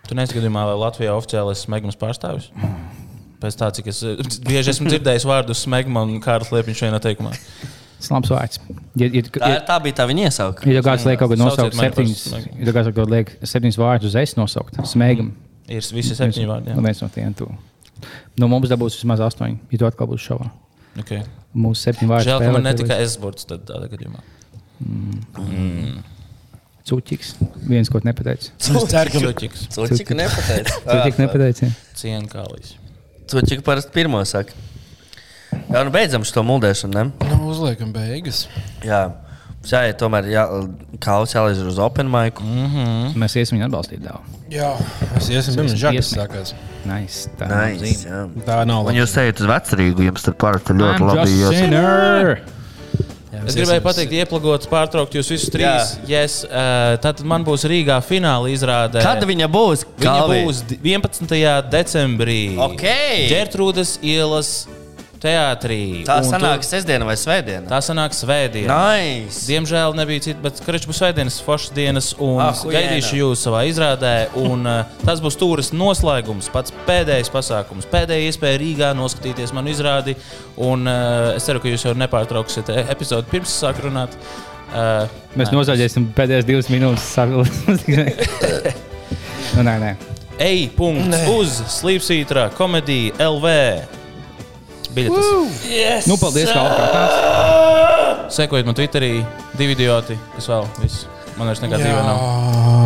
Tu 0.07 0.15
neskatījies, 0.17 0.55
lai 0.55 0.79
Latvijā 0.79 1.11
oficiālais 1.17 1.65
smēķis 1.67 1.99
pārstāvis? 1.99 2.47
Pēc 3.39 3.55
tā, 3.55 3.69
cik 3.75 3.87
es 3.91 4.01
bieži 4.43 4.73
esmu 4.73 4.89
dzirdējis 4.91 5.25
vārdu 5.29 5.55
smēķis 5.55 5.99
un 6.01 6.17
kārtas 6.23 6.51
liepiņš 6.51 6.81
vienā 6.87 6.99
teikumā. 7.03 7.31
Tas 7.99 8.09
labs 8.13 8.31
vārds. 8.31 8.59
Ja, 8.99 9.07
ja, 9.07 9.23
Tā, 9.27 9.47
ja, 9.51 9.59
tā 9.67 9.75
bija 9.83 9.97
tā 9.97 10.05
viņa 10.07 10.27
iesauka. 10.29 10.67
ja 10.71 10.83
kāds 10.83 11.03
liek 11.07 11.19
kaut 11.19 11.33
Sauciet 11.35 11.75
nosaukt 11.75 11.75
smēgi. 11.75 12.53
ja 12.63 12.75
kāds 12.75 12.91
kaut 12.95 13.11
liek 13.11 13.33
septiņus 13.43 13.79
vārdus 13.79 14.11
uz 14.11 14.15
es 14.19 14.35
nosaukt, 14.39 14.79
smēgam. 14.87 15.33
Ir 15.67 15.83
visi 15.95 16.15
septiņi 16.15 16.47
vārdi. 16.49 16.75
Nu, 16.75 16.83
viens 16.83 17.03
no 17.03 17.09
tiem 17.11 17.35
tu. 17.35 17.49
No 18.39 18.47
mums 18.51 18.71
dabūs 18.71 18.95
vismaz 18.99 19.19
astoņi, 19.27 19.59
ja 19.71 19.81
tu 19.81 19.87
atkal 19.89 20.07
būsi 20.11 20.29
šovā. 20.31 20.47
Okay. 21.03 21.23
Mūsu 21.55 21.83
septiņi 21.89 22.11
vārdi. 22.11 22.29
Žēl, 22.31 22.45
ka 22.45 22.53
man 22.55 22.67
netika 22.67 22.95
tev 22.95 23.03
S-burts 23.07 23.47
tādā 23.51 23.87
gadījumā. 23.91 24.23
ir 24.79 25.99
Cuķiks. 26.89 27.35
Viens, 27.69 27.89
ko 27.91 27.99
nepateicis. 28.01 28.53
es 28.57 28.69
Čoķis, 29.13 29.65
Cūčiku 29.75 30.15
nepateica. 30.17 30.77
Cuķiks 30.87 31.19
nepateicis. 31.21 31.75
cienkālis. 31.99 32.71
Cūčiku 33.29 33.65
parasti 33.65 33.93
pirmo 33.93 34.21
saka. 34.27 34.55
Jā, 35.69 35.81
nu 35.85 35.93
beidzam 35.93 36.25
šo 36.25 36.43
muldēšanu, 36.45 36.93
ne? 36.95 37.29
nu, 37.29 37.39
uzliekam 37.51 37.91
beigas. 37.93 38.47
Jā. 38.85 39.09
Jā, 39.67 39.81
ja 39.89 39.95
tomēr 39.99 40.29
jā, 40.31 40.43
kauts 41.03 41.33
jālaiž 41.35 41.59
uz 41.67 41.79
open 41.83 42.07
mic. 42.09 42.37
Mēs 43.19 43.35
iesim 43.41 43.57
viņu 43.57 43.67
atbalstīt. 43.67 43.99
Dāv. 44.05 44.23
Jā, 44.49 44.69
mēs 45.11 45.27
iesim 45.33 45.57
pirms 45.59 45.75
žakas 45.81 46.13
sākās. 46.15 46.53
Nice. 46.87 47.27
Tā 47.37 47.49
Nice. 47.51 48.07
Tā 48.47 48.61
nav 48.69 48.87
Un 48.89 48.97
jūs 48.97 49.17
ejat 49.19 49.43
uz 49.43 49.51
vecrīgu, 49.51 50.07
jums 50.07 50.25
tur 50.25 50.37
parasti 50.39 50.73
I'm 50.73 50.85
ļoti 50.85 51.11
labi 51.11 51.35
just 51.41 52.55
sinner. 53.39 53.51
Es 53.51 53.55
gribēju 53.57 53.83
pateikt, 53.85 54.15
ieplagot, 54.19 54.67
pārtraukt 54.71 55.15
jūs 55.17 55.29
visus 55.33 55.49
trīs. 55.53 55.93
Yes, 56.09 56.41
uh, 56.45 56.97
tad 57.03 57.21
man 57.27 57.45
būs 57.47 57.65
Rīgā 57.69 57.99
fināla 58.05 58.49
izrāde. 58.51 59.01
Kad 59.03 59.23
viņa 59.29 59.47
būs? 59.51 59.85
Viņa 59.99 60.03
Kalvi? 60.05 60.41
būs 60.47 60.63
di- 60.67 60.79
11. 60.83 61.63
decembrī. 61.71 62.41
Ok. 62.57 62.85
Gertrūdas 63.31 63.97
ielas 64.03 64.67
teātrī. 65.21 66.03
Tā 66.07 66.19
sanāk 66.25 66.61
tur- 66.63 66.69
sestdiena 66.69 67.05
vai 67.05 67.15
svētdiena. 67.19 67.67
Tā 67.69 67.79
sanāk 67.83 68.11
svētdiena. 68.15 68.77
Nice. 68.95 69.43
Diemžēl 69.49 69.95
nebija 69.97 70.19
cita, 70.27 70.39
bet 70.43 70.61
kurš 70.65 70.87
būs 70.89 71.01
svētdienas, 71.03 71.39
foršas 71.45 71.73
dienas, 71.75 72.07
un 72.19 72.39
Ah, 72.41 72.53
gaidīšu 72.53 73.15
jūs 73.19 73.37
savā 73.45 73.65
izrādē. 73.69 74.13
Un, 74.39 74.65
uh, 74.65 74.83
tas 75.05 75.19
būs 75.21 75.37
tūris 75.39 75.71
noslēgums, 75.75 76.49
pats 76.51 76.71
pēdējais 76.87 77.29
pasākums, 77.33 77.85
pēdējā 77.91 78.29
iespēja 78.31 78.59
Rīgā 78.63 78.89
noskatīties 78.95 79.53
manu 79.53 79.69
izrādi. 79.73 80.15
Un, 80.57 80.87
uh, 80.87 81.35
es 81.35 81.43
ceru, 81.45 81.59
ka 81.59 81.67
jūs 81.67 81.83
jau 81.85 81.93
nepārtrauksiet 81.95 82.69
e- 82.69 82.85
epizodi 82.89 83.27
pirms 83.31 83.49
sāk 83.63 83.75
runāt. 83.83 84.09
Uh, 84.69 85.07
Mēs 85.35 85.49
nozaļēsim 85.51 86.11
pēdējās 86.13 86.45
divas 86.45 86.67
minūtes. 86.69 87.17
nu, 89.55 89.63
nē, 89.65 89.75
nē. 89.81 89.95
Ej, 90.39 90.69
punkts 90.77 91.23
uz 91.33 91.55
Slīpsītra 91.79 92.49
komēdija 92.55 93.17
LV. 93.25 93.47
Biļetes. 94.95 95.27
Yes. 95.69 96.07
Nu, 96.09 96.15
paldies, 96.17 96.49
ka 96.49 96.63
apkārt. 96.65 98.31
Sekojiet 98.33 98.65
man 98.69 98.75
Twitterī, 98.77 99.11
divi 99.57 99.73
idioti, 99.77 100.17
kas 100.35 100.47
vēl. 100.49 100.67
Viss. 100.83 101.05
Man 101.39 101.47
vairs 101.47 101.61
nekā 101.63 101.77
dzīvē 101.79 101.99
nav. 102.03 102.17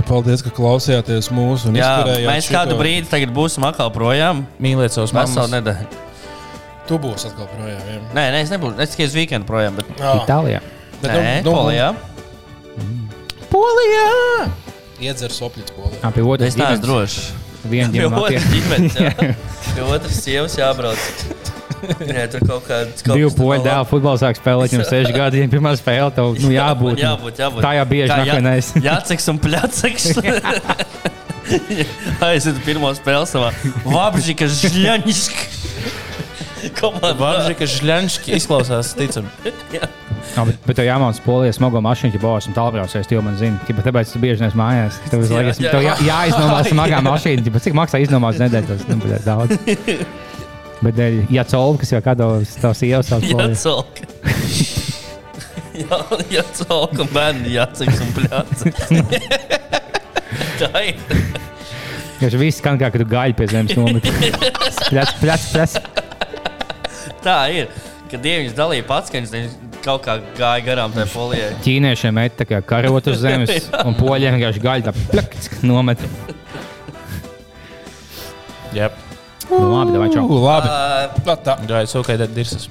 Paldies, 0.07 0.43
ka 0.45 0.51
klausījāties 0.53 1.31
mūsu 1.33 1.71
un 1.71 1.77
Jā, 1.79 1.93
mēs 2.27 2.49
kādu 2.53 2.75
šito. 2.75 2.79
brīdi 2.83 3.09
tagad 3.09 3.31
būsim 3.33 3.65
atkal 3.65 3.89
projām. 3.95 4.43
Mīliet 4.61 4.93
savus 4.93 5.09
Veselu 5.15 5.47
mammas. 5.47 5.55
nedēļu. 5.55 6.01
Tu 6.87 6.99
būsi 7.01 7.29
atkal 7.31 7.47
projām. 7.55 7.79
jā. 7.87 7.97
Nē, 8.13 8.25
nē, 8.35 8.41
es 8.45 8.51
nebūšu. 8.53 8.75
Es 8.83 8.93
tikai 8.93 9.07
uz 9.09 9.15
weekendu 9.17 9.47
projām. 9.49 9.79
Bet... 9.79 9.89
Jā. 9.97 10.13
Itālijā. 10.21 10.59
Bet 11.01 11.09
Nē, 11.11 11.23
nu- 11.43 11.49
nu- 11.49 11.55
Polijā. 11.57 11.87
Polijā! 13.49 14.49
Iedzer 15.03 15.33
sopļus 15.33 15.73
polijā. 15.75 15.99
Jā, 16.03 16.11
pie 16.15 16.23
otras 16.23 16.53
Es 16.53 16.57
neesmu 16.59 16.83
drošs. 16.83 17.17
Ģimenes. 17.63 18.95
jā. 18.99 19.11
Pie 19.73 19.83
otras 19.87 20.17
sievas 20.23 20.55
jābrauc. 20.59 20.99
Nē, 21.83 22.25
tur 22.31 22.43
kaut 22.47 22.67
kāds. 22.67 23.03
kaut 23.05 23.17
Divu 23.19 23.31
poļu 23.37 23.63
dēlu 23.65 23.87
futbolu 23.89 24.19
sāk 24.21 24.37
spēlēt, 24.39 24.71
viņam 24.73 24.85
seši 24.89 25.15
gadi, 25.15 25.41
viņam 25.41 25.51
pirmā 25.53 25.73
spēle, 25.79 26.09
tev 26.15 26.31
nu, 26.39 26.51
jābūt. 26.53 27.01
Jābūt, 27.01 27.41
jābūt. 27.43 27.65
Tā 27.65 27.73
jau 27.79 27.85
bieži 27.91 28.09
Kā 28.11 28.19
nāk, 28.21 28.31
vai 28.37 28.43
ne? 28.45 28.53
Es- 28.61 28.73
Jāceks 28.87 29.29
un 29.33 29.41
pļaceks. 29.43 30.07
Aiziet 32.29 32.61
pirmo 32.63 32.91
spēli 32.95 33.27
savā. 33.29 33.51
Vabžika 33.83 34.47
žļaņška. 34.47 35.49
Vārdžika 37.19 37.67
Žļanški 37.67 38.37
izklausās 38.37 38.93
ticami. 38.95 39.27
Jā, 40.33 40.43
bet, 40.47 40.55
bet 40.63 40.77
tev 40.79 40.87
jāmācās 40.87 41.19
polijas 41.25 41.57
smago 41.59 41.81
mašīnu, 41.83 42.15
ja 42.15 42.21
bāzes 42.23 42.47
un 42.49 42.55
tālbraucējs, 42.55 43.09
jau 43.11 43.19
man 43.25 43.35
zina. 43.37 43.59
Ķipa, 43.67 43.83
Tāpēc 43.85 44.13
tu 44.15 44.21
bieži 44.23 44.41
nes 44.45 44.55
mājās. 44.57 44.95
Tev 45.11 45.21
visu 45.21 45.35
Jā, 45.35 45.41
laiku 45.43 45.65
jā. 45.65 45.73
tev 45.75 45.83
jā, 45.83 45.95
jāiznomā 46.07 46.61
smagā 46.69 47.01
mašīna. 47.05 47.43
Ķipa, 47.45 47.61
Cik 47.67 47.75
maksā 47.77 47.99
iznomāt 48.05 48.39
nedēļu? 48.41 48.69
Tas 48.71 48.87
nu, 48.87 48.97
bļet, 49.03 49.27
daudz. 49.27 49.51
Bet, 50.83 50.99
ja 51.31 51.45
colka, 51.47 51.83
kas 51.83 51.93
jau 51.93 52.01
kādos 52.03 52.57
tavs 52.59 52.83
ievas 52.83 53.11
savas 53.11 53.29
Jā. 55.73 55.97
Jā, 56.29 56.43
un 57.01 57.07
bērni 57.15 57.55
jāceks 57.55 58.01
un 58.03 58.11
pļaceks. 58.13 58.91
Tā 60.61 60.83
ir. 60.85 60.99
Viņš 62.19 62.35
viss 62.39 62.61
skan 62.61 62.77
kā, 62.79 62.91
kad 62.93 63.01
tu 63.01 63.07
gaļi 63.09 63.35
pie 63.39 63.47
zemes 63.51 63.73
nomet. 63.79 64.05
Plec, 64.89 65.15
plec, 65.19 65.47
plec. 65.49 65.77
Tā 67.25 67.39
ir. 67.51 67.73
Kad 68.11 68.21
dieviņš 68.21 68.53
dalīja 68.53 68.85
pats, 68.85 69.09
ka 69.09 69.23
viņš 69.23 69.55
kaut 69.83 70.05
kā 70.05 70.19
gāja 70.37 70.63
garām 70.67 70.93
tajā 70.93 71.09
polijai. 71.11 71.49
Ķīniešiem 71.65 72.15
met 72.15 72.37
tā 72.39 72.47
kā 72.47 72.61
karot 72.69 73.09
uz 73.09 73.23
zemes, 73.23 73.67
un 73.87 73.97
poļiem 73.97 74.37
vienkārši 74.37 74.63
gaļi 74.63 74.87
tā 74.87 74.93
plaks 75.09 75.49
nomet. 75.65 76.05
Yep. 78.77 79.02
Nu, 79.51 79.65
labi, 79.73 79.95
davai 79.95 80.09
čau. 80.13 80.27
Labi. 80.27 80.69
Uh, 80.69 81.23
Tā, 81.27 81.35
tā. 81.45 81.57
Gāja 81.67 81.89
savukārt 81.91 82.31
dirsas. 82.35 82.69